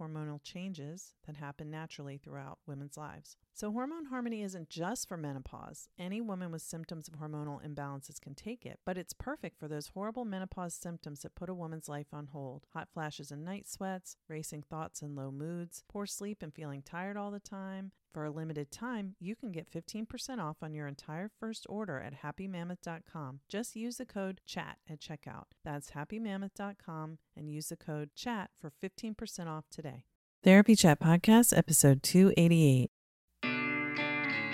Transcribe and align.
hormonal 0.00 0.42
changes 0.42 1.14
that 1.26 1.36
happen 1.36 1.70
naturally 1.70 2.18
throughout 2.18 2.58
women's 2.66 2.96
lives. 2.96 3.36
So, 3.54 3.70
hormone 3.70 4.06
harmony 4.06 4.42
isn't 4.42 4.70
just 4.70 5.06
for 5.06 5.16
menopause. 5.16 5.88
Any 5.98 6.20
woman 6.20 6.50
with 6.50 6.62
symptoms 6.62 7.06
of 7.06 7.14
hormonal 7.14 7.62
imbalances 7.62 8.20
can 8.20 8.34
take 8.34 8.64
it, 8.64 8.80
but 8.86 8.96
it's 8.96 9.12
perfect 9.12 9.58
for 9.58 9.68
those 9.68 9.88
horrible 9.88 10.24
menopause 10.24 10.74
symptoms 10.74 11.20
that 11.20 11.34
put 11.34 11.50
a 11.50 11.54
woman's 11.54 11.88
life 11.88 12.08
on 12.12 12.28
hold 12.28 12.66
hot 12.72 12.88
flashes 12.92 13.30
and 13.30 13.44
night 13.44 13.68
sweats, 13.68 14.16
racing 14.28 14.62
thoughts 14.62 15.02
and 15.02 15.14
low 15.14 15.30
moods, 15.30 15.82
poor 15.88 16.06
sleep 16.06 16.42
and 16.42 16.54
feeling 16.54 16.82
tired 16.82 17.16
all 17.16 17.30
the 17.30 17.40
time. 17.40 17.92
For 18.12 18.24
a 18.24 18.30
limited 18.30 18.70
time, 18.70 19.16
you 19.20 19.34
can 19.34 19.52
get 19.52 19.70
15% 19.70 20.38
off 20.38 20.56
on 20.62 20.74
your 20.74 20.86
entire 20.86 21.30
first 21.40 21.66
order 21.68 21.98
at 21.98 22.22
happymammoth.com. 22.22 23.40
Just 23.48 23.74
use 23.74 23.96
the 23.96 24.04
code 24.04 24.42
CHAT 24.46 24.76
at 24.88 25.00
checkout. 25.00 25.44
That's 25.64 25.92
happymammoth.com 25.92 27.18
and 27.36 27.50
use 27.50 27.68
the 27.68 27.76
code 27.76 28.10
CHAT 28.14 28.50
for 28.60 28.70
15% 28.70 29.46
off 29.46 29.64
today. 29.70 30.04
Therapy 30.42 30.74
Chat 30.74 31.00
Podcast, 31.00 31.56
episode 31.56 32.02
288. 32.02 32.90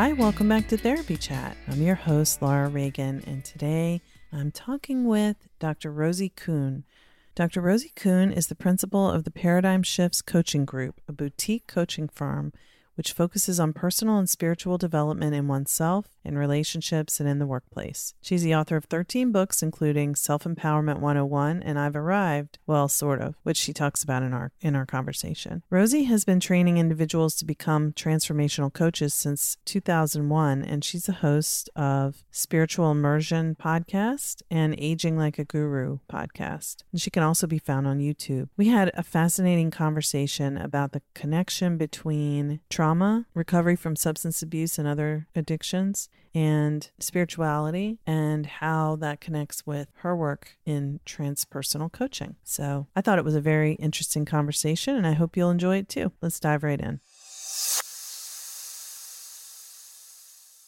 Hi, 0.00 0.12
welcome 0.12 0.48
back 0.48 0.68
to 0.68 0.76
Therapy 0.76 1.16
Chat. 1.16 1.56
I'm 1.66 1.82
your 1.82 1.96
host, 1.96 2.40
Laura 2.40 2.68
Reagan, 2.68 3.20
and 3.26 3.44
today 3.44 4.00
I'm 4.32 4.52
talking 4.52 5.08
with 5.08 5.48
Dr. 5.58 5.90
Rosie 5.90 6.28
Kuhn. 6.28 6.84
Dr. 7.34 7.60
Rosie 7.60 7.90
Kuhn 7.96 8.30
is 8.30 8.46
the 8.46 8.54
principal 8.54 9.10
of 9.10 9.24
the 9.24 9.32
Paradigm 9.32 9.82
Shifts 9.82 10.22
Coaching 10.22 10.64
Group, 10.64 11.00
a 11.08 11.12
boutique 11.12 11.66
coaching 11.66 12.08
firm 12.08 12.52
which 12.98 13.12
focuses 13.12 13.60
on 13.60 13.72
personal 13.72 14.18
and 14.18 14.28
spiritual 14.28 14.76
development 14.76 15.32
in 15.32 15.46
oneself, 15.46 16.18
in 16.24 16.36
relationships, 16.36 17.20
and 17.20 17.28
in 17.28 17.38
the 17.38 17.46
workplace. 17.46 18.12
She's 18.20 18.42
the 18.42 18.56
author 18.56 18.76
of 18.76 18.86
13 18.86 19.30
books, 19.30 19.62
including 19.62 20.16
Self 20.16 20.42
Empowerment 20.42 20.98
101 20.98 21.62
and 21.62 21.78
I've 21.78 21.94
Arrived, 21.94 22.58
well, 22.66 22.88
sort 22.88 23.20
of, 23.20 23.36
which 23.44 23.56
she 23.56 23.72
talks 23.72 24.02
about 24.02 24.24
in 24.24 24.32
our 24.32 24.50
in 24.60 24.74
our 24.74 24.84
conversation. 24.84 25.62
Rosie 25.70 26.04
has 26.04 26.24
been 26.24 26.40
training 26.40 26.76
individuals 26.76 27.36
to 27.36 27.44
become 27.44 27.92
transformational 27.92 28.72
coaches 28.72 29.14
since 29.14 29.56
2001, 29.64 30.64
and 30.64 30.84
she's 30.84 31.04
the 31.04 31.12
host 31.12 31.70
of 31.76 32.24
Spiritual 32.32 32.90
Immersion 32.90 33.54
podcast 33.54 34.42
and 34.50 34.74
Aging 34.76 35.16
Like 35.16 35.38
a 35.38 35.44
Guru 35.44 35.98
podcast. 36.10 36.82
And 36.90 37.00
she 37.00 37.10
can 37.10 37.22
also 37.22 37.46
be 37.46 37.58
found 37.58 37.86
on 37.86 38.00
YouTube. 38.00 38.48
We 38.56 38.68
had 38.68 38.90
a 38.94 39.04
fascinating 39.04 39.70
conversation 39.70 40.58
about 40.58 40.90
the 40.90 41.02
connection 41.14 41.76
between 41.76 42.58
trauma 42.68 42.87
trauma, 42.88 43.26
recovery 43.34 43.76
from 43.76 43.94
substance 43.94 44.40
abuse 44.42 44.78
and 44.78 44.88
other 44.88 45.26
addictions, 45.34 46.08
and 46.34 46.90
spirituality, 46.98 47.98
and 48.06 48.46
how 48.46 48.96
that 48.96 49.20
connects 49.20 49.66
with 49.66 49.88
her 49.96 50.16
work 50.16 50.56
in 50.64 50.98
transpersonal 51.04 51.92
coaching. 51.92 52.36
So 52.44 52.86
I 52.96 53.02
thought 53.02 53.18
it 53.18 53.26
was 53.26 53.34
a 53.34 53.42
very 53.42 53.72
interesting 53.74 54.24
conversation, 54.24 54.96
and 54.96 55.06
I 55.06 55.12
hope 55.12 55.36
you'll 55.36 55.50
enjoy 55.50 55.76
it 55.76 55.88
too. 55.90 56.12
Let's 56.22 56.40
dive 56.40 56.62
right 56.62 56.80
in. 56.80 57.00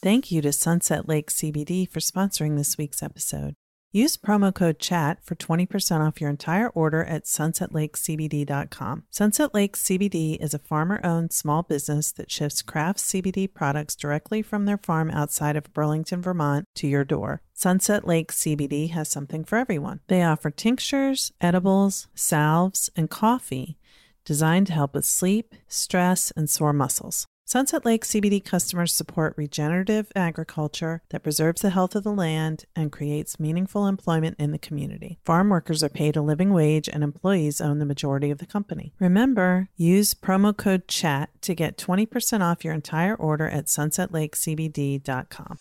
Thank 0.03 0.31
you 0.31 0.43
to 0.43 0.53
Sunset 0.53 1.09
Lake 1.09 1.31
CBD 1.31 1.89
for 1.89 2.01
sponsoring 2.01 2.59
this 2.59 2.77
week's 2.77 3.03
episode. 3.03 3.55
Use 3.93 4.17
promo 4.17 4.55
code 4.55 4.79
CHAT 4.79 5.19
for 5.25 5.35
20% 5.35 6.07
off 6.07 6.21
your 6.21 6.31
entire 6.31 6.69
order 6.69 7.03
at 7.03 7.25
sunsetlakecbd.com. 7.25 9.03
Sunset 9.11 9.53
Lake 9.53 9.77
CBD 9.77 10.37
is 10.41 10.55
a 10.55 10.61
farmer 10.61 11.01
owned 11.03 11.33
small 11.33 11.65
business 11.65 12.13
that 12.13 12.31
ships 12.31 12.63
craft 12.63 13.01
CBD 13.01 13.53
products 13.53 13.97
directly 13.97 14.43
from 14.43 14.65
their 14.65 14.79
farm 14.79 15.11
outside 15.11 15.57
of 15.57 15.73
Burlington, 15.73 16.23
Vermont 16.23 16.67
to 16.77 16.87
your 16.87 17.05
door. 17.05 17.43
Sunset 17.53 18.07
Lake 18.07 18.31
CBD 18.31 18.91
has 18.91 19.09
something 19.09 19.43
for 19.43 19.59
everyone. 19.59 19.99
They 20.07 20.23
offer 20.23 20.51
tinctures, 20.51 21.33
edibles, 21.41 22.07
salves, 22.15 22.91
and 22.95 23.11
coffee 23.11 23.77
designed 24.25 24.69
to 24.69 24.73
help 24.73 24.95
with 24.95 25.05
sleep, 25.05 25.57
stress, 25.67 26.31
and 26.37 26.49
sore 26.49 26.73
muscles. 26.73 27.27
Sunset 27.53 27.85
Lake 27.85 28.05
CBD 28.05 28.45
customers 28.45 28.95
support 28.95 29.35
regenerative 29.37 30.13
agriculture 30.15 31.03
that 31.09 31.25
preserves 31.25 31.63
the 31.63 31.71
health 31.71 31.97
of 31.97 32.05
the 32.05 32.13
land 32.13 32.65
and 32.77 32.93
creates 32.93 33.41
meaningful 33.41 33.89
employment 33.89 34.37
in 34.39 34.53
the 34.53 34.59
community. 34.59 35.19
Farm 35.25 35.49
workers 35.49 35.83
are 35.83 35.89
paid 35.89 36.15
a 36.15 36.23
living 36.23 36.53
wage 36.53 36.89
and 36.89 37.03
employees 37.03 37.61
own 37.61 37.81
the 37.81 37.85
majority 37.85 38.31
of 38.31 38.39
the 38.39 38.47
company. 38.47 38.95
Remember, 39.01 39.69
use 39.77 40.15
promo 40.15 40.57
code 40.57 40.87
CHAT 40.87 41.31
to 41.43 41.57
get 41.57 41.77
20% 41.77 42.41
off 42.41 42.65
your 42.65 42.73
entire 42.73 43.17
order 43.17 43.49
at 43.49 43.67
sunsetlakecbd.com. 43.67 45.59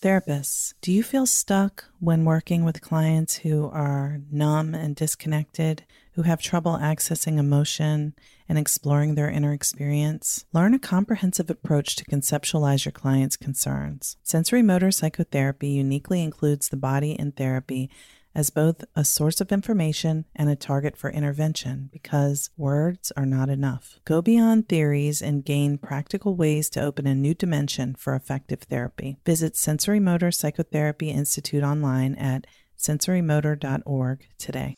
Therapists, 0.00 0.74
do 0.80 0.92
you 0.92 1.02
feel 1.02 1.26
stuck 1.26 1.86
when 1.98 2.24
working 2.24 2.64
with 2.64 2.80
clients 2.80 3.38
who 3.38 3.68
are 3.70 4.20
numb 4.30 4.72
and 4.72 4.94
disconnected, 4.94 5.84
who 6.12 6.22
have 6.22 6.40
trouble 6.40 6.78
accessing 6.80 7.36
emotion 7.36 8.14
and 8.48 8.58
exploring 8.58 9.16
their 9.16 9.28
inner 9.28 9.52
experience? 9.52 10.44
Learn 10.52 10.72
a 10.72 10.78
comprehensive 10.78 11.50
approach 11.50 11.96
to 11.96 12.04
conceptualize 12.04 12.84
your 12.84 12.92
client's 12.92 13.36
concerns. 13.36 14.16
Sensorimotor 14.24 14.94
psychotherapy 14.94 15.70
uniquely 15.70 16.22
includes 16.22 16.68
the 16.68 16.76
body 16.76 17.18
in 17.18 17.32
therapy 17.32 17.90
as 18.38 18.50
both 18.50 18.84
a 18.94 19.04
source 19.04 19.40
of 19.40 19.50
information 19.50 20.24
and 20.36 20.48
a 20.48 20.54
target 20.54 20.96
for 20.96 21.10
intervention 21.10 21.90
because 21.92 22.50
words 22.56 23.10
are 23.16 23.26
not 23.26 23.48
enough. 23.48 23.98
Go 24.04 24.22
beyond 24.22 24.68
theories 24.68 25.20
and 25.20 25.44
gain 25.44 25.76
practical 25.76 26.36
ways 26.36 26.70
to 26.70 26.80
open 26.80 27.08
a 27.08 27.16
new 27.16 27.34
dimension 27.34 27.96
for 27.98 28.14
effective 28.14 28.60
therapy. 28.60 29.16
Visit 29.26 29.54
Sensorimotor 29.54 30.32
Psychotherapy 30.32 31.10
Institute 31.10 31.64
online 31.64 32.14
at 32.14 32.46
sensorimotor.org 32.78 34.28
today. 34.38 34.76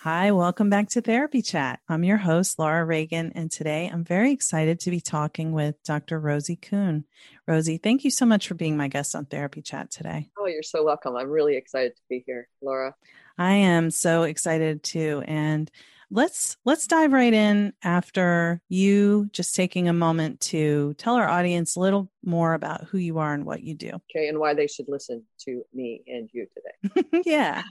Hi, 0.00 0.30
welcome 0.30 0.68
back 0.68 0.90
to 0.90 1.00
Therapy 1.00 1.40
Chat. 1.40 1.80
I'm 1.88 2.04
your 2.04 2.18
host, 2.18 2.58
Laura 2.58 2.84
Reagan, 2.84 3.32
and 3.34 3.50
today 3.50 3.90
I'm 3.92 4.04
very 4.04 4.30
excited 4.30 4.78
to 4.80 4.90
be 4.90 5.00
talking 5.00 5.52
with 5.52 5.82
Dr. 5.84 6.20
Rosie 6.20 6.56
Kuhn. 6.56 7.04
Rosie, 7.48 7.78
thank 7.78 8.04
you 8.04 8.10
so 8.10 8.26
much 8.26 8.46
for 8.46 8.54
being 8.54 8.76
my 8.76 8.88
guest 8.88 9.16
on 9.16 9.24
Therapy 9.24 9.62
Chat 9.62 9.90
today. 9.90 10.28
Oh, 10.38 10.46
you're 10.46 10.62
so 10.62 10.84
welcome. 10.84 11.16
I'm 11.16 11.30
really 11.30 11.56
excited 11.56 11.96
to 11.96 12.02
be 12.10 12.22
here, 12.26 12.46
Laura. 12.60 12.94
I 13.38 13.54
am 13.54 13.90
so 13.90 14.24
excited 14.24 14.82
too. 14.82 15.22
And 15.26 15.70
let's 16.10 16.56
let's 16.64 16.86
dive 16.86 17.12
right 17.12 17.32
in 17.32 17.72
after 17.82 18.60
you 18.68 19.28
just 19.32 19.54
taking 19.54 19.88
a 19.88 19.92
moment 19.92 20.40
to 20.40 20.94
tell 20.98 21.16
our 21.16 21.28
audience 21.28 21.74
a 21.74 21.80
little 21.80 22.10
more 22.22 22.52
about 22.52 22.84
who 22.84 22.98
you 22.98 23.18
are 23.18 23.32
and 23.32 23.44
what 23.46 23.62
you 23.62 23.74
do. 23.74 23.92
Okay, 24.14 24.28
and 24.28 24.38
why 24.38 24.54
they 24.54 24.66
should 24.66 24.88
listen 24.88 25.24
to 25.40 25.62
me 25.74 26.02
and 26.06 26.28
you 26.32 26.46
today. 26.54 27.22
yeah. 27.24 27.62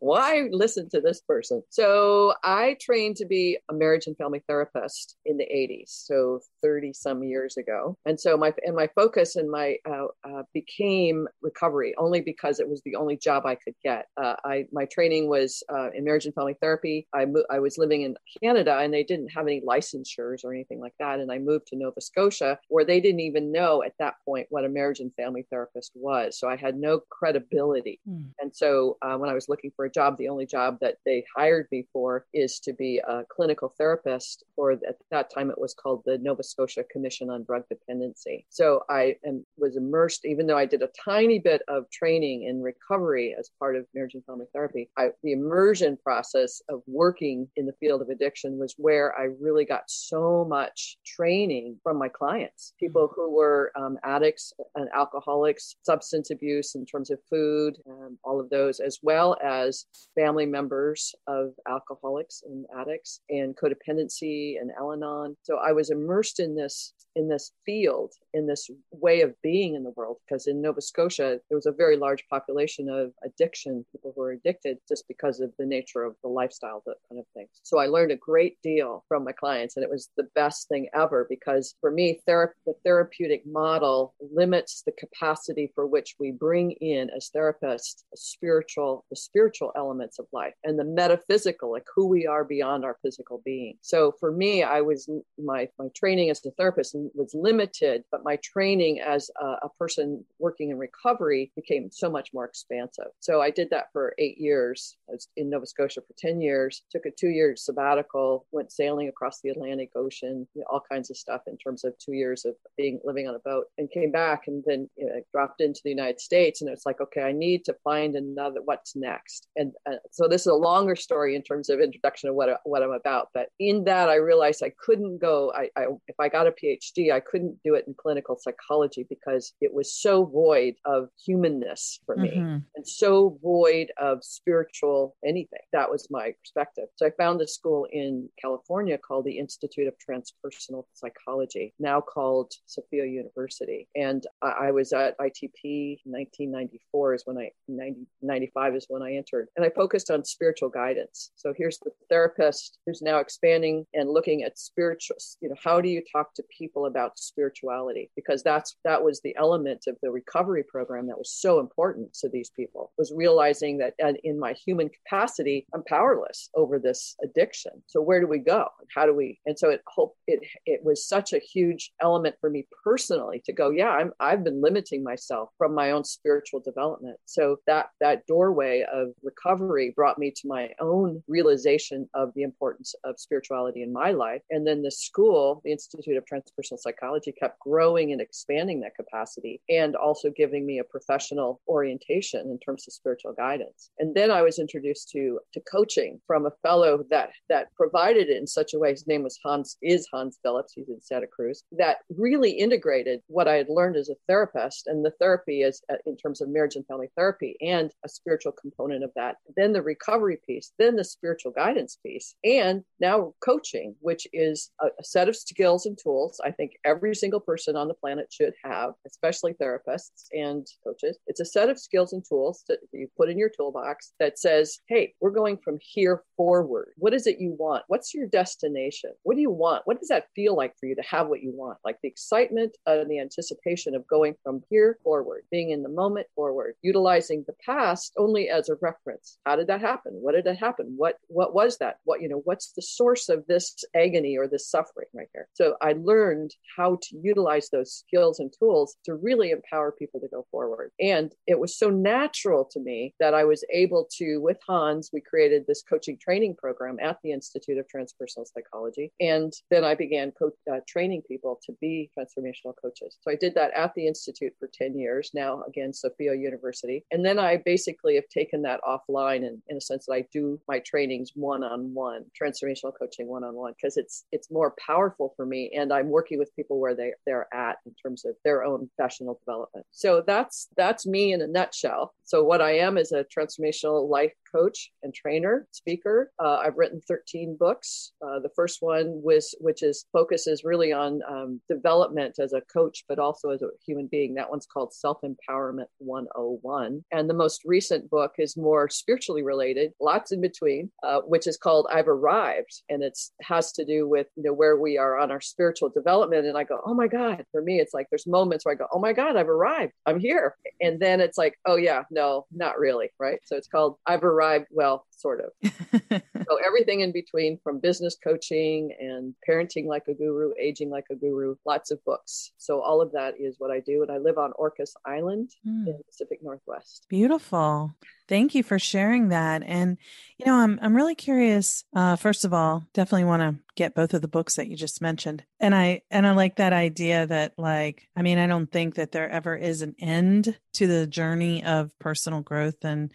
Why 0.00 0.48
listen 0.50 0.88
to 0.90 1.00
this 1.00 1.20
person? 1.20 1.62
So 1.70 2.34
I 2.42 2.76
trained 2.80 3.16
to 3.16 3.26
be 3.26 3.58
a 3.70 3.74
marriage 3.74 4.06
and 4.06 4.16
family 4.16 4.42
therapist 4.48 5.16
in 5.24 5.36
the 5.36 5.44
80s, 5.44 5.88
so 5.88 6.40
30 6.62 6.92
some 6.92 7.22
years 7.22 7.56
ago. 7.56 7.96
And 8.06 8.18
so 8.18 8.36
my 8.36 8.52
and 8.64 8.76
my 8.76 8.88
focus 8.94 9.36
and 9.36 9.50
my 9.50 9.76
uh, 9.88 10.06
uh, 10.24 10.42
became 10.52 11.28
recovery 11.42 11.94
only 11.98 12.20
because 12.20 12.60
it 12.60 12.68
was 12.68 12.82
the 12.84 12.96
only 12.96 13.16
job 13.16 13.46
I 13.46 13.54
could 13.54 13.74
get. 13.82 14.06
Uh, 14.16 14.34
I 14.44 14.66
my 14.72 14.86
training 14.86 15.28
was 15.28 15.62
uh, 15.72 15.90
in 15.90 16.04
marriage 16.04 16.26
and 16.26 16.34
family 16.34 16.56
therapy. 16.60 17.06
I 17.14 17.26
mo- 17.26 17.44
I 17.50 17.58
was 17.58 17.78
living 17.78 18.02
in 18.02 18.16
Canada 18.42 18.78
and 18.78 18.92
they 18.92 19.04
didn't 19.04 19.28
have 19.28 19.46
any 19.46 19.60
licensures 19.60 20.44
or 20.44 20.52
anything 20.52 20.80
like 20.80 20.94
that, 20.98 21.20
and 21.20 21.30
I 21.30 21.38
moved 21.38 21.68
to 21.68 21.76
Nova 21.76 22.00
Scotia 22.00 22.58
where 22.68 22.84
they 22.84 23.00
didn't 23.00 23.20
even 23.20 23.52
know 23.52 23.82
at 23.82 23.94
that 23.98 24.14
point 24.24 24.46
what 24.50 24.64
a 24.64 24.68
marriage 24.68 25.00
and 25.00 25.14
family 25.14 25.46
therapist 25.50 25.92
was. 25.94 26.38
So 26.38 26.48
I 26.48 26.56
had 26.56 26.76
no 26.76 27.00
credibility. 27.10 28.00
Mm. 28.08 28.30
And 28.40 28.54
so 28.54 28.96
uh, 29.02 29.16
when 29.16 29.30
I 29.30 29.34
was 29.34 29.48
looking 29.54 29.72
for 29.76 29.84
a 29.84 29.90
job, 29.90 30.18
the 30.18 30.28
only 30.28 30.46
job 30.46 30.78
that 30.80 30.96
they 31.06 31.24
hired 31.36 31.68
me 31.70 31.86
for 31.92 32.26
is 32.34 32.58
to 32.58 32.72
be 32.72 33.00
a 33.06 33.22
clinical 33.30 33.72
therapist 33.78 34.42
or 34.56 34.72
at 34.72 34.96
that 35.12 35.32
time 35.32 35.48
it 35.48 35.60
was 35.60 35.74
called 35.74 36.02
the 36.04 36.18
Nova 36.18 36.42
Scotia 36.42 36.82
Commission 36.90 37.30
on 37.30 37.44
Drug 37.44 37.62
Dependency. 37.68 38.46
So 38.50 38.80
I 38.90 39.14
am, 39.24 39.46
was 39.56 39.76
immersed, 39.76 40.24
even 40.24 40.48
though 40.48 40.58
I 40.58 40.66
did 40.66 40.82
a 40.82 40.90
tiny 41.04 41.38
bit 41.38 41.62
of 41.68 41.88
training 41.90 42.44
in 42.48 42.62
recovery 42.62 43.36
as 43.38 43.48
part 43.60 43.76
of 43.76 43.86
marriage 43.94 44.14
and 44.14 44.24
family 44.24 44.46
therapy. 44.52 44.90
I, 44.98 45.10
the 45.22 45.32
immersion 45.32 45.96
process 46.02 46.60
of 46.68 46.82
working 46.88 47.46
in 47.54 47.66
the 47.66 47.74
field 47.78 48.02
of 48.02 48.08
addiction 48.08 48.58
was 48.58 48.74
where 48.76 49.16
I 49.16 49.28
really 49.40 49.64
got 49.64 49.84
so 49.86 50.44
much 50.48 50.96
training 51.06 51.78
from 51.84 51.96
my 51.96 52.08
clients, 52.08 52.72
people 52.80 53.08
who 53.14 53.32
were 53.32 53.70
um, 53.76 53.98
addicts 54.02 54.52
and 54.74 54.88
alcoholics, 54.92 55.76
substance 55.84 56.30
abuse 56.30 56.74
in 56.74 56.84
terms 56.84 57.10
of 57.12 57.20
food, 57.30 57.76
um, 57.88 58.18
all 58.24 58.40
of 58.40 58.50
those, 58.50 58.80
as 58.80 58.98
well 59.02 59.36
as 59.44 59.86
family 60.14 60.46
members 60.46 61.14
of 61.26 61.52
alcoholics 61.68 62.42
and 62.46 62.64
addicts 62.76 63.20
and 63.28 63.56
codependency 63.56 64.60
and 64.60 64.70
Al-Anon. 64.78 65.36
So 65.42 65.58
I 65.58 65.72
was 65.72 65.90
immersed 65.90 66.40
in 66.40 66.54
this 66.54 66.94
in 67.16 67.28
this 67.28 67.52
field, 67.64 68.12
in 68.32 68.46
this 68.46 68.70
way 68.90 69.20
of 69.20 69.34
being 69.42 69.74
in 69.74 69.84
the 69.84 69.92
world, 69.96 70.16
because 70.26 70.46
in 70.46 70.60
Nova 70.60 70.80
Scotia 70.80 71.40
there 71.48 71.56
was 71.56 71.66
a 71.66 71.72
very 71.72 71.96
large 71.96 72.26
population 72.28 72.88
of 72.88 73.12
addiction, 73.24 73.84
people 73.92 74.12
who 74.14 74.22
were 74.22 74.32
addicted 74.32 74.78
just 74.88 75.06
because 75.08 75.40
of 75.40 75.52
the 75.58 75.66
nature 75.66 76.02
of 76.02 76.16
the 76.22 76.28
lifestyle, 76.28 76.82
that 76.86 76.96
kind 77.08 77.20
of 77.20 77.26
thing. 77.34 77.46
So 77.62 77.78
I 77.78 77.86
learned 77.86 78.12
a 78.12 78.16
great 78.16 78.60
deal 78.62 79.04
from 79.08 79.24
my 79.24 79.32
clients, 79.32 79.76
and 79.76 79.84
it 79.84 79.90
was 79.90 80.08
the 80.16 80.28
best 80.34 80.68
thing 80.68 80.88
ever 80.94 81.26
because 81.28 81.74
for 81.80 81.90
me, 81.90 82.20
the 82.26 82.74
therapeutic 82.84 83.46
model 83.46 84.14
limits 84.20 84.82
the 84.84 84.92
capacity 84.92 85.70
for 85.74 85.86
which 85.86 86.16
we 86.18 86.30
bring 86.30 86.72
in 86.72 87.10
as 87.10 87.30
therapists 87.34 88.04
spiritual, 88.14 89.04
the 89.10 89.16
spiritual 89.16 89.72
elements 89.76 90.18
of 90.18 90.26
life 90.32 90.54
and 90.64 90.78
the 90.78 90.84
metaphysical, 90.84 91.70
like 91.72 91.86
who 91.94 92.06
we 92.06 92.26
are 92.26 92.44
beyond 92.44 92.84
our 92.84 92.98
physical 93.02 93.42
being. 93.44 93.76
So 93.80 94.12
for 94.20 94.32
me, 94.32 94.62
I 94.62 94.80
was 94.80 95.08
my 95.38 95.68
my 95.78 95.88
training 95.94 96.30
as 96.30 96.44
a 96.44 96.50
therapist 96.52 96.96
was 97.14 97.34
limited, 97.34 98.04
but 98.10 98.24
my 98.24 98.36
training 98.36 99.00
as 99.00 99.30
a, 99.40 99.44
a 99.62 99.68
person 99.78 100.24
working 100.38 100.70
in 100.70 100.78
recovery 100.78 101.52
became 101.56 101.90
so 101.90 102.10
much 102.10 102.30
more 102.32 102.44
expansive. 102.44 103.08
So 103.20 103.40
I 103.40 103.50
did 103.50 103.70
that 103.70 103.86
for 103.92 104.14
eight 104.18 104.38
years. 104.38 104.96
I 105.08 105.12
was 105.12 105.28
in 105.36 105.50
Nova 105.50 105.66
Scotia 105.66 106.00
for 106.00 106.14
10 106.18 106.40
years, 106.40 106.82
took 106.90 107.06
a 107.06 107.10
two 107.10 107.28
year 107.28 107.54
sabbatical, 107.56 108.46
went 108.52 108.72
sailing 108.72 109.08
across 109.08 109.40
the 109.40 109.50
Atlantic 109.50 109.90
Ocean, 109.94 110.46
you 110.54 110.60
know, 110.60 110.66
all 110.70 110.82
kinds 110.90 111.10
of 111.10 111.16
stuff 111.16 111.42
in 111.46 111.56
terms 111.56 111.84
of 111.84 111.94
two 111.98 112.12
years 112.12 112.44
of 112.44 112.54
being 112.76 113.00
living 113.04 113.28
on 113.28 113.34
a 113.34 113.40
boat 113.40 113.66
and 113.78 113.90
came 113.90 114.10
back 114.10 114.44
and 114.46 114.62
then 114.66 114.88
you 114.96 115.06
know, 115.06 115.20
dropped 115.32 115.60
into 115.60 115.80
the 115.84 115.90
United 115.90 116.20
States. 116.20 116.60
And 116.60 116.70
it's 116.70 116.86
like, 116.86 117.00
okay, 117.00 117.22
I 117.22 117.32
need 117.32 117.64
to 117.66 117.76
find 117.84 118.14
another, 118.14 118.60
what's 118.64 118.96
next? 118.96 119.48
And 119.56 119.72
uh, 119.90 119.96
so 120.10 120.28
this 120.28 120.42
is 120.42 120.46
a 120.48 120.54
longer 120.54 120.96
story 120.96 121.34
in 121.34 121.42
terms 121.42 121.68
of 121.68 121.80
introduction 121.80 122.28
of 122.28 122.34
what, 122.34 122.60
what 122.64 122.82
I'm 122.82 122.92
about. 122.92 123.28
But 123.34 123.48
in 123.58 123.84
that, 123.84 124.08
I 124.08 124.16
realized 124.16 124.62
I 124.62 124.72
couldn't 124.78 125.18
go, 125.18 125.52
I, 125.54 125.68
I 125.76 125.86
if 126.08 126.16
I 126.18 126.28
got 126.28 126.46
a 126.46 126.52
PhD, 126.52 126.74
I 127.12 127.20
couldn't 127.20 127.58
do 127.64 127.74
it 127.74 127.84
in 127.86 127.94
clinical 127.94 128.36
psychology 128.38 129.06
because 129.08 129.52
it 129.60 129.72
was 129.72 129.92
so 129.92 130.24
void 130.24 130.74
of 130.84 131.08
humanness 131.24 132.00
for 132.06 132.16
me 132.16 132.30
mm-hmm. 132.30 132.58
and 132.74 132.86
so 132.86 133.38
void 133.42 133.92
of 133.98 134.22
spiritual 134.22 135.16
anything. 135.24 135.60
That 135.72 135.90
was 135.90 136.08
my 136.10 136.34
perspective. 136.40 136.84
So 136.96 137.06
I 137.06 137.10
found 137.10 137.40
a 137.40 137.48
school 137.48 137.86
in 137.92 138.28
California 138.40 138.98
called 138.98 139.24
the 139.24 139.38
Institute 139.38 139.88
of 139.88 139.94
Transpersonal 139.98 140.84
Psychology, 140.94 141.74
now 141.78 142.00
called 142.00 142.52
Sophia 142.66 143.04
University. 143.04 143.88
And 143.94 144.26
I, 144.42 144.68
I 144.68 144.70
was 144.70 144.92
at 144.92 145.18
ITP 145.18 145.98
1994 146.04 147.14
is 147.14 147.22
when 147.24 147.38
I, 147.38 147.50
90, 147.68 148.06
95 148.22 148.76
is 148.76 148.86
when 148.88 149.02
I 149.02 149.14
entered. 149.14 149.48
And 149.56 149.64
I 149.64 149.70
focused 149.70 150.10
on 150.10 150.24
spiritual 150.24 150.68
guidance. 150.68 151.30
So 151.36 151.52
here's 151.56 151.78
the 151.78 151.90
therapist 152.08 152.78
who's 152.86 153.02
now 153.02 153.18
expanding 153.18 153.86
and 153.94 154.10
looking 154.10 154.42
at 154.42 154.58
spiritual, 154.58 155.16
you 155.40 155.48
know, 155.48 155.56
how 155.62 155.80
do 155.80 155.88
you 155.88 156.02
talk 156.12 156.34
to 156.34 156.44
people 156.56 156.83
about 156.86 157.18
spirituality? 157.18 158.10
Because 158.16 158.42
that's 158.42 158.76
that 158.84 159.02
was 159.02 159.20
the 159.20 159.34
element 159.36 159.84
of 159.86 159.96
the 160.02 160.10
recovery 160.10 160.62
program 160.62 161.06
that 161.06 161.18
was 161.18 161.32
so 161.32 161.60
important 161.60 162.14
to 162.14 162.28
these 162.28 162.50
people 162.50 162.92
was 162.98 163.12
realizing 163.14 163.78
that 163.78 163.94
in 164.22 164.38
my 164.38 164.52
human 164.52 164.88
capacity, 164.88 165.66
I'm 165.74 165.84
powerless 165.84 166.50
over 166.54 166.78
this 166.78 167.16
addiction. 167.22 167.72
So 167.86 168.00
where 168.00 168.20
do 168.20 168.26
we 168.26 168.38
go? 168.38 168.68
How 168.94 169.06
do 169.06 169.14
we? 169.14 169.40
And 169.46 169.58
so 169.58 169.70
it 169.70 169.82
hope 169.86 170.16
it 170.26 170.40
it 170.66 170.80
was 170.84 171.06
such 171.06 171.32
a 171.32 171.38
huge 171.38 171.92
element 172.00 172.36
for 172.40 172.50
me 172.50 172.66
personally 172.84 173.42
to 173.44 173.52
go, 173.52 173.70
yeah, 173.70 173.90
I'm 173.90 174.12
I've 174.20 174.44
been 174.44 174.62
limiting 174.62 175.02
myself 175.02 175.50
from 175.58 175.74
my 175.74 175.90
own 175.92 176.04
spiritual 176.04 176.60
development. 176.60 177.18
So 177.24 177.56
that 177.66 177.86
that 178.00 178.26
doorway 178.26 178.84
of 178.92 179.08
recovery 179.22 179.92
brought 179.94 180.18
me 180.18 180.30
to 180.30 180.48
my 180.48 180.70
own 180.80 181.22
realization 181.28 182.08
of 182.14 182.32
the 182.34 182.42
importance 182.42 182.94
of 183.04 183.18
spirituality 183.18 183.82
in 183.82 183.92
my 183.92 184.10
life. 184.10 184.42
And 184.50 184.66
then 184.66 184.82
the 184.82 184.90
school, 184.90 185.60
the 185.64 185.72
Institute 185.72 186.16
of 186.16 186.24
Transpersonal 186.24 186.73
Psychology, 186.78 187.32
kept 187.32 187.60
growing 187.60 188.12
and 188.12 188.20
expanding 188.20 188.80
that 188.80 188.94
capacity 188.94 189.60
and 189.68 189.96
also 189.96 190.30
giving 190.30 190.66
me 190.66 190.78
a 190.78 190.84
professional 190.84 191.60
orientation 191.68 192.50
in 192.50 192.58
terms 192.58 192.86
of 192.86 192.94
spiritual 192.94 193.32
guidance. 193.32 193.90
And 193.98 194.14
then 194.14 194.30
I 194.30 194.42
was 194.42 194.58
introduced 194.58 195.10
to, 195.10 195.40
to 195.52 195.60
coaching 195.60 196.20
from 196.26 196.46
a 196.46 196.52
fellow 196.62 197.04
that 197.10 197.30
that 197.48 197.72
provided 197.74 198.28
it 198.28 198.36
in 198.36 198.46
such 198.46 198.74
a 198.74 198.78
way. 198.78 198.90
His 198.90 199.06
name 199.06 199.22
was 199.22 199.38
Hans, 199.44 199.76
is 199.82 200.06
Hans 200.12 200.38
Phillips. 200.42 200.72
He's 200.74 200.88
in 200.88 201.00
Santa 201.00 201.26
Cruz. 201.26 201.64
That 201.72 201.98
really 202.16 202.50
integrated 202.50 203.20
what 203.26 203.48
I 203.48 203.54
had 203.54 203.68
learned 203.68 203.96
as 203.96 204.08
a 204.08 204.16
therapist 204.28 204.86
and 204.86 205.04
the 205.04 205.12
therapy 205.18 205.62
as 205.62 205.80
uh, 205.92 205.96
in 206.06 206.16
terms 206.16 206.40
of 206.40 206.48
marriage 206.48 206.76
and 206.76 206.86
family 206.86 207.08
therapy 207.16 207.56
and 207.60 207.90
a 208.04 208.08
spiritual 208.08 208.52
component 208.52 209.04
of 209.04 209.10
that. 209.16 209.36
Then 209.56 209.72
the 209.72 209.82
recovery 209.82 210.38
piece, 210.46 210.72
then 210.78 210.96
the 210.96 211.04
spiritual 211.04 211.52
guidance 211.52 211.98
piece, 212.04 212.34
and 212.44 212.82
now 213.00 213.34
coaching, 213.44 213.94
which 214.00 214.26
is 214.32 214.70
a, 214.80 214.86
a 214.98 215.04
set 215.04 215.28
of 215.28 215.36
skills 215.36 215.86
and 215.86 215.98
tools 216.02 216.40
I 216.44 216.50
think 216.50 216.63
every 216.84 217.14
single 217.14 217.40
person 217.40 217.76
on 217.76 217.88
the 217.88 217.94
planet 217.94 218.32
should 218.32 218.54
have, 218.62 218.92
especially 219.06 219.54
therapists 219.54 220.26
and 220.32 220.66
coaches. 220.82 221.18
It's 221.26 221.40
a 221.40 221.44
set 221.44 221.70
of 221.70 221.78
skills 221.78 222.12
and 222.12 222.24
tools 222.26 222.64
that 222.68 222.78
you 222.92 223.08
put 223.16 223.28
in 223.28 223.38
your 223.38 223.50
toolbox 223.50 224.12
that 224.20 224.38
says, 224.38 224.80
hey, 224.88 225.14
we're 225.20 225.30
going 225.30 225.58
from 225.58 225.78
here 225.80 226.22
forward. 226.36 226.92
What 226.96 227.14
is 227.14 227.26
it 227.26 227.40
you 227.40 227.54
want? 227.58 227.84
What's 227.88 228.14
your 228.14 228.26
destination? 228.26 229.12
What 229.22 229.36
do 229.36 229.40
you 229.40 229.50
want? 229.50 229.82
What 229.84 229.98
does 229.98 230.08
that 230.08 230.28
feel 230.34 230.56
like 230.56 230.74
for 230.78 230.86
you 230.86 230.94
to 230.96 231.02
have 231.02 231.28
what 231.28 231.42
you 231.42 231.52
want? 231.54 231.78
Like 231.84 231.98
the 232.02 232.08
excitement 232.08 232.76
and 232.86 233.10
the 233.10 233.20
anticipation 233.20 233.94
of 233.94 234.06
going 234.06 234.34
from 234.42 234.62
here 234.70 234.98
forward, 235.02 235.42
being 235.50 235.70
in 235.70 235.82
the 235.82 235.88
moment 235.88 236.26
forward, 236.34 236.74
utilizing 236.82 237.44
the 237.46 237.54
past 237.64 238.12
only 238.16 238.48
as 238.48 238.68
a 238.68 238.76
reference. 238.80 239.38
How 239.44 239.56
did 239.56 239.66
that 239.68 239.80
happen? 239.80 240.12
What 240.14 240.32
did 240.32 240.44
that 240.44 240.58
happen? 240.58 240.94
What 240.96 241.18
what 241.28 241.54
was 241.54 241.78
that? 241.78 241.98
What 242.04 242.20
you 242.20 242.28
know, 242.28 242.42
what's 242.44 242.72
the 242.72 242.82
source 242.82 243.28
of 243.28 243.46
this 243.46 243.84
agony 243.94 244.36
or 244.38 244.48
this 244.48 244.68
suffering 244.68 245.08
right 245.14 245.28
here? 245.32 245.48
So 245.54 245.76
I 245.80 245.92
learned 245.92 246.43
how 246.76 246.98
to 247.02 247.18
utilize 247.22 247.70
those 247.70 247.92
skills 247.94 248.40
and 248.40 248.52
tools 248.58 248.96
to 249.06 249.14
really 249.14 249.50
empower 249.50 249.92
people 249.92 250.20
to 250.20 250.28
go 250.28 250.46
forward. 250.50 250.90
And 251.00 251.32
it 251.46 251.58
was 251.58 251.78
so 251.78 251.88
natural 251.88 252.68
to 252.72 252.80
me 252.80 253.14
that 253.20 253.34
I 253.34 253.44
was 253.44 253.54
was 253.54 253.64
able 253.72 254.08
to, 254.18 254.38
with 254.38 254.58
Hans, 254.66 255.10
we 255.12 255.20
created 255.20 255.64
this 255.68 255.84
coaching 255.88 256.18
training 256.20 256.56
program 256.56 256.96
at 257.00 257.18
the 257.22 257.30
Institute 257.30 257.78
of 257.78 257.86
Transpersonal 257.86 258.44
Psychology. 258.52 259.12
And 259.20 259.52
then 259.70 259.84
I 259.84 259.94
began 259.94 260.32
co- 260.32 260.50
uh, 260.68 260.80
training 260.88 261.22
people 261.28 261.60
to 261.64 261.72
be 261.80 262.10
transformational 262.18 262.74
coaches. 262.82 263.16
So 263.20 263.30
I 263.30 263.36
did 263.36 263.54
that 263.54 263.70
at 263.74 263.94
the 263.94 264.08
Institute 264.08 264.54
for 264.58 264.68
10 264.74 264.98
years, 264.98 265.30
now 265.34 265.62
again, 265.68 265.92
Sophia 265.92 266.34
University. 266.34 267.04
And 267.12 267.24
then 267.24 267.38
I 267.38 267.58
basically 267.64 268.16
have 268.16 268.28
taken 268.28 268.60
that 268.62 268.80
offline 268.82 269.46
and 269.46 269.62
in 269.68 269.76
a 269.76 269.80
sense 269.80 270.06
that 270.06 270.14
I 270.14 270.26
do 270.32 270.60
my 270.66 270.80
trainings 270.80 271.30
one 271.36 271.62
on 271.62 271.94
one, 271.94 272.24
transformational 272.34 272.92
coaching 272.98 273.28
one 273.28 273.44
on 273.44 273.54
one, 273.54 273.74
because 273.76 273.96
it's 273.96 274.24
it's 274.32 274.50
more 274.50 274.74
powerful 274.84 275.32
for 275.36 275.46
me. 275.46 275.70
And 275.76 275.92
I'm 275.92 276.08
working 276.08 276.33
with 276.36 276.54
people 276.56 276.80
where 276.80 276.94
they, 276.94 277.12
they're 277.26 277.52
at 277.54 277.76
in 277.86 277.94
terms 278.02 278.24
of 278.24 278.34
their 278.44 278.64
own 278.64 278.88
professional 278.96 279.38
development. 279.44 279.86
So 279.90 280.22
that's 280.26 280.68
that's 280.76 281.06
me 281.06 281.32
in 281.32 281.42
a 281.42 281.46
nutshell. 281.46 282.14
So 282.24 282.42
what 282.44 282.60
I 282.60 282.78
am 282.78 282.98
is 282.98 283.12
a 283.12 283.24
transformational 283.24 284.08
life 284.08 284.32
coach 284.54 284.90
and 285.02 285.12
trainer, 285.12 285.66
speaker. 285.72 286.30
Uh, 286.42 286.58
I've 286.64 286.76
written 286.76 287.00
13 287.06 287.56
books. 287.58 288.12
Uh, 288.24 288.38
the 288.40 288.50
first 288.54 288.78
one 288.80 289.20
was, 289.22 289.54
which 289.60 289.82
is 289.82 290.06
focuses 290.12 290.64
really 290.64 290.92
on 290.92 291.20
um, 291.28 291.60
development 291.68 292.36
as 292.38 292.52
a 292.52 292.62
coach, 292.72 293.04
but 293.08 293.18
also 293.18 293.50
as 293.50 293.62
a 293.62 293.68
human 293.84 294.06
being. 294.06 294.34
That 294.34 294.50
one's 294.50 294.66
called 294.66 294.92
Self 294.92 295.18
Empowerment 295.22 295.86
101. 295.98 297.04
And 297.12 297.28
the 297.28 297.34
most 297.34 297.62
recent 297.64 298.08
book 298.10 298.32
is 298.38 298.56
more 298.56 298.88
spiritually 298.88 299.42
related, 299.42 299.92
lots 300.00 300.32
in 300.32 300.40
between, 300.40 300.90
uh, 301.02 301.20
which 301.20 301.46
is 301.46 301.56
called 301.56 301.86
I've 301.90 302.08
Arrived, 302.08 302.82
and 302.88 303.02
it 303.02 303.18
has 303.42 303.72
to 303.72 303.84
do 303.84 304.08
with 304.08 304.28
you 304.36 304.44
know 304.44 304.52
where 304.52 304.76
we 304.76 304.98
are 304.98 305.18
on 305.18 305.30
our 305.30 305.40
spiritual 305.40 305.88
development. 305.88 306.46
And 306.46 306.56
I 306.56 306.64
go, 306.64 306.80
oh 306.86 306.94
my 306.94 307.08
God. 307.08 307.44
For 307.50 307.62
me, 307.62 307.80
it's 307.80 307.94
like 307.94 308.06
there's 308.10 308.26
moments 308.26 308.64
where 308.64 308.74
I 308.74 308.78
go, 308.78 308.86
oh 308.92 308.98
my 308.98 309.12
God, 309.12 309.36
I've 309.36 309.48
arrived. 309.48 309.92
I'm 310.06 310.20
here. 310.20 310.56
And 310.80 311.00
then 311.00 311.20
it's 311.20 311.38
like, 311.38 311.58
oh 311.66 311.76
yeah, 311.76 312.02
no, 312.10 312.46
not 312.52 312.78
really, 312.78 313.10
right? 313.18 313.40
So 313.44 313.56
it's 313.56 313.68
called 313.68 313.96
I've 314.06 314.24
Arrived 314.24 314.43
well 314.70 315.06
sort 315.10 315.40
of. 315.40 316.22
So 316.48 316.58
everything 316.64 317.00
in 317.00 317.12
between 317.12 317.58
from 317.62 317.80
business 317.80 318.16
coaching 318.22 318.94
and 319.00 319.34
parenting 319.48 319.86
like 319.86 320.04
a 320.08 320.14
guru 320.14 320.52
aging 320.60 320.90
like 320.90 321.06
a 321.10 321.14
guru 321.14 321.54
lots 321.64 321.90
of 321.90 322.04
books. 322.04 322.52
So 322.58 322.80
all 322.80 323.00
of 323.00 323.12
that 323.12 323.34
is 323.40 323.56
what 323.58 323.70
i 323.70 323.80
do 323.80 324.02
and 324.02 324.10
i 324.10 324.18
live 324.18 324.36
on 324.38 324.52
orcas 324.60 324.90
island 325.06 325.50
mm. 325.66 325.86
in 325.86 325.96
the 325.96 326.04
pacific 326.04 326.40
northwest. 326.42 327.06
Beautiful. 327.08 327.94
Thank 328.28 328.54
you 328.54 328.62
for 328.62 328.78
sharing 328.78 329.28
that. 329.28 329.62
And 329.64 329.96
you 330.38 330.46
know 330.46 330.56
i'm, 330.56 330.78
I'm 330.82 330.94
really 330.94 331.14
curious 331.14 331.84
uh, 331.96 332.16
first 332.16 332.44
of 332.44 332.52
all 332.52 332.84
definitely 332.92 333.24
want 333.24 333.42
to 333.42 333.62
get 333.76 333.94
both 333.94 334.14
of 334.14 334.22
the 334.22 334.28
books 334.28 334.56
that 334.56 334.68
you 334.68 334.76
just 334.76 335.00
mentioned. 335.00 335.44
And 335.60 335.74
i 335.74 336.02
and 336.10 336.26
i 336.26 336.32
like 336.32 336.56
that 336.56 336.72
idea 336.72 337.26
that 337.26 337.54
like 337.56 338.08
i 338.16 338.22
mean 338.22 338.38
i 338.38 338.46
don't 338.46 338.70
think 338.70 338.96
that 338.96 339.12
there 339.12 339.30
ever 339.30 339.56
is 339.56 339.82
an 339.82 339.94
end 339.98 340.58
to 340.74 340.86
the 340.86 341.06
journey 341.06 341.64
of 341.64 341.98
personal 341.98 342.40
growth 342.40 342.84
and 342.84 343.10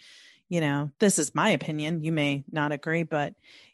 you 0.49 0.61
know, 0.61 0.91
this 0.99 1.19
is 1.19 1.35
my 1.35 1.51
opinion. 1.51 2.03
You 2.03 2.11
may 2.11 2.43
not 2.51 2.71
agree, 2.71 3.03
but 3.03 3.33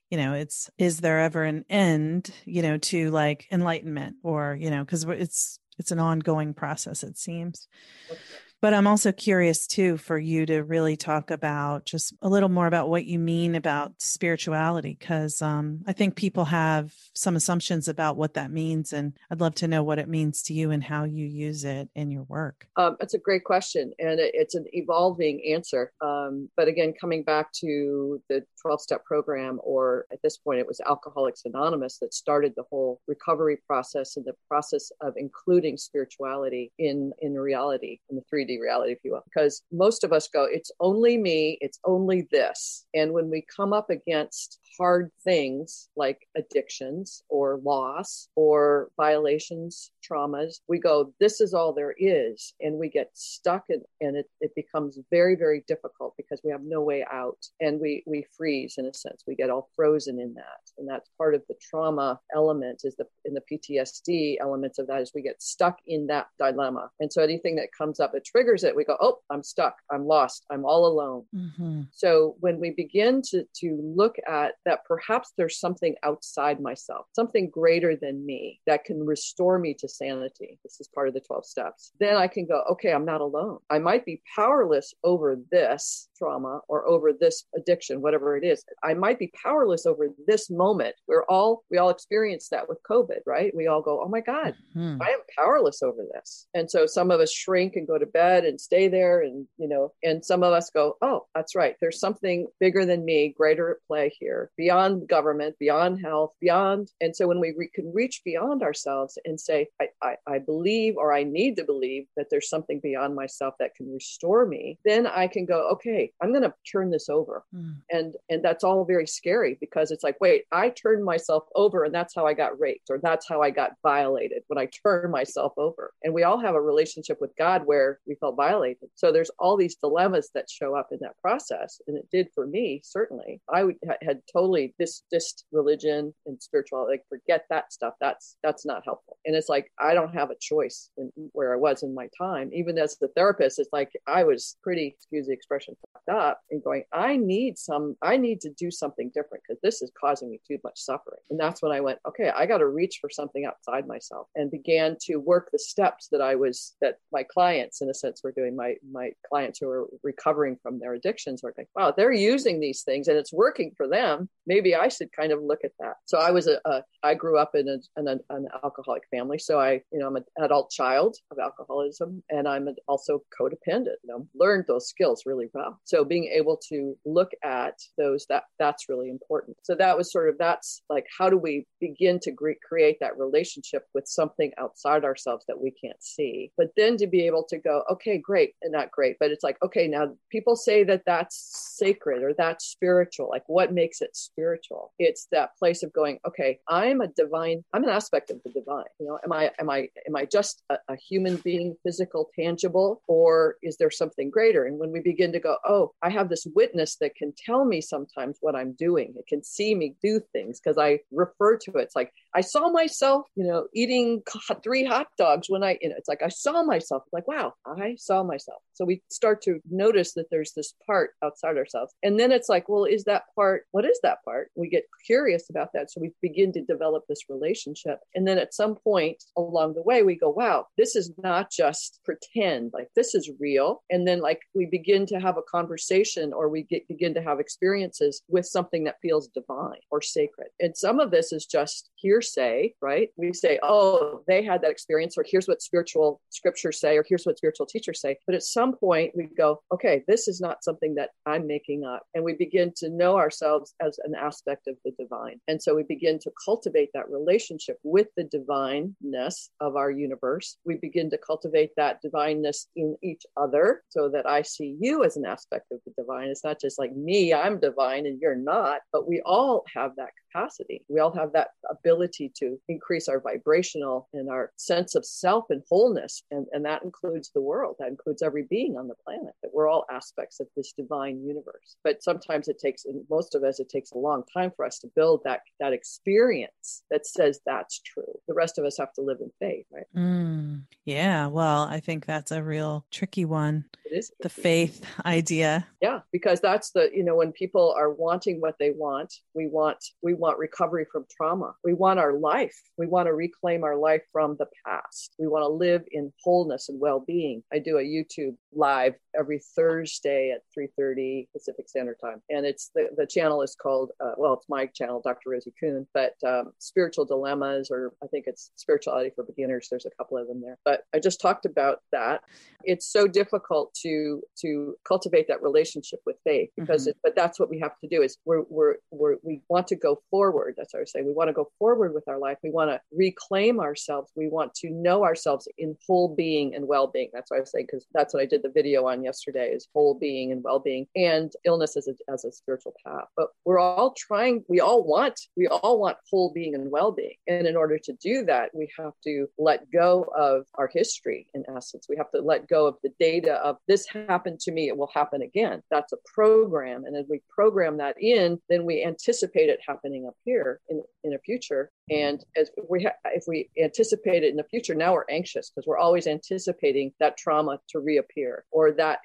you 0.09 0.17
know, 0.17 0.33
it's 0.33 0.69
is 0.77 0.99
there 0.99 1.21
ever 1.21 1.43
an 1.43 1.65
end, 1.69 2.29
you 2.45 2.61
know, 2.61 2.77
to 2.77 3.09
like 3.09 3.47
enlightenment 3.51 4.17
or, 4.21 4.55
you 4.59 4.69
know, 4.69 4.83
because 4.83 5.03
it's 5.05 5.59
it's 5.79 5.91
an 5.91 5.99
ongoing 5.99 6.53
process, 6.53 7.03
it 7.03 7.17
seems. 7.17 7.67
Okay. 8.09 8.19
But 8.65 8.73
I'm 8.73 8.87
also 8.87 9.11
curious 9.11 9.67
too 9.67 9.95
for 9.95 10.17
you 10.17 10.47
to 10.47 10.63
really 10.63 10.97
talk 10.97 11.29
about 11.29 11.85
just 11.85 12.15
a 12.23 12.27
little 12.27 12.49
more 12.49 12.65
about 12.65 12.89
what 12.89 13.05
you 13.05 13.19
mean 13.19 13.53
about 13.53 14.01
spirituality, 14.01 14.97
because 14.99 15.39
um, 15.39 15.81
I 15.85 15.93
think 15.93 16.15
people 16.15 16.45
have 16.45 16.91
some 17.13 17.35
assumptions 17.35 17.87
about 17.87 18.17
what 18.17 18.33
that 18.33 18.49
means, 18.49 18.91
and 18.91 19.13
I'd 19.29 19.39
love 19.39 19.53
to 19.55 19.67
know 19.67 19.83
what 19.83 19.99
it 19.99 20.09
means 20.09 20.41
to 20.45 20.55
you 20.55 20.71
and 20.71 20.83
how 20.83 21.03
you 21.03 21.27
use 21.27 21.63
it 21.63 21.89
in 21.93 22.09
your 22.09 22.23
work. 22.23 22.67
Um, 22.75 22.97
it's 22.99 23.13
a 23.13 23.19
great 23.19 23.43
question, 23.43 23.93
and 23.99 24.19
it's 24.19 24.55
an 24.55 24.65
evolving 24.73 25.43
answer. 25.47 25.93
Um, 26.01 26.49
but 26.57 26.67
again, 26.67 26.95
coming 26.99 27.21
back 27.21 27.51
to 27.59 28.19
the 28.29 28.43
12 28.63 28.81
step 28.81 29.05
program, 29.05 29.59
or 29.61 30.07
at 30.11 30.23
this 30.23 30.37
point, 30.37 30.59
it 30.59 30.65
was 30.65 30.81
Alcoholics 30.87 31.43
Anonymous 31.45 31.99
that 31.99 32.15
started 32.15 32.53
the 32.55 32.65
whole 32.71 32.99
recovery 33.07 33.59
process 33.67 34.17
and 34.17 34.25
the 34.25 34.33
process 34.47 34.91
of 35.01 35.13
including 35.17 35.77
spirituality 35.77 36.71
in 36.79 37.13
in 37.19 37.35
reality 37.35 37.99
in 38.09 38.15
the 38.15 38.23
3D 38.23 38.54
reality, 38.59 38.91
if 38.91 38.99
you 39.03 39.11
will, 39.11 39.23
because 39.25 39.63
most 39.71 40.03
of 40.03 40.13
us 40.13 40.27
go, 40.27 40.47
it's 40.49 40.71
only 40.79 41.17
me, 41.17 41.57
it's 41.61 41.79
only 41.85 42.27
this. 42.31 42.85
And 42.93 43.13
when 43.13 43.29
we 43.29 43.45
come 43.55 43.73
up 43.73 43.89
against 43.89 44.59
hard 44.77 45.09
things 45.23 45.89
like 45.95 46.27
addictions 46.35 47.23
or 47.29 47.59
loss 47.63 48.27
or 48.35 48.89
violations, 48.97 49.91
traumas, 50.09 50.55
we 50.67 50.79
go, 50.79 51.13
this 51.19 51.41
is 51.41 51.53
all 51.53 51.73
there 51.73 51.95
is. 51.97 52.53
And 52.61 52.77
we 52.77 52.89
get 52.89 53.09
stuck 53.13 53.65
in, 53.69 53.81
and 54.01 54.15
it, 54.15 54.29
it 54.41 54.51
becomes 54.55 54.99
very, 55.11 55.35
very 55.35 55.63
difficult 55.67 56.13
because 56.17 56.41
we 56.43 56.51
have 56.51 56.61
no 56.63 56.81
way 56.81 57.05
out 57.11 57.37
and 57.59 57.79
we, 57.79 58.03
we 58.05 58.25
freeze 58.37 58.75
in 58.77 58.85
a 58.85 58.93
sense. 58.93 59.23
We 59.27 59.35
get 59.35 59.49
all 59.49 59.69
frozen 59.75 60.19
in 60.19 60.33
that. 60.35 60.43
And 60.77 60.87
that's 60.87 61.09
part 61.17 61.35
of 61.35 61.43
the 61.47 61.55
trauma 61.69 62.19
element 62.35 62.81
is 62.83 62.95
the, 62.95 63.05
in 63.25 63.33
the 63.33 63.41
PTSD 63.51 64.35
elements 64.41 64.79
of 64.79 64.87
that 64.87 65.01
is 65.01 65.11
we 65.13 65.21
get 65.21 65.41
stuck 65.41 65.79
in 65.87 66.07
that 66.07 66.27
dilemma. 66.39 66.89
And 66.99 67.11
so 67.11 67.21
anything 67.21 67.55
that 67.55 67.69
comes 67.77 67.99
up, 67.99 68.13
it 68.13 68.25
triggers 68.35 68.65
it. 68.65 68.75
We 68.75 68.83
go, 68.83 68.97
oh, 68.99 69.19
I'm 69.29 69.43
stuck. 69.43 69.77
I'm 69.89 70.05
lost. 70.05 70.45
I'm 70.51 70.65
all 70.65 70.87
alone. 70.87 71.23
Mm-hmm. 71.33 71.81
So 71.93 72.35
when 72.41 72.59
we 72.59 72.71
begin 72.71 73.21
to, 73.29 73.45
to 73.61 73.93
look 73.95 74.17
at 74.27 74.55
that 74.65 74.83
perhaps 74.85 75.31
there's 75.37 75.57
something 75.57 75.95
outside 76.03 76.59
myself, 76.59 77.05
something 77.15 77.49
greater 77.49 77.95
than 77.95 78.25
me 78.25 78.59
that 78.67 78.83
can 78.83 79.05
restore 79.05 79.57
me 79.57 79.73
to 79.75 79.87
sanity. 79.87 80.59
This 80.63 80.81
is 80.81 80.89
part 80.89 81.07
of 81.07 81.13
the 81.13 81.21
12 81.21 81.45
steps. 81.45 81.93
Then 81.97 82.17
I 82.17 82.27
can 82.27 82.45
go, 82.45 82.61
okay, 82.71 82.91
I'm 82.91 83.05
not 83.05 83.21
alone. 83.21 83.59
I 83.69 83.79
might 83.79 84.05
be 84.05 84.21
powerless 84.35 84.93
over 85.05 85.37
this 85.49 86.09
trauma 86.17 86.59
or 86.67 86.85
over 86.87 87.13
this 87.13 87.45
addiction, 87.55 88.01
whatever 88.01 88.35
it 88.35 88.43
is. 88.43 88.65
I 88.83 88.95
might 88.95 89.17
be 89.17 89.31
powerless 89.41 89.85
over 89.85 90.09
this 90.27 90.49
moment. 90.49 90.95
We're 91.07 91.25
all, 91.29 91.63
we 91.71 91.77
all 91.77 91.89
experience 91.89 92.49
that 92.49 92.67
with 92.67 92.79
COVID, 92.89 93.19
right? 93.25 93.55
We 93.55 93.67
all 93.67 93.81
go, 93.81 94.03
oh 94.03 94.09
my 94.09 94.19
God, 94.19 94.55
mm-hmm. 94.75 95.01
I 95.01 95.11
am 95.11 95.19
powerless 95.37 95.81
over 95.81 96.03
this. 96.13 96.47
And 96.53 96.69
so 96.69 96.85
some 96.85 97.11
of 97.11 97.21
us 97.21 97.31
shrink 97.31 97.77
and 97.77 97.87
go 97.87 97.97
to 97.97 98.05
bed 98.05 98.24
and 98.33 98.59
stay 98.59 98.87
there. 98.87 99.21
And, 99.21 99.47
you 99.57 99.67
know, 99.67 99.93
and 100.03 100.23
some 100.23 100.43
of 100.43 100.53
us 100.53 100.69
go, 100.69 100.97
oh, 101.01 101.25
that's 101.35 101.55
right. 101.55 101.75
There's 101.79 101.99
something 101.99 102.47
bigger 102.59 102.85
than 102.85 103.05
me, 103.05 103.33
greater 103.37 103.71
at 103.71 103.77
play 103.87 104.11
here 104.19 104.51
beyond 104.57 105.07
government, 105.07 105.55
beyond 105.59 106.01
health, 106.01 106.31
beyond. 106.41 106.89
And 107.01 107.15
so 107.15 107.27
when 107.27 107.39
we 107.39 107.53
re- 107.57 107.69
can 107.73 107.91
reach 107.93 108.21
beyond 108.25 108.63
ourselves 108.63 109.17
and 109.25 109.39
say, 109.39 109.67
I, 109.81 109.87
I, 110.01 110.15
I 110.27 110.39
believe 110.39 110.95
or 110.97 111.13
I 111.13 111.23
need 111.23 111.55
to 111.57 111.63
believe 111.63 112.05
that 112.17 112.27
there's 112.29 112.49
something 112.49 112.79
beyond 112.81 113.15
myself 113.15 113.55
that 113.59 113.75
can 113.75 113.91
restore 113.91 114.45
me, 114.45 114.79
then 114.85 115.07
I 115.07 115.27
can 115.27 115.45
go, 115.45 115.69
okay, 115.73 116.11
I'm 116.21 116.31
going 116.31 116.43
to 116.43 116.53
turn 116.71 116.89
this 116.89 117.09
over. 117.09 117.43
Mm. 117.53 117.77
And, 117.91 118.13
and 118.29 118.43
that's 118.43 118.63
all 118.63 118.85
very 118.85 119.07
scary 119.07 119.57
because 119.59 119.91
it's 119.91 120.03
like, 120.03 120.19
wait, 120.19 120.43
I 120.51 120.69
turned 120.69 121.03
myself 121.03 121.43
over 121.55 121.83
and 121.83 121.93
that's 121.93 122.15
how 122.15 122.25
I 122.25 122.33
got 122.33 122.59
raped 122.59 122.89
or 122.89 122.99
that's 123.01 123.27
how 123.27 123.41
I 123.41 123.49
got 123.49 123.71
violated 123.83 124.43
when 124.47 124.57
I 124.57 124.69
turned 124.83 125.11
myself 125.11 125.53
over. 125.57 125.93
And 126.03 126.13
we 126.13 126.23
all 126.23 126.39
have 126.39 126.55
a 126.55 126.61
relationship 126.61 127.19
with 127.21 127.31
God 127.37 127.65
where 127.65 127.99
we 128.07 128.14
felt 128.19 128.35
violated. 128.35 128.89
So 128.95 129.11
there's 129.11 129.31
all 129.39 129.57
these 129.57 129.75
dilemmas 129.75 130.29
that 130.33 130.49
show 130.49 130.75
up 130.75 130.89
in 130.91 130.99
that 131.01 131.19
process. 131.21 131.81
And 131.87 131.97
it 131.97 132.07
did 132.11 132.29
for 132.33 132.47
me, 132.47 132.81
certainly. 132.83 133.41
I 133.49 133.63
would, 133.63 133.77
had 134.01 134.21
totally 134.31 134.73
this 134.79 135.03
religion 135.51 136.13
and 136.25 136.41
spirituality 136.41 136.93
like 136.93 137.03
forget 137.09 137.45
that 137.49 137.71
stuff 137.71 137.93
that's 137.99 138.37
that's 138.43 138.65
not 138.65 138.83
helpful 138.83 139.17
and 139.25 139.35
it's 139.35 139.49
like 139.49 139.71
i 139.79 139.93
don't 139.93 140.13
have 140.13 140.29
a 140.29 140.35
choice 140.39 140.89
in 140.97 141.11
where 141.33 141.53
i 141.53 141.57
was 141.57 141.83
in 141.83 141.93
my 141.93 142.07
time 142.17 142.49
even 142.53 142.77
as 142.77 142.97
the 142.97 143.07
therapist 143.09 143.59
it's 143.59 143.69
like 143.73 143.91
i 144.07 144.23
was 144.23 144.57
pretty 144.63 144.87
excuse 144.87 145.27
the 145.27 145.33
expression 145.33 145.75
fucked 145.93 146.09
up 146.09 146.41
and 146.51 146.63
going 146.63 146.83
i 146.93 147.15
need 147.15 147.57
some 147.57 147.95
i 148.01 148.17
need 148.17 148.41
to 148.41 148.49
do 148.51 148.69
something 148.69 149.11
different 149.13 149.43
because 149.47 149.59
this 149.61 149.81
is 149.81 149.91
causing 149.99 150.29
me 150.29 150.39
too 150.47 150.57
much 150.63 150.77
suffering 150.79 151.21
and 151.29 151.39
that's 151.39 151.61
when 151.61 151.71
i 151.71 151.79
went 151.79 151.99
okay 152.07 152.31
i 152.35 152.45
got 152.45 152.59
to 152.59 152.67
reach 152.67 152.99
for 152.99 153.09
something 153.09 153.45
outside 153.45 153.87
myself 153.87 154.27
and 154.35 154.51
began 154.51 154.95
to 155.01 155.17
work 155.17 155.49
the 155.51 155.59
steps 155.59 156.07
that 156.11 156.21
i 156.21 156.35
was 156.35 156.75
that 156.81 156.97
my 157.11 157.23
clients 157.23 157.81
in 157.81 157.89
a 157.89 157.93
sense 157.93 158.04
were 158.23 158.31
doing 158.31 158.55
my 158.55 158.75
my 158.91 159.11
clients 159.29 159.59
who 159.59 159.69
are 159.69 159.87
recovering 160.03 160.57
from 160.61 160.79
their 160.79 160.93
addictions 160.93 161.41
were 161.43 161.53
like 161.57 161.67
wow 161.75 161.93
they're 161.95 162.11
using 162.11 162.59
these 162.59 162.83
things 162.83 163.07
and 163.07 163.17
it's 163.17 163.33
working 163.33 163.71
for 163.75 163.87
them 163.87 164.29
maybe 164.47 164.75
I 164.75 164.87
should 164.87 165.11
kind 165.11 165.31
of 165.31 165.41
look 165.41 165.59
at 165.63 165.71
that. 165.79 165.95
So 166.05 166.17
I 166.17 166.31
was 166.31 166.47
a, 166.47 166.59
a 166.65 166.83
I 167.03 167.13
grew 167.13 167.37
up 167.37 167.51
in, 167.53 167.67
a, 167.67 167.77
in 167.99 168.07
a, 168.07 168.17
an 168.33 168.47
alcoholic 168.63 169.03
family. 169.11 169.37
So 169.37 169.59
I, 169.59 169.73
you 169.91 169.99
know, 169.99 170.07
I'm 170.07 170.15
an 170.15 170.25
adult 170.39 170.71
child 170.71 171.17
of 171.31 171.37
alcoholism 171.39 172.23
and 172.29 172.47
I'm 172.47 172.67
also 172.87 173.21
codependent, 173.39 173.97
you 174.03 174.07
know, 174.07 174.27
learned 174.35 174.65
those 174.67 174.89
skills 174.89 175.23
really 175.25 175.49
well. 175.53 175.79
So 175.83 176.03
being 176.03 176.25
able 176.33 176.59
to 176.69 176.97
look 177.05 177.31
at 177.43 177.75
those, 177.97 178.25
that 178.29 178.43
that's 178.59 178.89
really 178.89 179.09
important. 179.09 179.57
So 179.63 179.75
that 179.75 179.97
was 179.97 180.11
sort 180.11 180.29
of, 180.29 180.37
that's 180.37 180.81
like, 180.89 181.05
how 181.15 181.29
do 181.29 181.37
we 181.37 181.67
begin 181.79 182.19
to 182.21 182.31
re- 182.39 182.57
create 182.67 182.97
that 183.01 183.17
relationship 183.17 183.83
with 183.93 184.07
something 184.07 184.51
outside 184.57 185.03
ourselves 185.03 185.45
that 185.47 185.61
we 185.61 185.71
can't 185.71 186.01
see? 186.01 186.51
But 186.57 186.69
then 186.75 186.97
to 186.97 187.07
be 187.07 187.25
able 187.27 187.45
to 187.49 187.57
go, 187.57 187.83
okay, 187.95 188.17
great, 188.17 188.53
and 188.61 188.71
not 188.71 188.91
great, 188.91 189.15
but 189.19 189.31
it's 189.31 189.43
like, 189.43 189.57
okay, 189.63 189.87
now 189.87 190.13
people 190.29 190.55
say 190.55 190.83
that 190.83 191.03
that's 191.05 191.75
sacred 191.77 192.23
or 192.23 192.33
that's 192.33 192.65
spiritual. 192.65 193.29
Like 193.29 193.43
what 193.47 193.73
makes 193.73 194.01
it 194.01 194.15
spiritual? 194.15 194.93
It's 194.99 195.27
that 195.31 195.55
place 195.57 195.83
of 195.83 195.93
going, 195.93 196.19
okay, 196.27 196.59
I'm 196.67 197.01
a 197.01 197.07
divine, 197.07 197.63
I'm 197.73 197.83
an 197.83 197.89
aspect 197.89 198.31
of 198.31 198.41
the 198.43 198.51
divine. 198.51 198.85
You 198.99 199.07
know, 199.07 199.19
am 199.23 199.31
I 199.31 199.51
am 199.59 199.69
I 199.69 199.89
am 200.07 200.15
I 200.15 200.25
just 200.25 200.63
a, 200.69 200.77
a 200.89 200.95
human 200.95 201.37
being, 201.37 201.75
physical, 201.83 202.29
tangible, 202.37 203.01
or 203.07 203.55
is 203.61 203.77
there 203.77 203.91
something 203.91 204.29
greater? 204.29 204.65
And 204.65 204.77
when 204.77 204.91
we 204.91 204.99
begin 204.99 205.31
to 205.33 205.39
go, 205.39 205.57
oh, 205.67 205.93
I 206.01 206.09
have 206.09 206.29
this 206.29 206.45
witness 206.55 206.97
that 206.97 207.15
can 207.15 207.33
tell 207.37 207.65
me 207.65 207.81
sometimes 207.81 208.37
what 208.41 208.55
I'm 208.55 208.73
doing. 208.73 209.13
It 209.17 209.27
can 209.27 209.43
see 209.43 209.73
me 209.75 209.95
do 210.03 210.19
things 210.33 210.59
because 210.59 210.77
I 210.77 210.99
refer 211.11 211.57
to 211.57 211.71
it. 211.71 211.83
It's 211.83 211.95
like 211.95 212.11
I 212.33 212.41
saw 212.41 212.69
myself, 212.69 213.25
you 213.35 213.45
know, 213.45 213.67
eating 213.73 214.21
three 214.63 214.83
hot 214.83 215.07
dogs 215.17 215.49
when 215.49 215.63
I, 215.63 215.77
you 215.81 215.89
know, 215.89 215.95
it's 215.97 216.09
like 216.09 216.21
I 216.21 216.29
saw 216.29 216.63
myself. 216.63 217.03
like, 217.13 217.27
wow, 217.27 217.53
I 217.65 217.84
saw 217.93 218.23
myself. 218.23 218.61
So 218.73 218.85
we 218.85 219.03
start 219.09 219.41
to 219.43 219.59
notice 219.69 220.13
that 220.13 220.29
there's 220.31 220.53
this 220.53 220.73
part 220.85 221.11
outside 221.23 221.57
ourselves. 221.57 221.93
And 222.03 222.19
then 222.19 222.31
it's 222.31 222.49
like, 222.49 222.67
well, 222.67 222.85
is 222.85 223.03
that 223.05 223.23
part, 223.35 223.65
what 223.71 223.85
is 223.85 223.99
that 224.01 224.23
part? 224.25 224.49
We 224.55 224.67
get 224.67 224.85
curious 225.05 225.49
about 225.49 225.69
that. 225.73 225.91
So 225.91 226.01
we 226.01 226.11
begin 226.21 226.51
to 226.53 226.61
develop 226.61 227.03
this 227.07 227.29
relationship. 227.29 227.99
And 228.15 228.27
then 228.27 228.37
at 228.37 228.53
some 228.53 228.75
point 228.75 229.23
along 229.37 229.75
the 229.75 229.83
way, 229.83 230.03
we 230.03 230.15
go, 230.15 230.29
wow, 230.29 230.67
this 230.77 230.95
is 230.95 231.11
not 231.21 231.51
just 231.51 231.99
pretend, 232.03 232.71
like 232.73 232.89
this 232.95 233.15
is 233.15 233.31
real. 233.39 233.83
And 233.89 234.07
then 234.07 234.19
like 234.19 234.41
we 234.53 234.65
begin 234.65 235.05
to 235.07 235.19
have 235.19 235.37
a 235.37 235.43
conversation 235.49 236.33
or 236.33 236.49
we 236.49 236.63
get, 236.63 236.87
begin 236.87 237.13
to 237.13 237.21
have 237.21 237.39
experiences 237.39 238.21
with 238.27 238.45
something 238.45 238.85
that 238.85 238.99
feels 239.01 239.27
divine 239.27 239.79
or 239.91 240.01
sacred. 240.01 240.47
And 240.59 240.75
some 240.75 240.99
of 240.99 241.11
this 241.11 241.31
is 241.31 241.45
just 241.45 241.89
hearsay, 241.95 242.73
right? 242.81 243.09
We 243.17 243.33
say, 243.33 243.59
oh, 243.63 244.21
they 244.27 244.43
had 244.43 244.61
that 244.61 244.71
experience, 244.71 245.17
or 245.17 245.25
here's 245.25 245.47
what 245.47 245.61
spiritual 245.61 246.21
scriptures 246.29 246.79
say, 246.79 246.97
or 246.97 247.05
here's 247.07 247.25
what 247.25 247.37
spiritual 247.37 247.65
teachers 247.75 248.01
say. 248.01 248.17
But 248.25 248.35
at 248.35 248.43
some 248.43 248.75
point, 248.75 249.11
we 249.15 249.27
go, 249.37 249.61
okay, 249.73 250.03
this 250.07 250.27
is 250.27 250.39
not 250.39 250.63
something 250.63 250.95
that 250.95 251.09
I'm 251.25 251.45
making 251.45 251.83
up. 251.83 252.03
And 252.13 252.23
we 252.23 252.33
begin 252.33 252.71
to 252.77 252.89
know 252.89 253.17
ourselves 253.17 253.73
as 253.81 253.99
an 254.03 254.15
aspect 254.15 254.67
of 254.67 254.75
the 254.85 254.91
divine. 254.97 255.41
And 255.47 255.61
so 255.61 255.75
we 255.75 255.83
begin 255.83 256.19
to 256.19 256.31
cultivate 256.43 256.89
that 256.93 257.09
relationship 257.09 257.77
with 257.83 258.07
the 258.15 258.23
divineness 258.23 259.49
of 259.59 259.75
our 259.75 259.91
universe. 259.91 260.57
We 260.65 260.75
begin 260.75 261.09
to 261.09 261.17
cultivate 261.17 261.71
that 261.75 262.01
divineness 262.01 262.67
in 262.75 262.95
each 263.03 263.23
other 263.35 263.83
so 263.89 264.09
that 264.09 264.25
I 264.25 264.41
see 264.41 264.77
you 264.79 265.03
as 265.03 265.17
an 265.17 265.25
aspect 265.25 265.71
of 265.71 265.79
the 265.85 265.93
divine. 266.01 266.29
It's 266.29 266.43
not 266.43 266.61
just 266.61 266.79
like 266.79 266.95
me, 266.95 267.33
I'm 267.33 267.59
divine 267.59 268.05
and 268.05 268.19
you're 268.21 268.35
not, 268.35 268.81
but 268.93 269.07
we 269.07 269.21
all 269.25 269.65
have 269.73 269.91
that 269.97 270.11
capacity. 270.35 270.83
We 270.89 270.99
all 270.99 271.13
have 271.13 271.33
that 271.33 271.49
ability 271.69 272.31
to 272.37 272.59
increase 272.67 273.07
our 273.07 273.19
vibrational 273.19 274.07
and 274.13 274.29
our 274.29 274.51
sense 274.57 274.95
of 274.95 275.05
self 275.05 275.45
and 275.49 275.61
wholeness. 275.69 276.23
And, 276.31 276.45
and 276.51 276.65
that 276.65 276.83
includes 276.83 277.31
the 277.33 277.41
world, 277.41 277.75
that 277.79 277.89
includes 277.89 278.21
every 278.21 278.43
being 278.43 278.77
on 278.77 278.87
the 278.87 278.95
planet, 279.03 279.33
that 279.41 279.51
we're 279.53 279.69
all 279.69 279.85
aspects 279.91 280.39
of 280.39 280.47
this 280.55 280.73
divine 280.77 281.23
universe. 281.25 281.77
But 281.83 282.03
sometimes 282.03 282.47
it 282.47 282.59
takes, 282.59 282.85
and 282.85 283.03
most 283.09 283.35
of 283.35 283.43
us, 283.43 283.59
it 283.59 283.69
takes 283.69 283.91
a 283.91 283.97
long 283.97 284.23
time 284.33 284.51
for 284.55 284.65
us 284.65 284.79
to 284.79 284.91
build 284.95 285.21
that, 285.25 285.41
that 285.59 285.73
experience 285.73 286.83
that 286.91 287.05
says 287.05 287.39
that's 287.45 287.79
true. 287.79 288.19
The 288.27 288.33
rest 288.33 288.57
of 288.57 288.65
us 288.65 288.77
have 288.77 288.93
to 288.93 289.01
live 289.01 289.17
in 289.21 289.31
faith, 289.39 289.65
right? 289.71 289.85
Mm, 289.95 290.63
yeah. 290.85 291.27
Well, 291.27 291.63
I 291.63 291.79
think 291.79 292.05
that's 292.05 292.31
a 292.31 292.43
real 292.43 292.85
tricky 292.91 293.25
one. 293.25 293.65
It 293.85 293.97
is 293.97 294.11
the 294.21 294.29
faith 294.29 294.83
idea. 295.05 295.67
Yeah, 295.81 295.99
because 296.11 296.41
that's 296.41 296.71
the, 296.71 296.89
you 296.93 297.03
know, 297.03 297.15
when 297.15 297.31
people 297.31 297.73
are 297.77 297.93
wanting 297.93 298.41
what 298.41 298.55
they 298.59 298.71
want, 298.71 299.13
we 299.33 299.47
want, 299.47 299.77
we 300.01 300.13
want 300.13 300.24
want 300.25 300.39
recovery 300.39 300.87
from 300.91 301.05
trauma. 301.15 301.53
We 301.63 301.75
want 301.75 301.99
our 301.99 302.13
life. 302.13 302.59
We 302.77 302.87
want 302.87 303.07
to 303.07 303.13
reclaim 303.13 303.63
our 303.63 303.75
life 303.75 304.01
from 304.11 304.35
the 304.39 304.47
past. 304.65 305.13
We 305.19 305.27
want 305.27 305.43
to 305.43 305.49
live 305.49 305.83
in 305.91 306.11
wholeness 306.23 306.67
and 306.67 306.79
well-being. 306.79 307.43
I 307.53 307.59
do 307.59 307.77
a 307.77 307.83
YouTube 307.83 308.35
live 308.51 308.95
every 309.17 309.39
Thursday 309.55 310.31
at 310.31 310.41
3:30 310.57 311.27
Pacific 311.31 311.69
Standard 311.69 311.97
Time, 312.01 312.21
and 312.31 312.43
it's 312.43 312.71
the, 312.73 312.89
the 312.97 313.05
channel 313.05 313.43
is 313.43 313.55
called 313.55 313.91
uh, 313.99 314.13
well, 314.17 314.33
it's 314.33 314.49
my 314.49 314.65
channel, 314.65 314.99
Dr. 314.99 315.29
Rosie 315.29 315.53
Kuhn, 315.59 315.85
but 315.93 316.15
um, 316.25 316.53
spiritual 316.57 317.05
dilemmas, 317.05 317.69
or 317.69 317.93
I 318.03 318.07
think 318.07 318.25
it's 318.27 318.51
spirituality 318.55 319.11
for 319.15 319.23
beginners. 319.23 319.67
There's 319.69 319.85
a 319.85 319.95
couple 319.97 320.17
of 320.17 320.27
them 320.27 320.41
there, 320.41 320.57
but 320.65 320.85
I 320.93 320.99
just 320.99 321.21
talked 321.21 321.45
about 321.45 321.81
that. 321.91 322.21
It's 322.63 322.87
so 322.87 323.07
difficult 323.07 323.75
to 323.83 324.23
to 324.41 324.75
cultivate 324.87 325.27
that 325.27 325.43
relationship 325.43 325.99
with 326.05 326.15
faith 326.23 326.49
because, 326.57 326.83
mm-hmm. 326.83 326.89
it, 326.89 326.97
but 327.03 327.15
that's 327.15 327.39
what 327.39 327.49
we 327.49 327.59
have 327.59 327.77
to 327.81 327.87
do 327.87 328.01
is 328.01 328.17
we're, 328.25 328.43
we're, 328.49 328.75
we're 328.91 329.17
we 329.23 329.41
want 329.49 329.67
to 329.67 329.75
go 329.75 330.01
forward. 330.15 330.55
That's 330.57 330.73
what 330.73 330.79
I 330.79 330.83
was 330.83 330.91
saying. 330.91 331.05
We 331.05 331.13
want 331.13 331.27
to 331.27 331.33
go 331.33 331.49
forward 331.59 331.93
with 331.93 332.07
our 332.07 332.19
life. 332.19 332.37
We 332.41 332.51
want 332.51 332.71
to 332.71 332.79
reclaim 332.91 333.59
ourselves. 333.59 334.11
We 334.15 334.29
want 334.29 334.53
to 334.55 334.69
know 334.69 335.03
ourselves 335.03 335.47
in 335.57 335.75
whole 335.85 336.15
being 336.15 336.55
and 336.55 336.67
well 336.67 336.87
being. 336.87 337.09
That's 337.13 337.31
what 337.31 337.37
I 337.37 337.39
was 337.41 337.51
saying 337.51 337.65
because 337.65 337.85
that's 337.93 338.13
what 338.13 338.23
I 338.23 338.25
did 338.25 338.43
the 338.43 338.49
video 338.49 338.87
on 338.87 339.03
yesterday 339.03 339.49
is 339.49 339.67
whole 339.73 339.93
being 339.93 340.31
and 340.31 340.43
well-being 340.43 340.87
and 340.95 341.31
illness 341.45 341.75
as 341.75 341.87
a, 341.87 342.11
as 342.11 342.25
a 342.25 342.31
spiritual 342.31 342.73
path 342.85 343.05
but 343.17 343.27
we're 343.43 343.59
all 343.59 343.93
trying 343.97 344.43
we 344.47 344.59
all 344.59 344.83
want 344.83 345.19
we 345.35 345.47
all 345.47 345.79
want 345.79 345.97
whole 346.09 346.31
being 346.33 346.55
and 346.55 346.71
well-being 346.71 347.15
and 347.27 347.47
in 347.47 347.55
order 347.55 347.77
to 347.77 347.93
do 347.93 348.23
that 348.23 348.49
we 348.53 348.69
have 348.77 348.93
to 349.03 349.27
let 349.37 349.69
go 349.71 350.05
of 350.15 350.45
our 350.55 350.69
history 350.71 351.27
in 351.33 351.43
essence 351.55 351.87
we 351.89 351.97
have 351.97 352.11
to 352.11 352.21
let 352.21 352.47
go 352.47 352.67
of 352.67 352.75
the 352.83 352.91
data 352.99 353.33
of 353.43 353.57
this 353.67 353.87
happened 353.87 354.39
to 354.39 354.51
me 354.51 354.67
it 354.67 354.77
will 354.77 354.91
happen 354.93 355.21
again 355.21 355.61
that's 355.71 355.93
a 355.93 355.97
program 356.13 356.85
and 356.85 356.95
as 356.95 357.05
we 357.09 357.21
program 357.29 357.77
that 357.77 357.95
in 357.99 358.39
then 358.49 358.65
we 358.65 358.83
anticipate 358.83 359.49
it 359.49 359.59
happening 359.67 360.04
up 360.05 360.15
here 360.23 360.59
in, 360.69 360.81
in 361.03 361.13
a 361.13 361.19
future 361.19 361.71
and 361.89 362.23
as 362.35 362.49
we 362.69 362.83
ha- 362.83 363.11
if 363.13 363.25
we 363.27 363.49
anticipate 363.61 364.23
it 364.23 364.29
in 364.29 364.35
the 364.35 364.43
future 364.43 364.75
now 364.75 364.93
we're 364.93 365.05
anxious 365.09 365.49
because 365.49 365.67
we're 365.67 365.77
always 365.77 366.07
anticipating 366.07 366.91
that 366.99 367.17
trauma 367.17 367.59
to 367.69 367.79
reappear 367.79 368.45
or 368.51 368.71
that 368.71 368.99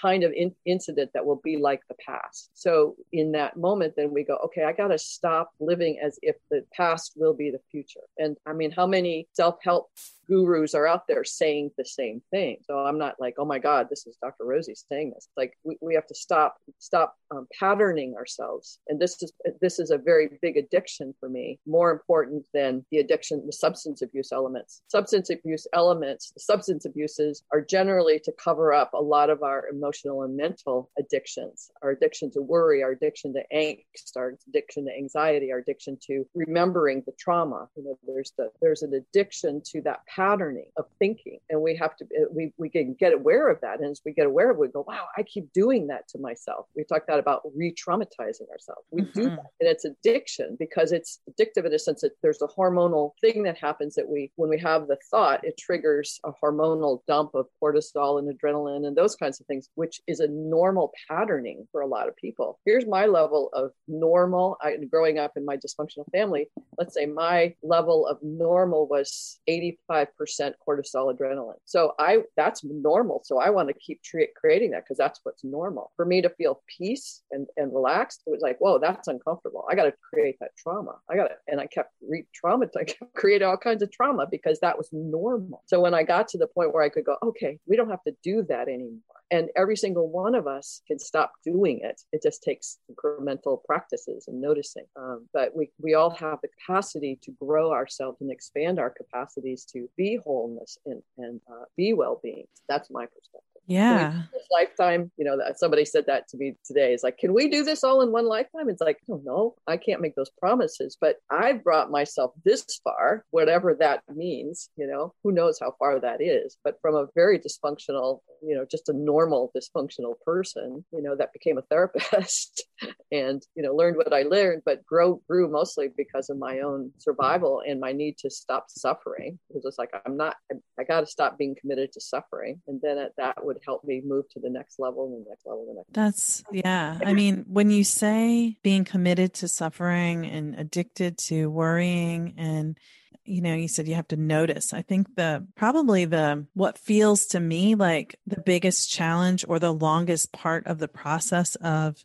kind 0.00 0.24
of 0.24 0.32
in- 0.32 0.54
incident 0.64 1.10
that 1.14 1.24
will 1.24 1.40
be 1.42 1.56
like 1.56 1.80
the 1.88 1.96
past. 2.04 2.50
So 2.54 2.96
in 3.12 3.32
that 3.32 3.56
moment, 3.56 3.94
then 3.96 4.12
we 4.12 4.24
go, 4.24 4.36
okay, 4.46 4.64
I 4.64 4.72
got 4.72 4.88
to 4.88 4.98
stop 4.98 5.50
living 5.60 5.98
as 6.02 6.18
if 6.22 6.36
the 6.50 6.64
past 6.72 7.12
will 7.16 7.34
be 7.34 7.50
the 7.50 7.60
future. 7.70 8.00
And 8.18 8.36
I 8.46 8.52
mean, 8.52 8.70
how 8.70 8.86
many 8.86 9.28
self 9.32 9.56
help 9.62 9.90
gurus 10.28 10.74
are 10.74 10.86
out 10.86 11.06
there 11.08 11.24
saying 11.24 11.70
the 11.76 11.84
same 11.84 12.22
thing. 12.30 12.58
So 12.64 12.78
I'm 12.78 12.98
not 12.98 13.16
like, 13.18 13.34
oh 13.38 13.44
my 13.44 13.58
God, 13.58 13.86
this 13.88 14.06
is 14.06 14.16
Dr. 14.22 14.44
Rosie 14.44 14.74
saying 14.74 15.12
this. 15.14 15.28
Like 15.36 15.54
we, 15.64 15.76
we 15.80 15.94
have 15.94 16.06
to 16.06 16.14
stop 16.14 16.56
stop 16.78 17.16
um, 17.30 17.46
patterning 17.58 18.14
ourselves. 18.14 18.78
And 18.88 19.00
this 19.00 19.22
is 19.22 19.32
this 19.60 19.78
is 19.78 19.90
a 19.90 19.98
very 19.98 20.38
big 20.42 20.56
addiction 20.56 21.14
for 21.18 21.28
me, 21.28 21.58
more 21.66 21.90
important 21.90 22.46
than 22.52 22.84
the 22.90 22.98
addiction, 22.98 23.44
the 23.46 23.52
substance 23.52 24.02
abuse 24.02 24.32
elements. 24.32 24.82
Substance 24.88 25.30
abuse 25.30 25.66
elements, 25.72 26.32
substance 26.38 26.84
abuses 26.84 27.42
are 27.52 27.60
generally 27.60 28.20
to 28.20 28.32
cover 28.32 28.72
up 28.72 28.92
a 28.94 29.02
lot 29.02 29.30
of 29.30 29.42
our 29.42 29.68
emotional 29.68 30.22
and 30.22 30.36
mental 30.36 30.90
addictions, 30.98 31.70
our 31.82 31.90
addiction 31.90 32.30
to 32.32 32.42
worry, 32.42 32.82
our 32.82 32.92
addiction 32.92 33.32
to 33.34 33.42
angst, 33.54 34.16
our 34.16 34.34
addiction 34.48 34.86
to 34.86 34.92
anxiety, 34.92 35.52
our 35.52 35.58
addiction 35.58 35.98
to 36.06 36.24
remembering 36.34 37.02
the 37.06 37.12
trauma. 37.18 37.68
You 37.76 37.84
know, 37.84 37.98
there's 38.06 38.32
the 38.36 38.50
there's 38.60 38.82
an 38.82 38.94
addiction 38.94 39.62
to 39.72 39.80
that 39.82 40.00
patterning 40.18 40.66
of 40.76 40.86
thinking 40.98 41.38
and 41.48 41.60
we 41.60 41.76
have 41.76 41.96
to 41.96 42.04
we, 42.32 42.52
we 42.58 42.68
can 42.68 42.94
get 42.98 43.12
aware 43.12 43.48
of 43.48 43.60
that. 43.60 43.80
And 43.80 43.90
as 43.90 44.00
we 44.04 44.12
get 44.12 44.26
aware 44.26 44.50
of 44.50 44.56
it 44.56 44.60
we 44.60 44.68
go 44.68 44.84
wow 44.86 45.06
i 45.16 45.22
keep 45.22 45.52
doing 45.52 45.86
that 45.88 46.08
to 46.08 46.18
myself. 46.18 46.66
We 46.76 46.84
talked 46.84 47.06
that 47.06 47.20
about 47.20 47.42
re-traumatizing 47.54 48.48
ourselves. 48.50 48.84
We 48.90 49.02
mm-hmm. 49.02 49.20
do 49.20 49.30
that 49.30 49.46
and 49.60 49.68
it's 49.68 49.84
addiction 49.84 50.56
because 50.58 50.92
it's 50.92 51.20
addictive 51.30 51.64
in 51.66 51.72
a 51.72 51.78
sense 51.78 52.00
that 52.00 52.12
there's 52.22 52.42
a 52.42 52.48
hormonal 52.48 53.12
thing 53.20 53.44
that 53.44 53.58
happens 53.58 53.94
that 53.94 54.08
we 54.08 54.32
when 54.36 54.50
we 54.50 54.58
have 54.58 54.88
the 54.88 54.98
thought 55.10 55.44
it 55.44 55.56
triggers 55.56 56.20
a 56.24 56.32
hormonal 56.42 57.00
dump 57.06 57.34
of 57.34 57.46
cortisol 57.62 58.18
and 58.18 58.28
adrenaline 58.28 58.86
and 58.86 58.96
those 58.96 59.14
kinds 59.14 59.40
of 59.40 59.46
things 59.46 59.68
which 59.76 60.00
is 60.06 60.20
a 60.20 60.28
normal 60.28 60.92
patterning 61.08 61.66
for 61.70 61.82
a 61.82 61.86
lot 61.86 62.08
of 62.08 62.16
people. 62.16 62.58
Here's 62.64 62.86
my 62.86 63.06
level 63.06 63.50
of 63.52 63.70
normal 63.86 64.56
I, 64.60 64.76
growing 64.90 65.18
up 65.18 65.32
in 65.36 65.44
my 65.44 65.56
dysfunctional 65.56 66.10
family. 66.10 66.48
Let's 66.76 66.94
say 66.94 67.06
my 67.06 67.54
level 67.62 68.06
of 68.06 68.18
normal 68.22 68.86
was 68.88 69.38
85 69.46 69.88
percent 69.88 70.07
cortisol 70.18 71.14
adrenaline. 71.14 71.58
So 71.64 71.94
I 71.98 72.22
that's 72.36 72.64
normal. 72.64 73.22
So 73.24 73.38
I 73.38 73.50
want 73.50 73.68
to 73.68 73.74
keep 73.74 74.02
tre- 74.02 74.28
creating 74.36 74.72
that 74.72 74.84
because 74.84 74.98
that's 74.98 75.20
what's 75.22 75.44
normal. 75.44 75.92
For 75.96 76.04
me 76.04 76.22
to 76.22 76.30
feel 76.30 76.62
peace 76.78 77.22
and, 77.30 77.46
and 77.56 77.72
relaxed, 77.72 78.22
it 78.26 78.30
was 78.30 78.40
like, 78.40 78.58
whoa, 78.58 78.78
that's 78.78 79.08
uncomfortable. 79.08 79.66
I 79.70 79.74
got 79.74 79.84
to 79.84 79.94
create 80.10 80.36
that 80.40 80.56
trauma. 80.56 80.96
I 81.10 81.16
got 81.16 81.28
to, 81.28 81.34
and 81.46 81.60
I 81.60 81.66
kept 81.66 81.92
re-traumatizing, 82.08 82.76
I 82.80 82.84
kept 82.84 83.42
all 83.42 83.56
kinds 83.56 83.82
of 83.82 83.90
trauma 83.90 84.26
because 84.30 84.60
that 84.60 84.76
was 84.76 84.88
normal. 84.92 85.62
So 85.66 85.80
when 85.80 85.94
I 85.94 86.02
got 86.02 86.28
to 86.28 86.38
the 86.38 86.46
point 86.46 86.72
where 86.72 86.82
I 86.82 86.88
could 86.88 87.04
go, 87.04 87.16
okay, 87.22 87.58
we 87.66 87.76
don't 87.76 87.90
have 87.90 88.02
to 88.04 88.14
do 88.22 88.44
that 88.48 88.68
anymore. 88.68 89.00
And 89.30 89.50
every 89.56 89.76
single 89.76 90.08
one 90.08 90.34
of 90.34 90.46
us 90.46 90.80
can 90.86 90.98
stop 90.98 91.32
doing 91.44 91.80
it. 91.82 92.00
It 92.12 92.22
just 92.22 92.42
takes 92.42 92.78
incremental 92.90 93.62
practices 93.64 94.24
and 94.26 94.40
noticing. 94.40 94.86
Um, 94.96 95.28
but 95.34 95.54
we, 95.54 95.70
we 95.78 95.94
all 95.94 96.10
have 96.10 96.38
the 96.40 96.48
capacity 96.48 97.18
to 97.22 97.32
grow 97.32 97.72
ourselves 97.72 98.18
and 98.20 98.30
expand 98.30 98.78
our 98.78 98.90
capacities 98.90 99.66
to 99.72 99.88
be 99.98 100.18
wholeness 100.24 100.78
and, 100.86 101.02
and 101.18 101.40
uh, 101.50 101.64
be 101.76 101.92
well 101.92 102.20
being. 102.22 102.46
That's 102.68 102.90
my 102.90 103.04
perspective. 103.04 103.42
Yeah. 103.68 104.22
lifetime, 104.50 105.10
you 105.18 105.26
know, 105.26 105.38
somebody 105.56 105.84
said 105.84 106.06
that 106.06 106.26
to 106.28 106.38
me 106.38 106.54
today. 106.64 106.94
It's 106.94 107.02
like, 107.02 107.18
can 107.18 107.34
we 107.34 107.50
do 107.50 107.64
this 107.64 107.84
all 107.84 108.00
in 108.00 108.10
one 108.10 108.26
lifetime? 108.26 108.70
It's 108.70 108.80
like, 108.80 108.96
don't 109.06 109.26
know. 109.26 109.56
I 109.66 109.76
can't 109.76 110.00
make 110.00 110.14
those 110.14 110.30
promises, 110.40 110.96
but 110.98 111.16
I've 111.30 111.62
brought 111.62 111.90
myself 111.90 112.32
this 112.46 112.64
far, 112.82 113.26
whatever 113.30 113.74
that 113.74 114.04
means, 114.08 114.70
you 114.76 114.86
know, 114.86 115.12
who 115.22 115.32
knows 115.32 115.58
how 115.60 115.74
far 115.78 116.00
that 116.00 116.22
is. 116.22 116.56
But 116.64 116.78
from 116.80 116.94
a 116.94 117.08
very 117.14 117.38
dysfunctional, 117.38 118.20
you 118.42 118.56
know, 118.56 118.64
just 118.64 118.88
a 118.88 118.94
normal 118.94 119.52
dysfunctional 119.54 120.14
person, 120.24 120.82
you 120.90 121.02
know, 121.02 121.14
that 121.16 121.34
became 121.34 121.58
a 121.58 121.62
therapist 121.62 122.64
and, 123.12 123.42
you 123.54 123.62
know, 123.62 123.74
learned 123.74 123.98
what 123.98 124.14
I 124.14 124.22
learned, 124.22 124.62
but 124.64 124.86
grow 124.86 125.20
grew 125.28 125.46
mostly 125.50 125.88
because 125.94 126.30
of 126.30 126.38
my 126.38 126.60
own 126.60 126.90
survival 126.96 127.60
and 127.66 127.80
my 127.80 127.92
need 127.92 128.16
to 128.18 128.30
stop 128.30 128.66
suffering. 128.68 129.38
It 129.50 129.60
was 129.62 129.76
like, 129.78 129.90
I'm 130.04 130.16
not, 130.16 130.36
I, 130.50 130.56
I 130.80 130.84
got 130.84 131.00
to 131.00 131.06
stop 131.06 131.38
being 131.38 131.56
committed 131.58 131.92
to 131.92 132.00
suffering. 132.00 132.60
And 132.66 132.80
then 132.82 132.98
it, 132.98 133.12
that 133.16 133.44
would 133.44 133.58
help 133.64 133.84
me 133.84 134.02
move 134.04 134.28
to 134.30 134.40
the 134.40 134.50
next 134.50 134.78
level 134.78 135.06
and 135.06 135.24
the 135.24 135.30
next 135.30 135.46
level. 135.46 135.66
And 135.68 135.70
the 135.70 135.74
next 135.74 135.92
That's, 135.92 136.44
yeah. 136.52 136.98
I 137.04 137.12
mean, 137.12 137.44
when 137.48 137.70
you 137.70 137.84
say 137.84 138.58
being 138.62 138.84
committed 138.84 139.34
to 139.34 139.48
suffering 139.48 140.26
and 140.26 140.54
addicted 140.58 141.18
to 141.18 141.48
worrying 141.50 142.34
and 142.36 142.78
you 143.24 143.42
know 143.42 143.54
you 143.54 143.68
said 143.68 143.86
you 143.86 143.94
have 143.94 144.08
to 144.08 144.16
notice 144.16 144.72
i 144.72 144.80
think 144.80 145.14
the 145.16 145.46
probably 145.54 146.06
the 146.06 146.46
what 146.54 146.78
feels 146.78 147.26
to 147.26 147.38
me 147.38 147.74
like 147.74 148.18
the 148.26 148.40
biggest 148.40 148.90
challenge 148.90 149.44
or 149.46 149.58
the 149.58 149.72
longest 149.72 150.32
part 150.32 150.66
of 150.66 150.78
the 150.78 150.88
process 150.88 151.54
of 151.56 152.02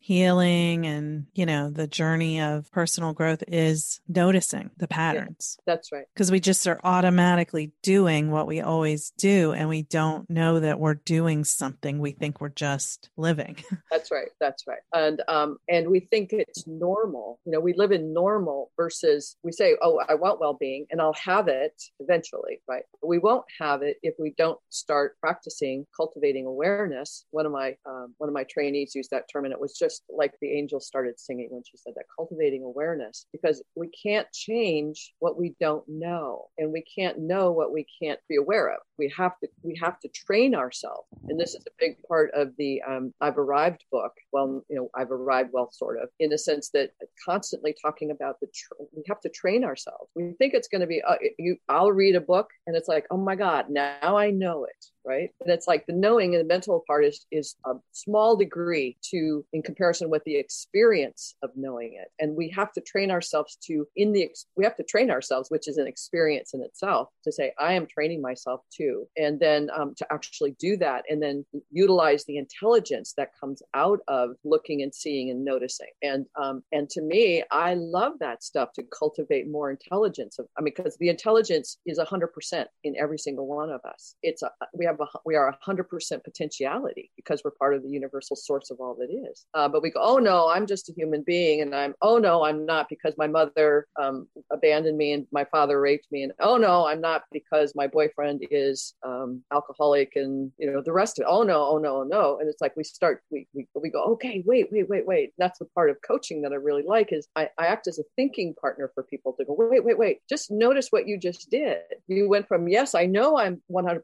healing 0.00 0.86
and 0.86 1.26
you 1.34 1.46
know 1.46 1.70
the 1.70 1.86
journey 1.86 2.40
of 2.40 2.70
personal 2.72 3.12
growth 3.12 3.42
is 3.46 4.00
noticing 4.08 4.70
the 4.76 4.88
patterns. 4.88 5.56
yeah, 5.58 5.74
that's 5.74 5.92
right. 5.92 6.06
Because 6.14 6.30
we 6.30 6.40
just 6.40 6.66
are 6.66 6.80
automatically 6.82 7.72
doing 7.82 8.30
what 8.30 8.46
we 8.46 8.60
always 8.60 9.12
do 9.18 9.52
and 9.52 9.68
we 9.68 9.82
don't 9.82 10.28
know 10.28 10.60
that 10.60 10.80
we're 10.80 10.94
doing 10.94 11.44
something. 11.44 11.98
We 11.98 12.12
think 12.12 12.40
we're 12.40 12.48
just 12.48 13.10
living. 13.16 13.56
That's 13.90 14.10
right 14.10 14.28
that's 14.40 14.66
right. 14.66 14.78
And 14.92 15.22
um 15.28 15.58
and 15.68 15.88
we 15.90 16.00
think 16.00 16.32
it's 16.32 16.66
normal 16.66 17.38
you 17.44 17.52
know 17.52 17.60
we 17.60 17.74
live 17.74 17.92
in 17.92 18.12
normal 18.12 18.70
versus 18.76 19.36
we 19.42 19.52
say 19.52 19.76
oh 19.82 20.00
i 20.08 20.14
want 20.14 20.40
well-being 20.40 20.86
and 20.90 21.00
i'll 21.00 21.14
have 21.24 21.48
it 21.48 21.74
eventually 21.98 22.60
right? 22.70 22.84
We 23.02 23.18
won't 23.18 23.44
have 23.58 23.82
it 23.82 23.96
if 24.02 24.14
we 24.18 24.34
don't 24.38 24.58
start 24.68 25.16
practicing 25.20 25.86
cultivating 25.96 26.46
awareness. 26.46 27.24
One 27.30 27.46
of 27.46 27.52
my 27.52 27.76
um, 27.86 28.14
one 28.18 28.28
of 28.28 28.34
my 28.34 28.44
trainees 28.44 28.94
used 28.94 29.10
that 29.10 29.24
term 29.32 29.44
and 29.44 29.52
it 29.52 29.60
was 29.60 29.76
just 29.76 29.89
just 29.90 30.04
like 30.08 30.32
the 30.40 30.52
angel 30.52 30.80
started 30.80 31.18
singing 31.18 31.48
when 31.50 31.62
she 31.64 31.76
said 31.76 31.94
that 31.96 32.04
cultivating 32.14 32.62
awareness 32.62 33.26
because 33.32 33.62
we 33.74 33.88
can't 33.88 34.30
change 34.32 35.12
what 35.18 35.36
we 35.36 35.54
don't 35.60 35.84
know 35.88 36.46
and 36.58 36.72
we 36.72 36.82
can't 36.82 37.18
know 37.18 37.50
what 37.50 37.72
we 37.72 37.86
can't 38.00 38.20
be 38.28 38.36
aware 38.36 38.68
of. 38.70 38.80
We 38.98 39.12
have 39.16 39.38
to 39.40 39.48
we 39.62 39.78
have 39.82 39.98
to 40.00 40.08
train 40.08 40.54
ourselves. 40.54 41.06
And 41.28 41.40
this 41.40 41.54
is 41.54 41.64
a 41.66 41.72
big 41.78 41.96
part 42.06 42.30
of 42.34 42.52
the 42.58 42.82
um, 42.88 43.12
i've 43.20 43.38
arrived 43.38 43.84
book. 43.90 44.12
Well 44.32 44.64
you 44.68 44.76
know 44.76 44.90
i've 44.94 45.10
arrived 45.10 45.50
well 45.52 45.70
sort 45.72 46.00
of 46.00 46.08
in 46.20 46.30
the 46.30 46.38
sense 46.38 46.70
that 46.70 46.90
constantly 47.24 47.74
talking 47.80 48.10
about 48.10 48.38
the 48.40 48.46
tr- 48.54 48.84
we 48.94 49.02
have 49.08 49.20
to 49.20 49.28
train 49.28 49.64
ourselves. 49.64 50.10
We 50.14 50.34
think 50.38 50.54
it's 50.54 50.68
going 50.68 50.82
to 50.82 50.86
be 50.86 51.02
uh, 51.02 51.16
you 51.38 51.56
i'll 51.68 51.92
read 51.92 52.14
a 52.14 52.20
book 52.20 52.50
and 52.66 52.76
it's 52.76 52.88
like 52.88 53.06
oh 53.10 53.16
my 53.16 53.34
god 53.34 53.70
now 53.70 54.16
i 54.16 54.30
know 54.30 54.64
it 54.64 54.84
right? 55.04 55.30
And 55.40 55.52
it's 55.52 55.66
like 55.66 55.86
the 55.86 55.92
knowing 55.92 56.34
and 56.34 56.44
the 56.44 56.48
mental 56.48 56.82
part 56.86 57.04
is 57.04 57.26
is 57.30 57.56
a 57.66 57.74
small 57.92 58.36
degree 58.36 58.96
to 59.10 59.44
in 59.52 59.62
comparison 59.62 60.10
with 60.10 60.24
the 60.24 60.36
experience 60.36 61.34
of 61.42 61.50
knowing 61.56 61.94
it. 62.00 62.08
And 62.18 62.36
we 62.36 62.48
have 62.50 62.72
to 62.72 62.80
train 62.80 63.10
ourselves 63.10 63.56
to 63.66 63.86
in 63.96 64.12
the 64.12 64.30
we 64.56 64.64
have 64.64 64.76
to 64.76 64.82
train 64.82 65.10
ourselves 65.10 65.50
which 65.50 65.68
is 65.68 65.78
an 65.78 65.86
experience 65.86 66.54
in 66.54 66.62
itself 66.62 67.08
to 67.24 67.32
say 67.32 67.52
i 67.58 67.72
am 67.72 67.86
training 67.86 68.20
myself 68.20 68.60
too. 68.74 69.06
And 69.16 69.38
then 69.40 69.70
um, 69.76 69.94
to 69.96 70.06
actually 70.12 70.56
do 70.58 70.76
that 70.78 71.04
and 71.08 71.22
then 71.22 71.44
utilize 71.70 72.24
the 72.24 72.36
intelligence 72.36 73.14
that 73.16 73.30
comes 73.38 73.62
out 73.74 74.00
of 74.08 74.30
looking 74.44 74.82
and 74.82 74.94
seeing 74.94 75.30
and 75.30 75.44
noticing. 75.44 75.90
And 76.02 76.26
um, 76.40 76.62
and 76.72 76.88
to 76.90 77.02
me 77.02 77.42
i 77.50 77.74
love 77.74 78.12
that 78.20 78.42
stuff 78.42 78.72
to 78.74 78.82
cultivate 78.82 79.48
more 79.48 79.70
intelligence 79.70 80.38
of 80.38 80.46
i 80.58 80.60
mean 80.60 80.72
because 80.76 80.96
the 80.98 81.08
intelligence 81.08 81.78
is 81.86 81.98
100% 81.98 82.64
in 82.84 82.96
every 82.96 83.18
single 83.18 83.46
one 83.46 83.70
of 83.70 83.80
us. 83.84 84.14
It's 84.22 84.42
a 84.42 84.50
we 84.74 84.84
have 84.90 85.00
a, 85.00 85.06
we 85.24 85.36
are 85.36 85.56
100% 85.66 86.24
potentiality 86.24 87.10
because 87.16 87.42
we're 87.44 87.50
part 87.52 87.74
of 87.74 87.82
the 87.82 87.88
universal 87.88 88.36
source 88.36 88.70
of 88.70 88.78
all 88.80 88.94
that 88.96 89.10
is. 89.10 89.46
Uh, 89.54 89.68
but 89.68 89.82
we 89.82 89.90
go 89.90 90.00
oh 90.02 90.18
no 90.18 90.48
i'm 90.48 90.66
just 90.66 90.88
a 90.88 90.92
human 90.92 91.22
being 91.22 91.60
and 91.60 91.74
i'm 91.74 91.94
oh 92.02 92.18
no 92.18 92.44
i'm 92.44 92.64
not 92.66 92.86
because 92.88 93.14
my 93.16 93.26
mother 93.26 93.86
um, 94.00 94.26
abandoned 94.52 94.96
me 94.96 95.12
and 95.12 95.26
my 95.32 95.44
father 95.44 95.80
raped 95.80 96.06
me 96.10 96.22
and 96.22 96.32
oh 96.40 96.56
no 96.56 96.86
i'm 96.86 97.00
not 97.00 97.22
because 97.32 97.72
my 97.74 97.86
boyfriend 97.86 98.46
is 98.50 98.94
um, 99.04 99.42
alcoholic 99.52 100.12
and 100.16 100.50
you 100.58 100.70
know 100.70 100.82
the 100.82 100.92
rest 100.92 101.18
of 101.18 101.22
it 101.22 101.28
oh 101.28 101.42
no 101.42 101.66
oh 101.66 101.78
no 101.78 102.00
oh 102.00 102.04
no. 102.04 102.38
And 102.40 102.48
it's 102.48 102.60
like 102.60 102.76
we 102.76 102.84
start 102.84 103.22
we, 103.30 103.46
we, 103.54 103.66
we 103.74 103.90
go 103.90 104.02
okay 104.12 104.42
wait 104.46 104.68
wait 104.72 104.88
wait 104.88 105.06
wait. 105.06 105.32
That's 105.38 105.58
the 105.58 105.64
part 105.66 105.90
of 105.90 105.96
coaching 106.06 106.42
that 106.42 106.52
i 106.52 106.56
really 106.56 106.82
like 106.82 107.12
is 107.12 107.28
I, 107.36 107.48
I 107.58 107.66
act 107.66 107.86
as 107.86 107.98
a 107.98 108.04
thinking 108.16 108.54
partner 108.60 108.90
for 108.94 109.02
people 109.02 109.34
to 109.38 109.44
go 109.44 109.54
wait 109.56 109.84
wait 109.84 109.98
wait 109.98 110.18
just 110.28 110.50
notice 110.50 110.88
what 110.90 111.06
you 111.06 111.18
just 111.18 111.50
did. 111.50 111.78
You 112.08 112.28
went 112.28 112.48
from 112.48 112.68
yes 112.68 112.94
i 112.94 113.06
know 113.06 113.38
i'm 113.38 113.62
100% 113.70 114.00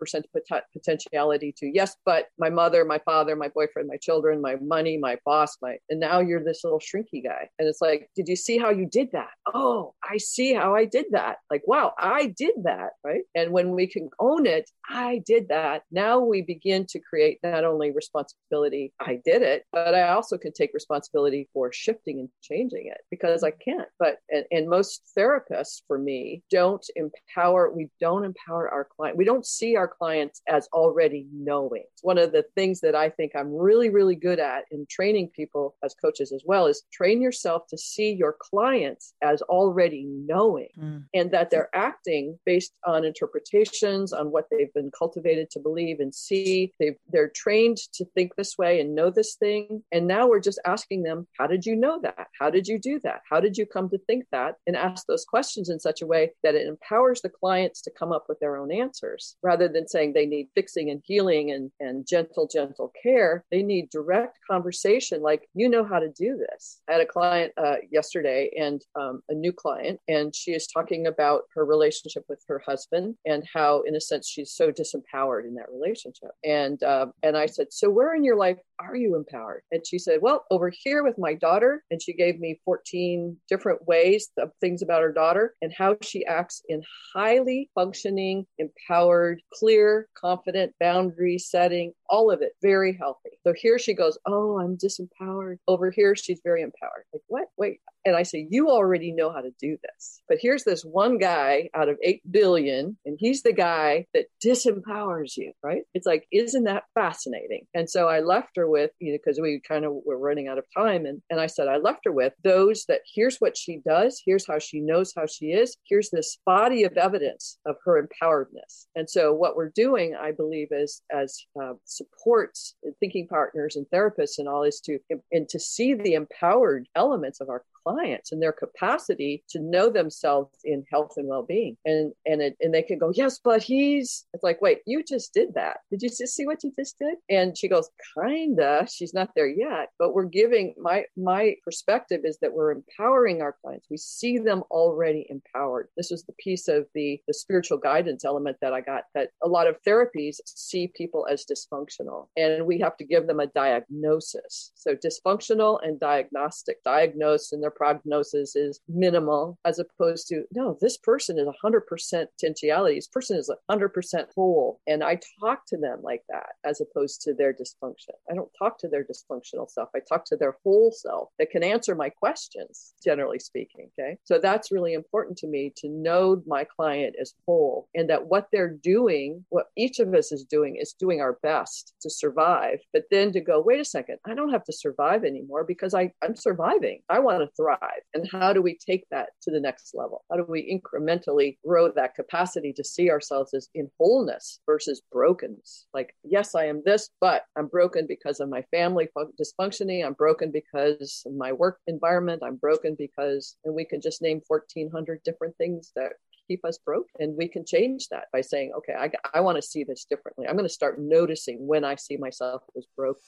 potentiality 0.76 1.54
to 1.58 1.66
yes, 1.66 1.96
but 2.04 2.26
my 2.38 2.50
mother, 2.50 2.84
my 2.84 2.98
father, 2.98 3.34
my 3.36 3.48
boyfriend, 3.48 3.88
my 3.88 3.96
children, 3.96 4.40
my 4.40 4.56
money, 4.56 4.96
my 4.96 5.16
boss, 5.24 5.56
my 5.62 5.76
and 5.88 6.00
now 6.00 6.20
you're 6.20 6.42
this 6.42 6.64
little 6.64 6.80
shrinky 6.80 7.22
guy. 7.22 7.48
And 7.58 7.68
it's 7.68 7.80
like, 7.80 8.10
did 8.14 8.28
you 8.28 8.36
see 8.36 8.58
how 8.58 8.70
you 8.70 8.86
did 8.86 9.10
that? 9.12 9.30
Oh, 9.54 9.94
I 10.02 10.16
see 10.16 10.54
how 10.54 10.74
I 10.74 10.86
did 10.86 11.06
that. 11.10 11.38
Like, 11.50 11.62
wow, 11.66 11.92
I 11.98 12.34
did 12.36 12.54
that, 12.64 12.90
right? 13.04 13.22
And 13.34 13.52
when 13.52 13.70
we 13.70 13.86
can 13.86 14.10
own 14.18 14.44
it, 14.46 14.68
I 14.88 15.22
did 15.24 15.48
that. 15.48 15.82
Now 15.90 16.18
we 16.20 16.42
begin 16.42 16.84
to 16.86 16.98
create 16.98 17.38
not 17.42 17.64
only 17.64 17.92
responsibility, 17.92 18.92
I 19.00 19.20
did 19.24 19.42
it, 19.42 19.64
but 19.72 19.94
I 19.94 20.08
also 20.08 20.36
can 20.36 20.52
take 20.52 20.74
responsibility 20.74 21.48
for 21.52 21.72
shifting 21.72 22.18
and 22.18 22.28
changing 22.42 22.88
it 22.88 22.98
because 23.10 23.44
I 23.44 23.52
can't. 23.52 23.88
But 23.98 24.18
and, 24.30 24.44
and 24.50 24.68
most 24.68 25.02
therapists 25.16 25.82
for 25.86 25.98
me 25.98 26.42
don't 26.50 26.84
empower, 26.96 27.70
we 27.70 27.88
don't 28.00 28.24
empower 28.24 28.68
our 28.68 28.88
client. 28.96 29.16
We 29.16 29.24
don't 29.24 29.46
see 29.46 29.76
our 29.76 29.88
clients 29.88 30.42
as 30.48 30.68
already 30.72 31.26
knowing. 31.32 31.84
It's 31.92 32.04
one 32.04 32.18
of 32.18 32.32
the 32.32 32.44
things 32.54 32.80
that 32.80 32.94
I 32.94 33.10
think 33.10 33.32
I'm 33.36 33.52
really, 33.54 33.90
really 33.90 34.16
good 34.16 34.40
at 34.40 34.64
in 34.72 34.86
training 34.90 35.30
people 35.34 35.76
as 35.84 35.94
coaches 35.94 36.32
as 36.32 36.42
well 36.44 36.66
is 36.66 36.82
train 36.92 37.22
yourself 37.22 37.66
to 37.68 37.78
see 37.78 38.12
your 38.12 38.36
clients 38.40 39.14
as 39.22 39.35
already 39.42 40.04
knowing 40.04 40.68
mm. 40.78 41.04
and 41.14 41.30
that 41.30 41.50
they're 41.50 41.70
acting 41.74 42.38
based 42.44 42.72
on 42.84 43.04
interpretations, 43.04 44.12
on 44.12 44.30
what 44.30 44.46
they've 44.50 44.72
been 44.74 44.90
cultivated 44.96 45.50
to 45.50 45.60
believe 45.60 46.00
and 46.00 46.14
see. 46.14 46.72
They've, 46.78 46.96
they're 47.10 47.30
trained 47.34 47.78
to 47.94 48.04
think 48.14 48.34
this 48.36 48.56
way 48.58 48.80
and 48.80 48.94
know 48.94 49.10
this 49.10 49.34
thing. 49.34 49.82
And 49.92 50.06
now 50.06 50.28
we're 50.28 50.40
just 50.40 50.60
asking 50.64 51.02
them, 51.02 51.26
how 51.38 51.46
did 51.46 51.66
you 51.66 51.76
know 51.76 52.00
that? 52.02 52.28
How 52.38 52.50
did 52.50 52.66
you 52.66 52.78
do 52.78 53.00
that? 53.00 53.22
How 53.28 53.40
did 53.40 53.56
you 53.56 53.66
come 53.66 53.88
to 53.90 53.98
think 53.98 54.24
that? 54.32 54.56
And 54.66 54.76
ask 54.76 55.06
those 55.06 55.24
questions 55.24 55.68
in 55.68 55.80
such 55.80 56.02
a 56.02 56.06
way 56.06 56.32
that 56.42 56.54
it 56.54 56.66
empowers 56.66 57.20
the 57.20 57.28
clients 57.28 57.80
to 57.82 57.90
come 57.90 58.12
up 58.12 58.26
with 58.28 58.38
their 58.40 58.56
own 58.56 58.72
answers 58.72 59.36
rather 59.42 59.68
than 59.68 59.88
saying 59.88 60.12
they 60.12 60.26
need 60.26 60.48
fixing 60.54 60.90
and 60.90 61.02
healing 61.04 61.50
and, 61.50 61.70
and 61.80 62.06
gentle, 62.06 62.46
gentle 62.46 62.92
care. 63.02 63.44
They 63.50 63.62
need 63.62 63.90
direct 63.90 64.38
conversation, 64.48 65.22
like, 65.22 65.48
you 65.54 65.68
know 65.68 65.84
how 65.84 65.98
to 65.98 66.08
do 66.08 66.36
this. 66.36 66.80
I 66.88 66.92
had 66.92 67.00
a 67.00 67.06
client 67.06 67.52
uh, 67.56 67.76
yesterday 67.90 68.50
and 68.58 68.82
um, 68.94 69.22
a 69.28 69.34
new 69.34 69.52
client, 69.52 70.00
and 70.08 70.34
she 70.34 70.52
is 70.52 70.66
talking 70.66 71.06
about 71.06 71.42
her 71.54 71.64
relationship 71.64 72.24
with 72.28 72.42
her 72.48 72.62
husband 72.64 73.16
and 73.24 73.44
how, 73.52 73.82
in 73.82 73.96
a 73.96 74.00
sense, 74.00 74.28
she's 74.28 74.52
so 74.52 74.70
disempowered 74.70 75.46
in 75.46 75.54
that 75.54 75.70
relationship. 75.72 76.30
And 76.44 76.82
uh, 76.82 77.06
and 77.22 77.36
I 77.36 77.46
said, 77.46 77.72
so 77.72 77.90
where 77.90 78.14
in 78.14 78.24
your 78.24 78.36
life 78.36 78.58
are 78.78 78.96
you 78.96 79.16
empowered? 79.16 79.62
And 79.72 79.86
she 79.86 79.98
said, 79.98 80.20
well, 80.20 80.44
over 80.50 80.70
here 80.70 81.02
with 81.02 81.18
my 81.18 81.34
daughter. 81.34 81.82
And 81.90 82.00
she 82.00 82.12
gave 82.12 82.38
me 82.38 82.60
14 82.64 83.36
different 83.48 83.86
ways 83.86 84.28
of 84.38 84.50
things 84.60 84.82
about 84.82 85.02
her 85.02 85.12
daughter 85.12 85.54
and 85.62 85.72
how 85.72 85.96
she 86.02 86.24
acts 86.26 86.62
in 86.68 86.82
highly 87.14 87.70
functioning, 87.74 88.46
empowered, 88.58 89.40
clear, 89.52 90.08
confident 90.14 90.74
boundary 90.80 91.38
setting, 91.38 91.92
all 92.08 92.30
of 92.30 92.42
it 92.42 92.52
very 92.62 92.96
healthy. 92.96 93.30
So 93.46 93.52
here 93.56 93.78
she 93.78 93.94
goes, 93.94 94.18
oh, 94.26 94.58
I'm 94.58 94.76
disempowered. 94.76 95.56
Over 95.68 95.90
here, 95.90 96.14
she's 96.16 96.40
very 96.44 96.62
empowered. 96.62 97.04
Like, 97.12 97.22
what? 97.28 97.46
Wait, 97.56 97.80
and 98.06 98.14
I 98.14 98.22
say, 98.22 98.46
You 98.48 98.70
already 98.70 99.12
know 99.12 99.32
how 99.32 99.40
to 99.40 99.50
do 99.60 99.76
this. 99.82 100.22
But 100.28 100.38
here's 100.40 100.62
this 100.62 100.82
one 100.82 101.18
guy 101.18 101.68
out 101.74 101.88
of 101.88 101.98
8 102.02 102.22
billion, 102.30 102.96
and 103.04 103.16
he's 103.18 103.42
the 103.42 103.52
guy 103.52 104.06
that 104.14 104.26
disempowers 104.42 105.36
you, 105.36 105.52
right? 105.62 105.82
It's 105.92 106.06
like, 106.06 106.26
Isn't 106.30 106.64
that 106.64 106.84
fascinating? 106.94 107.66
And 107.74 107.90
so 107.90 108.08
I 108.08 108.20
left 108.20 108.50
her 108.56 108.68
with, 108.68 108.92
you 109.00 109.12
know, 109.12 109.18
because 109.22 109.40
we 109.40 109.60
kind 109.66 109.84
of 109.84 109.92
were 110.06 110.18
running 110.18 110.46
out 110.46 110.56
of 110.56 110.64
time. 110.74 111.04
And, 111.04 111.20
and 111.28 111.40
I 111.40 111.48
said, 111.48 111.66
I 111.66 111.78
left 111.78 112.00
her 112.04 112.12
with 112.12 112.32
those 112.44 112.84
that 112.86 113.00
here's 113.12 113.38
what 113.38 113.56
she 113.56 113.80
does, 113.84 114.22
here's 114.24 114.46
how 114.46 114.60
she 114.60 114.80
knows 114.80 115.12
how 115.14 115.26
she 115.26 115.46
is, 115.46 115.76
here's 115.88 116.10
this 116.10 116.38
body 116.46 116.84
of 116.84 116.96
evidence 116.96 117.58
of 117.66 117.74
her 117.84 118.00
empoweredness. 118.00 118.86
And 118.94 119.10
so 119.10 119.32
what 119.32 119.56
we're 119.56 119.72
doing, 119.74 120.14
I 120.14 120.30
believe, 120.30 120.68
is 120.70 121.02
as 121.12 121.36
uh, 121.60 121.72
supports 121.96 122.74
thinking 123.00 123.26
partners 123.26 123.76
and 123.76 123.86
therapists 123.86 124.38
and 124.38 124.48
all 124.48 124.62
is 124.62 124.80
to, 124.80 124.98
and 125.32 125.48
to 125.48 125.58
see 125.58 125.94
the 125.94 126.14
empowered 126.14 126.88
elements 126.94 127.40
of 127.40 127.48
our 127.48 127.64
clients 127.86 128.32
and 128.32 128.42
their 128.42 128.52
capacity 128.52 129.44
to 129.48 129.60
know 129.60 129.88
themselves 129.90 130.50
in 130.64 130.84
health 130.90 131.14
and 131.16 131.28
well-being. 131.28 131.76
And 131.84 132.12
and 132.24 132.42
it, 132.42 132.56
and 132.60 132.74
they 132.74 132.82
can 132.82 132.98
go 132.98 133.12
yes 133.14 133.38
but 133.42 133.62
he's 133.62 134.26
it's 134.32 134.42
like 134.42 134.60
wait 134.60 134.78
you 134.86 135.02
just 135.04 135.32
did 135.32 135.54
that. 135.54 135.78
Did 135.90 136.02
you 136.02 136.08
just 136.08 136.34
see 136.34 136.46
what 136.46 136.64
you 136.64 136.72
just 136.76 136.98
did? 136.98 137.16
And 137.30 137.56
she 137.56 137.68
goes 137.68 137.88
kinda. 138.18 138.86
She's 138.90 139.14
not 139.14 139.30
there 139.36 139.48
yet. 139.48 139.90
But 139.98 140.14
we're 140.14 140.24
giving 140.24 140.74
my 140.78 141.04
my 141.16 141.54
perspective 141.64 142.22
is 142.24 142.38
that 142.40 142.52
we're 142.52 142.72
empowering 142.72 143.42
our 143.42 143.56
clients. 143.62 143.86
We 143.90 143.98
see 143.98 144.38
them 144.38 144.62
already 144.70 145.26
empowered. 145.28 145.88
This 145.96 146.10
is 146.10 146.24
the 146.24 146.34
piece 146.38 146.68
of 146.68 146.86
the 146.94 147.20
the 147.26 147.34
spiritual 147.34 147.78
guidance 147.78 148.24
element 148.24 148.56
that 148.60 148.72
i 148.72 148.80
got 148.80 149.04
that 149.14 149.30
a 149.42 149.48
lot 149.48 149.66
of 149.66 149.76
therapies 149.86 150.36
see 150.46 150.90
people 150.96 151.26
as 151.30 151.44
dysfunctional. 151.44 152.28
And 152.36 152.66
we 152.66 152.78
have 152.80 152.96
to 152.96 153.04
give 153.04 153.26
them 153.26 153.40
a 153.40 153.46
diagnosis. 153.46 154.72
So 154.74 154.94
dysfunctional 154.94 155.78
and 155.82 156.00
diagnostic 156.00 156.82
diagnosed 156.84 157.52
and 157.52 157.62
they're 157.62 157.70
prognosis 157.76 158.56
is 158.56 158.80
minimal, 158.88 159.58
as 159.64 159.78
opposed 159.78 160.28
to, 160.28 160.44
no, 160.52 160.76
this 160.80 160.96
person 160.96 161.38
is 161.38 161.46
100% 161.64 162.26
potentiality. 162.38 162.96
This 162.96 163.06
person 163.06 163.36
is 163.36 163.50
100% 163.70 164.26
whole. 164.34 164.80
And 164.86 165.04
I 165.04 165.20
talk 165.40 165.66
to 165.68 165.76
them 165.76 166.00
like 166.02 166.22
that, 166.28 166.50
as 166.64 166.80
opposed 166.80 167.22
to 167.22 167.34
their 167.34 167.52
dysfunction. 167.52 168.14
I 168.30 168.34
don't 168.34 168.50
talk 168.58 168.78
to 168.80 168.88
their 168.88 169.04
dysfunctional 169.04 169.70
self. 169.70 169.90
I 169.94 170.00
talk 170.00 170.24
to 170.26 170.36
their 170.36 170.56
whole 170.64 170.90
self 170.92 171.28
that 171.38 171.50
can 171.50 171.62
answer 171.62 171.94
my 171.94 172.08
questions, 172.08 172.94
generally 173.04 173.38
speaking. 173.38 173.90
Okay. 173.98 174.16
So 174.24 174.38
that's 174.38 174.72
really 174.72 174.94
important 174.94 175.38
to 175.38 175.46
me 175.46 175.72
to 175.76 175.88
know 175.88 176.42
my 176.46 176.64
client 176.64 177.16
as 177.20 177.34
whole 177.46 177.88
and 177.94 178.08
that 178.10 178.26
what 178.26 178.48
they're 178.52 178.72
doing, 178.72 179.44
what 179.50 179.66
each 179.76 179.98
of 179.98 180.12
us 180.14 180.32
is 180.32 180.44
doing, 180.44 180.76
is 180.76 180.94
doing 180.98 181.20
our 181.20 181.38
best 181.42 181.94
to 182.02 182.10
survive. 182.10 182.78
But 182.92 183.04
then 183.10 183.32
to 183.32 183.40
go, 183.40 183.60
wait 183.60 183.80
a 183.80 183.84
second, 183.84 184.18
I 184.26 184.34
don't 184.34 184.52
have 184.52 184.64
to 184.64 184.72
survive 184.72 185.24
anymore 185.24 185.64
because 185.64 185.94
I, 185.94 186.12
I'm 186.22 186.36
surviving. 186.36 187.00
I 187.08 187.18
want 187.20 187.40
to 187.40 187.50
thrive. 187.56 187.65
And 188.14 188.28
how 188.30 188.52
do 188.52 188.62
we 188.62 188.78
take 188.78 189.04
that 189.10 189.30
to 189.42 189.50
the 189.50 189.60
next 189.60 189.94
level? 189.94 190.24
How 190.30 190.36
do 190.36 190.44
we 190.48 190.62
incrementally 190.62 191.58
grow 191.66 191.90
that 191.92 192.14
capacity 192.14 192.72
to 192.74 192.84
see 192.84 193.10
ourselves 193.10 193.54
as 193.54 193.68
in 193.74 193.90
wholeness 193.98 194.60
versus 194.66 195.02
brokenness? 195.12 195.86
Like, 195.92 196.14
yes, 196.24 196.54
I 196.54 196.66
am 196.66 196.82
this, 196.84 197.10
but 197.20 197.44
I'm 197.56 197.66
broken 197.66 198.06
because 198.06 198.40
of 198.40 198.48
my 198.48 198.62
family 198.70 199.08
dysfunctioning. 199.40 200.04
I'm 200.04 200.14
broken 200.14 200.50
because 200.50 201.22
of 201.26 201.34
my 201.34 201.52
work 201.52 201.78
environment. 201.86 202.42
I'm 202.44 202.56
broken 202.56 202.96
because, 202.98 203.56
and 203.64 203.74
we 203.74 203.84
can 203.84 204.00
just 204.00 204.22
name 204.22 204.40
1,400 204.46 205.22
different 205.24 205.56
things 205.56 205.92
that 205.96 206.12
keep 206.48 206.64
us 206.64 206.78
broke. 206.78 207.08
And 207.18 207.36
we 207.36 207.48
can 207.48 207.64
change 207.64 208.08
that 208.08 208.26
by 208.32 208.40
saying, 208.40 208.72
okay, 208.78 208.94
I, 208.94 209.10
I 209.34 209.40
want 209.40 209.56
to 209.56 209.62
see 209.62 209.84
this 209.84 210.06
differently. 210.08 210.46
I'm 210.46 210.56
going 210.56 210.68
to 210.68 210.72
start 210.72 211.00
noticing 211.00 211.66
when 211.66 211.84
I 211.84 211.96
see 211.96 212.16
myself 212.16 212.62
as 212.76 212.86
broke. 212.96 213.18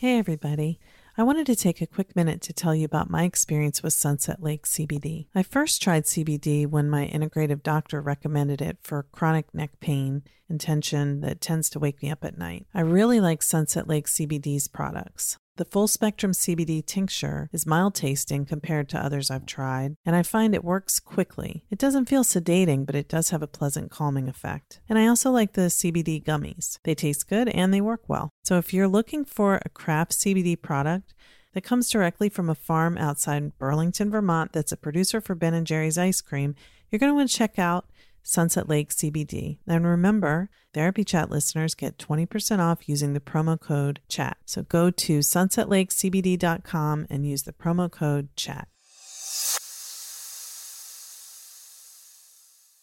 Hey, 0.00 0.16
everybody. 0.16 0.78
I 1.16 1.24
wanted 1.24 1.46
to 1.46 1.56
take 1.56 1.80
a 1.80 1.86
quick 1.88 2.14
minute 2.14 2.40
to 2.42 2.52
tell 2.52 2.72
you 2.72 2.84
about 2.84 3.10
my 3.10 3.24
experience 3.24 3.82
with 3.82 3.94
Sunset 3.94 4.40
Lake 4.40 4.64
CBD. 4.64 5.26
I 5.34 5.42
first 5.42 5.82
tried 5.82 6.04
CBD 6.04 6.68
when 6.68 6.88
my 6.88 7.08
integrative 7.08 7.64
doctor 7.64 8.00
recommended 8.00 8.62
it 8.62 8.78
for 8.80 9.08
chronic 9.10 9.52
neck 9.52 9.80
pain 9.80 10.22
and 10.48 10.60
tension 10.60 11.20
that 11.22 11.40
tends 11.40 11.68
to 11.70 11.80
wake 11.80 12.00
me 12.00 12.12
up 12.12 12.24
at 12.24 12.38
night. 12.38 12.68
I 12.72 12.82
really 12.82 13.18
like 13.18 13.42
Sunset 13.42 13.88
Lake 13.88 14.06
CBD's 14.06 14.68
products. 14.68 15.36
The 15.58 15.64
full 15.64 15.88
spectrum 15.88 16.30
CBD 16.30 16.86
tincture 16.86 17.50
is 17.52 17.66
mild 17.66 17.96
tasting 17.96 18.44
compared 18.44 18.88
to 18.90 19.04
others 19.04 19.28
I've 19.28 19.44
tried, 19.44 19.96
and 20.06 20.14
I 20.14 20.22
find 20.22 20.54
it 20.54 20.62
works 20.62 21.00
quickly. 21.00 21.64
It 21.68 21.80
doesn't 21.80 22.08
feel 22.08 22.22
sedating, 22.22 22.86
but 22.86 22.94
it 22.94 23.08
does 23.08 23.30
have 23.30 23.42
a 23.42 23.48
pleasant 23.48 23.90
calming 23.90 24.28
effect. 24.28 24.80
And 24.88 25.00
I 25.00 25.08
also 25.08 25.32
like 25.32 25.54
the 25.54 25.62
CBD 25.62 26.22
gummies. 26.22 26.78
They 26.84 26.94
taste 26.94 27.28
good 27.28 27.48
and 27.48 27.74
they 27.74 27.80
work 27.80 28.02
well. 28.06 28.30
So 28.44 28.58
if 28.58 28.72
you're 28.72 28.86
looking 28.86 29.24
for 29.24 29.60
a 29.64 29.68
craft 29.68 30.12
CBD 30.12 30.62
product, 30.62 31.12
that 31.54 31.64
comes 31.64 31.90
directly 31.90 32.28
from 32.28 32.48
a 32.48 32.54
farm 32.54 32.96
outside 32.96 33.58
Burlington, 33.58 34.12
Vermont 34.12 34.52
that's 34.52 34.70
a 34.70 34.76
producer 34.76 35.20
for 35.20 35.34
Ben 35.34 35.54
and 35.54 35.66
Jerry's 35.66 35.98
ice 35.98 36.20
cream, 36.20 36.54
you're 36.88 37.00
going 37.00 37.10
to 37.10 37.16
want 37.16 37.30
to 37.30 37.36
check 37.36 37.58
out 37.58 37.86
Sunset 38.28 38.68
Lake 38.68 38.90
CBD. 38.90 39.56
And 39.66 39.86
remember, 39.86 40.50
Therapy 40.74 41.02
Chat 41.02 41.30
listeners 41.30 41.74
get 41.74 41.96
20% 41.96 42.58
off 42.58 42.86
using 42.86 43.14
the 43.14 43.20
promo 43.20 43.58
code 43.58 44.00
CHAT. 44.06 44.36
So 44.44 44.64
go 44.64 44.90
to 44.90 45.20
sunsetlakecbd.com 45.20 47.06
and 47.08 47.26
use 47.26 47.44
the 47.44 47.54
promo 47.54 47.90
code 47.90 48.28
CHAT. 48.36 48.68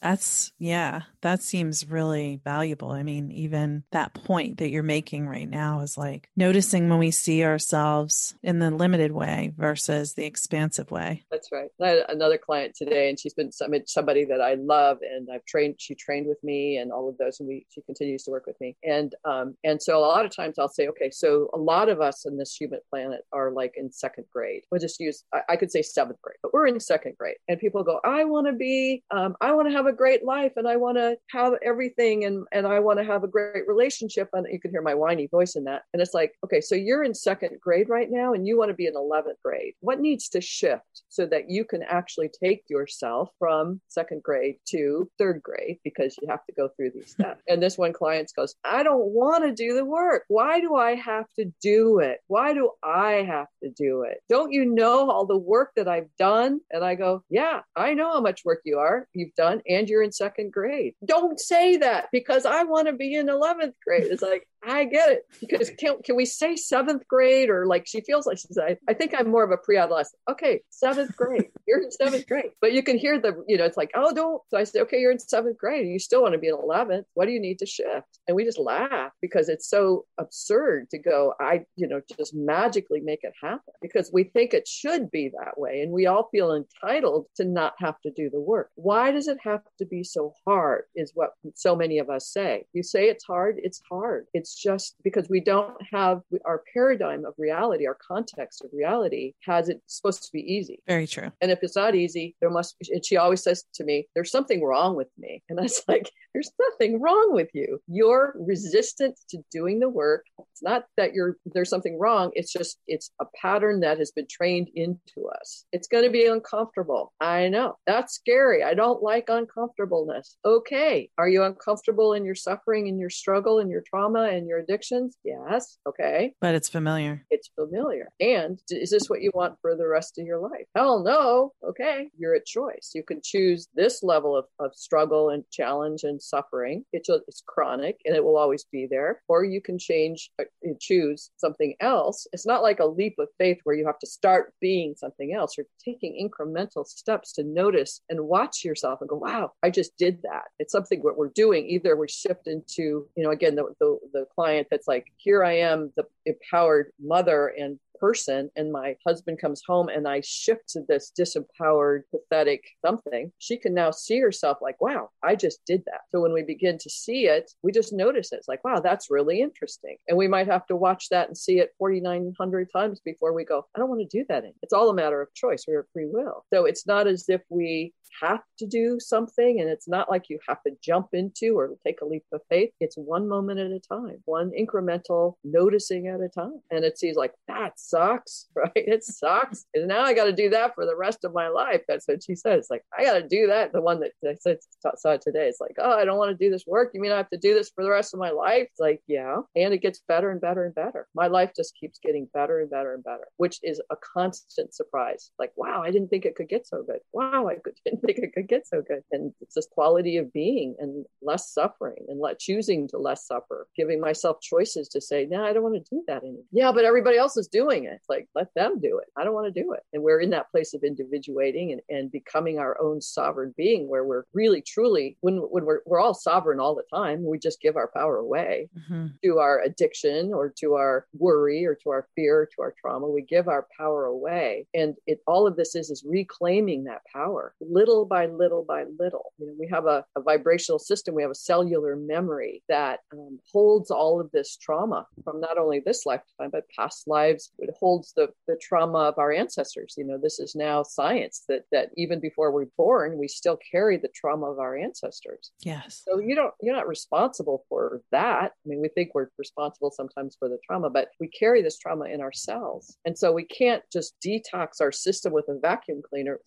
That's, 0.01 0.51
yeah, 0.57 1.01
that 1.25 1.41
seems 1.41 1.89
really 1.89 2.39
valuable. 2.43 2.91
I 2.91 3.01
mean, 3.01 3.31
even 3.31 3.83
that 3.91 4.13
point 4.13 4.59
that 4.59 4.69
you're 4.69 4.83
making 4.83 5.27
right 5.27 5.49
now 5.49 5.79
is 5.79 5.97
like 5.97 6.29
noticing 6.35 6.87
when 6.87 6.99
we 6.99 7.09
see 7.09 7.43
ourselves 7.43 8.35
in 8.43 8.59
the 8.59 8.69
limited 8.69 9.11
way 9.11 9.51
versus 9.57 10.13
the 10.13 10.23
expansive 10.23 10.91
way. 10.91 11.23
That's 11.31 11.51
right. 11.51 11.69
I 11.81 11.87
had 11.87 12.03
another 12.09 12.37
client 12.37 12.75
today, 12.75 13.09
and 13.09 13.19
she's 13.19 13.33
been 13.33 13.51
somebody 13.51 14.25
that 14.25 14.39
I 14.39 14.53
love, 14.53 14.99
and 15.01 15.27
I've 15.33 15.43
trained. 15.45 15.77
She 15.79 15.95
trained 15.95 16.27
with 16.27 16.43
me, 16.43 16.77
and 16.77 16.91
all 16.91 17.09
of 17.09 17.17
those, 17.17 17.39
and 17.39 17.49
we 17.49 17.65
she 17.71 17.81
continues 17.81 18.21
to 18.25 18.31
work 18.31 18.45
with 18.45 18.61
me. 18.61 18.77
And 18.83 19.15
um, 19.25 19.57
and 19.63 19.81
so 19.81 19.97
a 19.97 20.05
lot 20.05 20.25
of 20.25 20.35
times 20.35 20.59
I'll 20.59 20.69
say, 20.69 20.87
okay, 20.89 21.09
so 21.09 21.49
a 21.55 21.57
lot 21.57 21.89
of 21.89 22.01
us 22.01 22.27
in 22.27 22.37
this 22.37 22.55
human 22.55 22.81
planet 22.91 23.21
are 23.33 23.49
like 23.49 23.73
in 23.77 23.91
second 23.91 24.25
grade. 24.31 24.61
We'll 24.69 24.79
just 24.79 24.99
use 24.99 25.23
I, 25.33 25.41
I 25.49 25.55
could 25.55 25.71
say 25.71 25.81
seventh 25.81 26.21
grade, 26.21 26.37
but 26.43 26.53
we're 26.53 26.67
in 26.67 26.79
second 26.79 27.17
grade, 27.17 27.37
and 27.47 27.59
people 27.59 27.83
go, 27.83 27.99
I 28.03 28.25
want 28.25 28.45
to 28.45 28.53
be, 28.53 29.01
um, 29.09 29.35
I 29.41 29.53
want 29.53 29.67
to 29.69 29.73
have 29.73 29.87
a 29.87 29.93
great 29.93 30.23
life, 30.23 30.53
and 30.55 30.67
I 30.67 30.75
want 30.75 30.97
to 30.97 31.14
have 31.31 31.53
everything 31.63 32.25
and 32.25 32.45
and 32.51 32.67
I 32.67 32.79
want 32.79 32.99
to 32.99 33.05
have 33.05 33.23
a 33.23 33.27
great 33.27 33.67
relationship 33.67 34.29
and 34.33 34.45
you 34.51 34.59
can 34.59 34.71
hear 34.71 34.81
my 34.81 34.93
whiny 34.93 35.27
voice 35.27 35.55
in 35.55 35.63
that. 35.65 35.83
And 35.93 36.01
it's 36.01 36.13
like 36.13 36.33
okay 36.43 36.61
so 36.61 36.75
you're 36.75 37.03
in 37.03 37.13
second 37.13 37.59
grade 37.61 37.89
right 37.89 38.09
now 38.09 38.33
and 38.33 38.47
you 38.47 38.57
want 38.57 38.69
to 38.69 38.75
be 38.75 38.87
in 38.87 38.93
11th 38.93 39.41
grade. 39.43 39.73
What 39.81 39.99
needs 39.99 40.29
to 40.29 40.41
shift 40.41 41.03
so 41.09 41.25
that 41.27 41.49
you 41.49 41.65
can 41.65 41.83
actually 41.83 42.29
take 42.43 42.63
yourself 42.69 43.29
from 43.39 43.81
second 43.87 44.23
grade 44.23 44.55
to 44.69 45.09
third 45.17 45.41
grade? 45.43 45.77
Because 45.83 46.15
you 46.21 46.27
have 46.29 46.45
to 46.45 46.53
go 46.53 46.69
through 46.75 46.91
these 46.91 47.11
steps. 47.11 47.41
And 47.47 47.61
this 47.61 47.77
one 47.77 47.93
client 47.93 48.31
goes 48.35 48.55
I 48.63 48.83
don't 48.83 49.05
want 49.05 49.43
to 49.43 49.53
do 49.53 49.73
the 49.73 49.85
work. 49.85 50.23
Why 50.27 50.59
do 50.59 50.75
I 50.75 50.95
have 50.95 51.25
to 51.37 51.51
do 51.61 51.99
it? 51.99 52.19
Why 52.27 52.53
do 52.53 52.71
I 52.83 53.23
have 53.27 53.47
to 53.63 53.69
do 53.69 54.03
it? 54.03 54.21
Don't 54.29 54.51
you 54.51 54.65
know 54.65 55.09
all 55.09 55.25
the 55.25 55.37
work 55.37 55.71
that 55.75 55.87
I've 55.87 56.09
done? 56.17 56.59
And 56.71 56.83
I 56.83 56.95
go 56.95 57.23
yeah 57.29 57.61
I 57.75 57.93
know 57.93 58.11
how 58.13 58.21
much 58.21 58.45
work 58.45 58.61
you 58.65 58.77
are 58.79 59.07
you've 59.13 59.35
done 59.35 59.61
and 59.67 59.89
you're 59.89 60.03
in 60.03 60.11
second 60.11 60.51
grade 60.51 60.93
don't 61.05 61.39
say 61.39 61.77
that 61.77 62.07
because 62.11 62.45
I 62.45 62.63
want 62.63 62.87
to 62.87 62.93
be 62.93 63.15
in 63.15 63.27
11th 63.27 63.73
grade. 63.85 64.07
It's 64.09 64.21
like, 64.21 64.47
I 64.65 64.85
get 64.85 65.09
it 65.09 65.25
because 65.39 65.69
can, 65.77 66.01
can 66.03 66.15
we 66.15 66.25
say 66.25 66.55
seventh 66.55 67.07
grade 67.07 67.49
or 67.49 67.65
like 67.65 67.85
she 67.87 68.01
feels 68.01 68.25
like 68.25 68.37
she's 68.37 68.57
I, 68.57 68.77
I 68.89 68.93
think 68.93 69.13
I'm 69.17 69.29
more 69.29 69.43
of 69.43 69.51
a 69.51 69.57
pre-adolescent. 69.57 70.19
Okay, 70.29 70.61
seventh 70.69 71.15
grade. 71.15 71.49
You're 71.67 71.83
in 71.83 71.91
seventh 71.91 72.27
grade, 72.27 72.51
but 72.61 72.73
you 72.73 72.83
can 72.83 72.97
hear 72.97 73.19
the 73.19 73.43
you 73.47 73.57
know 73.57 73.65
it's 73.65 73.77
like 73.77 73.91
oh 73.95 74.13
don't. 74.13 74.41
So 74.49 74.57
I 74.57 74.63
say 74.63 74.81
okay, 74.81 74.99
you're 74.99 75.11
in 75.11 75.19
seventh 75.19 75.57
grade. 75.57 75.81
And 75.81 75.91
you 75.91 75.99
still 75.99 76.21
want 76.21 76.33
to 76.33 76.39
be 76.39 76.47
in 76.47 76.55
11th. 76.55 77.03
What 77.13 77.25
do 77.25 77.31
you 77.31 77.39
need 77.39 77.59
to 77.59 77.65
shift? 77.65 78.19
And 78.27 78.35
we 78.35 78.43
just 78.43 78.59
laugh 78.59 79.11
because 79.21 79.49
it's 79.49 79.69
so 79.69 80.05
absurd 80.17 80.89
to 80.91 80.97
go. 80.97 81.33
I 81.39 81.65
you 81.75 81.87
know 81.87 82.01
just 82.17 82.35
magically 82.35 83.01
make 83.01 83.23
it 83.23 83.33
happen 83.41 83.73
because 83.81 84.09
we 84.13 84.25
think 84.25 84.53
it 84.53 84.67
should 84.67 85.11
be 85.11 85.31
that 85.39 85.59
way, 85.59 85.81
and 85.81 85.91
we 85.91 86.07
all 86.07 86.29
feel 86.31 86.53
entitled 86.53 87.25
to 87.35 87.45
not 87.45 87.73
have 87.79 87.99
to 88.01 88.11
do 88.11 88.29
the 88.29 88.39
work. 88.39 88.69
Why 88.75 89.11
does 89.11 89.27
it 89.27 89.37
have 89.43 89.61
to 89.79 89.85
be 89.85 90.03
so 90.03 90.33
hard? 90.45 90.83
Is 90.95 91.11
what 91.13 91.31
so 91.55 91.75
many 91.75 91.99
of 91.99 92.09
us 92.09 92.29
say. 92.29 92.65
You 92.73 92.83
say 92.83 93.09
it's 93.09 93.23
hard. 93.23 93.59
It's 93.63 93.81
hard. 93.89 94.25
It's 94.55 94.63
just 94.63 94.95
because 95.03 95.27
we 95.29 95.41
don't 95.41 95.75
have 95.91 96.21
our 96.45 96.63
paradigm 96.73 97.25
of 97.25 97.33
reality, 97.37 97.87
our 97.87 97.97
context 98.07 98.63
of 98.63 98.69
reality 98.71 99.33
has 99.41 99.67
it 99.67 99.81
supposed 99.85 100.23
to 100.23 100.29
be 100.31 100.39
easy. 100.39 100.81
Very 100.87 101.07
true. 101.07 101.29
And 101.41 101.51
if 101.51 101.59
it's 101.61 101.75
not 101.75 101.93
easy, 101.93 102.37
there 102.39 102.49
must 102.49 102.79
be, 102.79 102.87
and 102.89 103.05
she 103.05 103.17
always 103.17 103.43
says 103.43 103.65
to 103.73 103.83
me, 103.83 104.07
there's 104.15 104.31
something 104.31 104.63
wrong 104.63 104.95
with 104.95 105.09
me. 105.17 105.43
And 105.49 105.59
I 105.59 105.63
was 105.63 105.83
like, 105.89 106.09
there's 106.33 106.51
nothing 106.57 107.01
wrong 107.01 107.33
with 107.33 107.49
you. 107.53 107.79
You're 107.87 108.33
resistant 108.37 109.19
to 109.29 109.39
doing 109.51 109.79
the 109.79 109.89
work. 109.89 110.23
It's 110.39 110.63
not 110.63 110.85
that 110.95 111.13
you're, 111.13 111.35
there's 111.45 111.69
something 111.69 111.99
wrong. 111.99 112.31
It's 112.33 112.53
just, 112.53 112.77
it's 112.87 113.11
a 113.21 113.25
pattern 113.41 113.81
that 113.81 113.97
has 113.97 114.11
been 114.11 114.27
trained 114.29 114.69
into 114.73 115.29
us. 115.37 115.65
It's 115.73 115.89
going 115.89 116.05
to 116.05 116.09
be 116.09 116.27
uncomfortable. 116.27 117.11
I 117.19 117.49
know 117.49 117.77
that's 117.85 118.15
scary. 118.15 118.63
I 118.63 118.73
don't 118.73 119.03
like 119.03 119.25
uncomfortableness. 119.27 120.37
Okay. 120.45 121.09
Are 121.17 121.27
you 121.27 121.43
uncomfortable 121.43 122.13
in 122.13 122.23
your 122.23 122.35
suffering 122.35 122.87
and 122.87 122.99
your 122.99 123.09
struggle 123.09 123.59
and 123.59 123.69
your 123.69 123.83
trauma 123.85 124.23
and 124.23 124.44
your 124.47 124.59
addictions? 124.59 125.17
Yes. 125.23 125.77
Okay. 125.87 126.33
But 126.41 126.55
it's 126.55 126.69
familiar. 126.69 127.25
It's 127.29 127.49
familiar. 127.55 128.09
And 128.19 128.59
is 128.69 128.89
this 128.89 129.09
what 129.09 129.21
you 129.21 129.31
want 129.33 129.55
for 129.61 129.75
the 129.75 129.87
rest 129.87 130.17
of 130.17 130.25
your 130.25 130.39
life? 130.39 130.65
Hell 130.75 131.03
no. 131.03 131.51
Okay. 131.67 132.09
You're 132.17 132.35
at 132.35 132.45
choice. 132.45 132.91
You 132.93 133.03
can 133.03 133.21
choose 133.23 133.67
this 133.75 134.03
level 134.03 134.35
of, 134.35 134.45
of 134.59 134.75
struggle 134.75 135.29
and 135.29 135.43
challenge 135.51 136.03
and 136.03 136.21
suffering. 136.21 136.83
It's, 136.93 137.09
it's 137.09 137.43
chronic 137.45 137.97
and 138.05 138.15
it 138.15 138.23
will 138.23 138.37
always 138.37 138.65
be 138.71 138.87
there. 138.89 139.21
Or 139.27 139.43
you 139.43 139.61
can 139.61 139.77
change, 139.77 140.29
uh, 140.39 140.45
choose 140.79 141.31
something 141.37 141.75
else. 141.79 142.27
It's 142.33 142.45
not 142.45 142.61
like 142.61 142.79
a 142.79 142.85
leap 142.85 143.15
of 143.19 143.27
faith 143.37 143.59
where 143.63 143.75
you 143.75 143.85
have 143.85 143.99
to 143.99 144.07
start 144.07 144.53
being 144.61 144.95
something 144.97 145.33
else. 145.33 145.57
You're 145.57 145.67
taking 145.83 146.29
incremental 146.29 146.85
steps 146.85 147.33
to 147.33 147.43
notice 147.43 148.01
and 148.09 148.27
watch 148.27 148.63
yourself 148.63 148.99
and 149.01 149.09
go, 149.09 149.17
wow, 149.17 149.51
I 149.63 149.69
just 149.69 149.97
did 149.97 150.21
that. 150.23 150.45
It's 150.59 150.71
something 150.71 150.99
what 151.01 151.17
we're 151.17 151.29
doing. 151.29 151.67
Either 151.67 151.95
we 151.95 152.07
shift 152.07 152.47
into, 152.47 153.07
you 153.15 153.23
know, 153.23 153.31
again, 153.31 153.55
the, 153.55 153.65
the, 153.79 153.97
the 154.13 154.24
client 154.25 154.67
that's 154.69 154.87
like, 154.87 155.07
here 155.17 155.43
I 155.43 155.53
am, 155.53 155.91
the 155.95 156.05
empowered 156.25 156.91
mother 156.99 157.47
and 157.57 157.79
person 157.99 158.49
and 158.55 158.71
my 158.71 158.95
husband 159.05 159.39
comes 159.39 159.61
home 159.65 159.89
and 159.89 160.07
I 160.07 160.21
shift 160.21 160.69
to 160.69 160.81
this 160.87 161.11
disempowered, 161.17 162.01
pathetic 162.11 162.63
something, 162.85 163.31
she 163.37 163.57
can 163.57 163.73
now 163.73 163.91
see 163.91 164.19
herself 164.19 164.57
like, 164.61 164.79
wow, 164.81 165.09
I 165.23 165.35
just 165.35 165.59
did 165.65 165.83
that. 165.85 166.01
So 166.11 166.21
when 166.21 166.33
we 166.33 166.43
begin 166.43 166.77
to 166.79 166.89
see 166.89 167.27
it, 167.27 167.51
we 167.63 167.71
just 167.71 167.93
notice 167.93 168.31
it. 168.31 168.37
It's 168.37 168.47
like, 168.47 168.63
wow, 168.63 168.79
that's 168.79 169.11
really 169.11 169.41
interesting. 169.41 169.97
And 170.07 170.17
we 170.17 170.27
might 170.27 170.47
have 170.47 170.65
to 170.67 170.75
watch 170.75 171.09
that 171.09 171.27
and 171.27 171.37
see 171.37 171.59
it 171.59 171.73
4,900 171.79 172.69
times 172.71 172.99
before 173.03 173.33
we 173.33 173.43
go, 173.43 173.65
I 173.75 173.79
don't 173.79 173.89
want 173.89 174.01
to 174.01 174.17
do 174.17 174.25
that. 174.29 174.39
Anymore. 174.39 174.55
It's 174.61 174.73
all 174.73 174.89
a 174.89 174.93
matter 174.93 175.21
of 175.21 175.33
choice. 175.33 175.65
We 175.67 175.75
are 175.75 175.87
free 175.93 176.07
will. 176.07 176.45
So 176.53 176.65
it's 176.65 176.87
not 176.87 177.07
as 177.07 177.25
if 177.29 177.41
we 177.49 177.93
have 178.21 178.41
to 178.59 178.65
do 178.65 178.99
something 178.99 179.59
and 179.59 179.69
it's 179.69 179.87
not 179.87 180.09
like 180.09 180.29
you 180.29 180.39
have 180.47 180.61
to 180.63 180.71
jump 180.81 181.09
into 181.13 181.57
or 181.57 181.71
take 181.85 182.01
a 182.01 182.05
leap 182.05 182.23
of 182.31 182.41
faith. 182.49 182.71
It's 182.79 182.95
one 182.95 183.27
moment 183.27 183.59
at 183.59 183.71
a 183.71 183.79
time, 183.79 184.21
one 184.25 184.51
incremental 184.51 185.35
noticing 185.43 186.07
at 186.07 186.21
a 186.21 186.29
time. 186.29 186.61
And 186.71 186.85
it 186.85 186.97
seems 186.97 187.17
like 187.17 187.33
that's 187.47 187.84
sucks, 187.89 188.47
right? 188.55 188.71
It 188.75 189.03
sucks. 189.03 189.65
and 189.73 189.87
now 189.87 190.03
I 190.03 190.13
got 190.13 190.25
to 190.25 190.33
do 190.33 190.49
that 190.49 190.75
for 190.75 190.85
the 190.85 190.95
rest 190.95 191.23
of 191.23 191.33
my 191.33 191.47
life. 191.47 191.81
That's 191.87 192.07
what 192.07 192.23
she 192.23 192.35
says. 192.35 192.67
Like, 192.69 192.83
I 192.97 193.03
got 193.03 193.13
to 193.13 193.27
do 193.27 193.47
that. 193.47 193.71
The 193.71 193.81
one 193.81 193.99
that 194.01 194.11
I 194.27 194.35
said, 194.39 194.59
saw 194.97 195.17
today. 195.17 195.47
It's 195.47 195.61
like, 195.61 195.75
oh, 195.79 195.91
I 195.91 196.05
don't 196.05 196.17
want 196.17 196.37
to 196.37 196.43
do 196.43 196.51
this 196.51 196.65
work. 196.67 196.91
You 196.93 197.01
mean 197.01 197.11
I 197.11 197.17
have 197.17 197.29
to 197.29 197.37
do 197.37 197.53
this 197.53 197.71
for 197.73 197.83
the 197.83 197.89
rest 197.89 198.13
of 198.13 198.19
my 198.19 198.31
life? 198.31 198.63
It's 198.63 198.79
like, 198.79 199.01
yeah. 199.07 199.37
And 199.55 199.73
it 199.73 199.81
gets 199.81 200.01
better 200.07 200.31
and 200.31 200.41
better 200.41 200.65
and 200.65 200.75
better. 200.75 201.07
My 201.15 201.27
life 201.27 201.51
just 201.55 201.75
keeps 201.79 201.99
getting 201.99 202.27
better 202.33 202.59
and 202.59 202.69
better 202.69 202.93
and 202.93 203.03
better, 203.03 203.27
which 203.37 203.59
is 203.63 203.81
a 203.91 203.95
constant 203.95 204.73
surprise. 204.73 205.31
Like, 205.39 205.51
wow, 205.55 205.81
I 205.83 205.91
didn't 205.91 206.09
think 206.09 206.25
it 206.25 206.35
could 206.35 206.49
get 206.49 206.67
so 206.67 206.83
good. 206.83 206.99
Wow, 207.13 207.47
I 207.47 207.55
didn't 207.85 208.01
think 208.01 208.19
it 208.19 208.33
could 208.33 208.47
get 208.47 208.67
so 208.67 208.81
good. 208.81 209.01
And 209.11 209.33
it's 209.41 209.55
this 209.55 209.67
quality 209.71 210.17
of 210.17 210.31
being 210.33 210.75
and 210.79 211.05
less 211.21 211.51
suffering 211.51 212.05
and 212.07 212.19
let 212.19 212.39
choosing 212.39 212.87
to 212.89 212.97
less 212.97 213.25
suffer, 213.25 213.67
giving 213.75 213.99
myself 213.99 214.41
choices 214.41 214.87
to 214.89 215.01
say, 215.01 215.25
no, 215.29 215.43
I 215.43 215.53
don't 215.53 215.63
want 215.63 215.75
to 215.75 215.95
do 215.95 216.03
that 216.07 216.23
anymore. 216.23 216.43
Yeah, 216.51 216.71
but 216.71 216.85
everybody 216.85 217.17
else 217.17 217.37
is 217.37 217.47
doing 217.47 217.74
it. 217.83 217.99
Like, 218.07 218.27
let 218.33 218.53
them 218.55 218.79
do 218.79 218.99
it. 218.99 219.09
I 219.17 219.23
don't 219.25 219.33
want 219.33 219.53
to 219.53 219.61
do 219.61 219.73
it. 219.73 219.81
And 219.93 220.01
we're 220.01 220.21
in 220.21 220.29
that 220.29 220.49
place 220.51 220.73
of 220.73 220.83
individuating 220.83 221.73
and, 221.73 221.81
and 221.89 222.11
becoming 222.11 222.57
our 222.57 222.81
own 222.81 223.01
sovereign 223.01 223.53
being 223.57 223.89
where 223.89 224.05
we're 224.05 224.23
really 224.33 224.61
truly 224.61 225.17
when 225.21 225.37
when 225.37 225.65
we're 225.65 225.81
we're 225.85 225.99
all 225.99 226.13
sovereign 226.13 226.59
all 226.59 226.75
the 226.75 226.83
time, 226.95 227.23
we 227.23 227.37
just 227.37 227.61
give 227.61 227.75
our 227.75 227.91
power 227.93 228.17
away 228.17 228.69
mm-hmm. 228.77 229.07
to 229.23 229.39
our 229.39 229.61
addiction 229.61 230.33
or 230.33 230.53
to 230.59 230.75
our 230.75 231.05
worry 231.17 231.65
or 231.65 231.75
to 231.83 231.89
our 231.89 232.07
fear, 232.15 232.41
or 232.41 232.45
to 232.45 232.61
our 232.61 232.73
trauma. 232.79 233.07
We 233.07 233.21
give 233.21 233.47
our 233.47 233.67
power 233.77 234.05
away. 234.05 234.67
And 234.73 234.95
it 235.05 235.19
all 235.27 235.45
of 235.45 235.55
this 235.55 235.75
is 235.75 235.89
is 235.89 236.03
reclaiming 236.07 236.85
that 236.85 237.01
power 237.11 237.53
little 237.59 238.05
by 238.05 238.27
little 238.27 238.63
by 238.63 238.85
little. 238.99 239.33
You 239.37 239.47
know, 239.47 239.53
we 239.59 239.67
have 239.67 239.85
a, 239.85 240.05
a 240.15 240.21
vibrational 240.21 240.79
system, 240.79 241.15
we 241.15 241.21
have 241.21 241.31
a 241.31 241.35
cellular 241.35 241.95
memory 241.95 242.63
that 242.69 242.99
um, 243.13 243.39
holds 243.51 243.91
all 243.91 244.19
of 244.19 244.31
this 244.31 244.57
trauma 244.57 245.05
from 245.23 245.39
not 245.39 245.57
only 245.57 245.79
this 245.79 246.05
lifetime, 246.05 246.49
but 246.51 246.63
past 246.75 247.07
lives. 247.07 247.51
It 247.65 247.75
holds 247.79 248.13
the, 248.15 248.29
the 248.47 248.57
trauma 248.61 248.99
of 248.99 249.17
our 249.17 249.31
ancestors. 249.31 249.95
You 249.97 250.05
know, 250.05 250.17
this 250.17 250.39
is 250.39 250.55
now 250.55 250.83
science 250.83 251.43
that 251.49 251.63
that 251.71 251.89
even 251.97 252.19
before 252.19 252.51
we're 252.51 252.65
born, 252.77 253.17
we 253.17 253.27
still 253.27 253.57
carry 253.71 253.97
the 253.97 254.09
trauma 254.13 254.51
of 254.51 254.59
our 254.59 254.77
ancestors. 254.77 255.51
Yes. 255.61 256.03
So 256.07 256.19
you 256.19 256.35
don't 256.35 256.53
you're 256.61 256.75
not 256.75 256.87
responsible 256.87 257.65
for 257.69 258.01
that. 258.11 258.51
I 258.65 258.69
mean, 258.69 258.81
we 258.81 258.89
think 258.89 259.11
we're 259.13 259.29
responsible 259.37 259.91
sometimes 259.91 260.35
for 260.37 260.49
the 260.49 260.59
trauma, 260.65 260.89
but 260.89 261.09
we 261.19 261.27
carry 261.27 261.61
this 261.61 261.77
trauma 261.77 262.05
in 262.05 262.21
ourselves. 262.21 262.97
And 263.05 263.17
so 263.17 263.31
we 263.31 263.43
can't 263.43 263.83
just 263.91 264.15
detox 264.25 264.81
our 264.81 264.91
system 264.91 265.33
with 265.33 265.45
a 265.49 265.59
vacuum 265.59 266.01
cleaner 266.07 266.39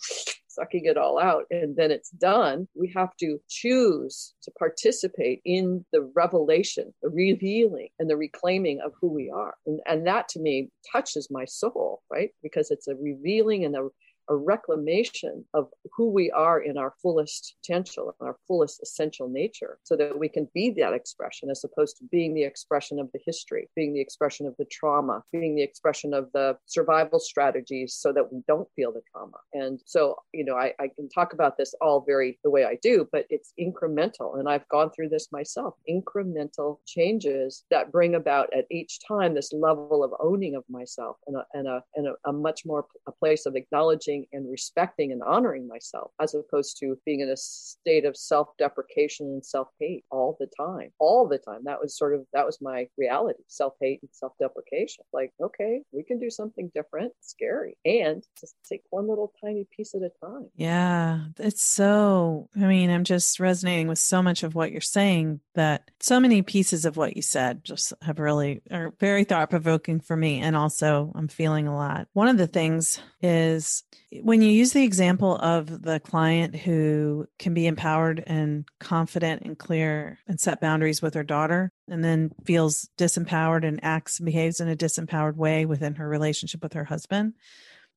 sucking 0.58 0.84
it 0.84 0.96
all 0.96 1.18
out 1.18 1.44
and 1.50 1.76
then 1.76 1.90
it's 1.90 2.10
done. 2.10 2.68
We 2.74 2.92
have 2.94 3.16
to 3.18 3.40
choose 3.48 4.34
to 4.42 4.50
participate 4.58 5.40
in 5.44 5.84
the 5.92 6.10
revelation, 6.14 6.92
the 7.02 7.10
revealing, 7.10 7.88
and 7.98 8.08
the 8.08 8.16
reclaiming 8.16 8.80
of 8.84 8.92
who 9.00 9.08
we 9.08 9.30
are. 9.30 9.54
And, 9.66 9.80
and 9.86 10.06
that 10.06 10.28
to 10.30 10.40
me 10.40 10.70
touches 10.90 11.28
my 11.30 11.44
soul, 11.44 12.02
right? 12.10 12.30
Because 12.42 12.70
it's 12.70 12.88
a 12.88 12.96
revealing 12.96 13.64
and 13.64 13.76
a 13.76 13.88
a 14.28 14.36
reclamation 14.36 15.44
of 15.54 15.68
who 15.94 16.10
we 16.10 16.30
are 16.30 16.60
in 16.60 16.76
our 16.76 16.94
fullest 17.02 17.56
potential, 17.60 18.14
our 18.20 18.36
fullest 18.46 18.82
essential 18.82 19.28
nature, 19.28 19.78
so 19.84 19.96
that 19.96 20.18
we 20.18 20.28
can 20.28 20.48
be 20.54 20.70
that 20.70 20.92
expression 20.92 21.50
as 21.50 21.64
opposed 21.64 21.96
to 21.96 22.04
being 22.10 22.34
the 22.34 22.44
expression 22.44 22.98
of 22.98 23.10
the 23.12 23.20
history, 23.24 23.68
being 23.74 23.92
the 23.94 24.00
expression 24.00 24.46
of 24.46 24.54
the 24.58 24.66
trauma, 24.66 25.22
being 25.32 25.54
the 25.54 25.62
expression 25.62 26.14
of 26.14 26.30
the 26.32 26.56
survival 26.66 27.18
strategies 27.18 27.94
so 27.94 28.12
that 28.12 28.32
we 28.32 28.42
don't 28.46 28.68
feel 28.76 28.92
the 28.92 29.02
trauma. 29.12 29.36
And 29.52 29.80
so, 29.84 30.16
you 30.32 30.44
know, 30.44 30.56
I, 30.56 30.72
I 30.78 30.88
can 30.88 31.08
talk 31.08 31.32
about 31.32 31.56
this 31.56 31.74
all 31.80 32.04
very 32.06 32.38
the 32.44 32.50
way 32.50 32.64
I 32.64 32.78
do, 32.82 33.08
but 33.12 33.26
it's 33.30 33.52
incremental. 33.58 34.38
And 34.38 34.48
I've 34.48 34.68
gone 34.68 34.90
through 34.90 35.08
this 35.08 35.28
myself 35.32 35.74
incremental 35.88 36.78
changes 36.86 37.64
that 37.70 37.92
bring 37.92 38.14
about 38.14 38.48
at 38.56 38.66
each 38.70 39.00
time 39.06 39.34
this 39.34 39.52
level 39.52 40.04
of 40.04 40.12
owning 40.20 40.54
of 40.54 40.64
myself 40.68 41.16
and 41.26 41.36
a, 41.36 41.46
and 41.54 41.66
a, 41.66 41.82
and 41.96 42.08
a, 42.08 42.14
a 42.26 42.32
much 42.32 42.64
more 42.64 42.86
a 43.06 43.12
place 43.12 43.46
of 43.46 43.56
acknowledging 43.56 44.17
and 44.32 44.50
respecting 44.50 45.12
and 45.12 45.22
honoring 45.22 45.66
myself 45.68 46.10
as 46.20 46.34
opposed 46.34 46.78
to 46.78 46.98
being 47.04 47.20
in 47.20 47.28
a 47.28 47.36
state 47.36 48.04
of 48.04 48.16
self-deprecation 48.16 49.26
and 49.26 49.44
self-hate 49.44 50.04
all 50.10 50.36
the 50.40 50.48
time 50.56 50.90
all 50.98 51.26
the 51.28 51.38
time. 51.38 51.62
That 51.64 51.80
was 51.80 51.96
sort 51.96 52.14
of 52.14 52.24
that 52.32 52.46
was 52.46 52.58
my 52.60 52.88
reality 52.96 53.40
self-hate 53.46 54.00
and 54.02 54.10
self-deprecation. 54.12 55.04
Like 55.12 55.32
okay 55.42 55.82
we 55.92 56.02
can 56.02 56.18
do 56.18 56.30
something 56.30 56.70
different 56.74 57.12
scary 57.20 57.76
and 57.84 58.22
just 58.40 58.54
take 58.68 58.82
one 58.90 59.08
little 59.08 59.32
tiny 59.40 59.66
piece 59.74 59.94
at 59.94 60.02
a 60.02 60.10
time. 60.24 60.48
Yeah 60.56 61.20
it's 61.38 61.62
so 61.62 62.48
i 62.56 62.60
mean 62.60 62.90
i'm 62.90 63.04
just 63.04 63.40
resonating 63.40 63.88
with 63.88 63.98
so 63.98 64.22
much 64.22 64.42
of 64.42 64.54
what 64.54 64.72
you're 64.72 64.80
saying 64.80 65.40
that 65.54 65.90
so 66.00 66.20
many 66.20 66.42
pieces 66.42 66.84
of 66.84 66.96
what 66.96 67.16
you 67.16 67.22
said 67.22 67.64
just 67.64 67.92
have 68.02 68.18
really 68.18 68.60
are 68.70 68.92
very 68.98 69.24
thought 69.24 69.50
provoking 69.50 70.00
for 70.00 70.16
me 70.16 70.40
and 70.40 70.56
also 70.56 71.12
i'm 71.14 71.28
feeling 71.28 71.68
a 71.68 71.74
lot. 71.74 72.08
One 72.12 72.28
of 72.28 72.36
the 72.36 72.46
things 72.46 73.00
is 73.22 73.84
when 74.22 74.40
you 74.40 74.48
use 74.48 74.72
the 74.72 74.84
example 74.84 75.36
of 75.36 75.82
the 75.82 76.00
client 76.00 76.56
who 76.56 77.26
can 77.38 77.54
be 77.54 77.66
empowered 77.66 78.22
and 78.26 78.64
confident 78.80 79.42
and 79.42 79.58
clear 79.58 80.18
and 80.26 80.40
set 80.40 80.60
boundaries 80.60 81.02
with 81.02 81.14
her 81.14 81.22
daughter 81.22 81.72
and 81.88 82.02
then 82.02 82.30
feels 82.44 82.88
disempowered 82.96 83.66
and 83.66 83.80
acts 83.82 84.18
and 84.18 84.26
behaves 84.26 84.60
in 84.60 84.68
a 84.68 84.76
disempowered 84.76 85.36
way 85.36 85.66
within 85.66 85.96
her 85.96 86.08
relationship 86.08 86.62
with 86.62 86.72
her 86.72 86.84
husband 86.84 87.34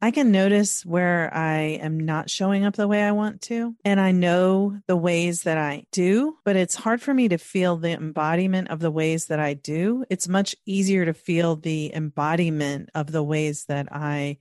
I 0.04 0.10
can 0.10 0.32
notice 0.32 0.84
where 0.84 1.32
I 1.32 1.78
am 1.80 2.00
not 2.00 2.28
showing 2.28 2.66
up 2.66 2.76
the 2.76 2.88
way 2.88 3.04
I 3.04 3.12
want 3.12 3.42
to. 3.44 3.76
And 3.86 4.02
I 4.02 4.12
know 4.12 4.80
the 4.88 4.98
ways 4.98 5.44
that 5.44 5.60
I 5.60 5.86
do, 5.92 6.38
but 6.44 6.56
it's 6.56 6.74
hard 6.74 7.04
for 7.04 7.14
me 7.14 7.28
to 7.28 7.38
feel 7.38 7.78
the 7.78 7.92
embodiment 7.92 8.70
of 8.70 8.80
the 8.80 8.90
ways 8.90 9.28
that 9.28 9.40
I 9.40 9.54
do. 9.54 10.04
It's 10.10 10.28
much 10.28 10.56
easier 10.66 11.06
to 11.06 11.14
feel 11.14 11.56
the 11.56 11.94
embodiment 11.94 12.90
of 12.96 13.12
the 13.12 13.22
ways 13.22 13.66
that 13.66 13.90
I 13.92 14.40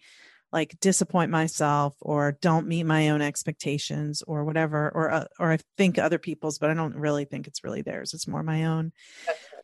like 0.52 0.78
disappoint 0.80 1.30
myself 1.30 1.94
or 2.00 2.36
don't 2.40 2.66
meet 2.66 2.84
my 2.84 3.10
own 3.10 3.22
expectations 3.22 4.22
or 4.26 4.44
whatever 4.44 4.90
or 4.94 5.10
uh, 5.10 5.24
or 5.38 5.52
I 5.52 5.58
think 5.76 5.98
other 5.98 6.18
people's 6.18 6.58
but 6.58 6.70
I 6.70 6.74
don't 6.74 6.96
really 6.96 7.24
think 7.24 7.46
it's 7.46 7.64
really 7.64 7.82
theirs 7.82 8.14
it's 8.14 8.28
more 8.28 8.42
my 8.42 8.64
own 8.64 8.92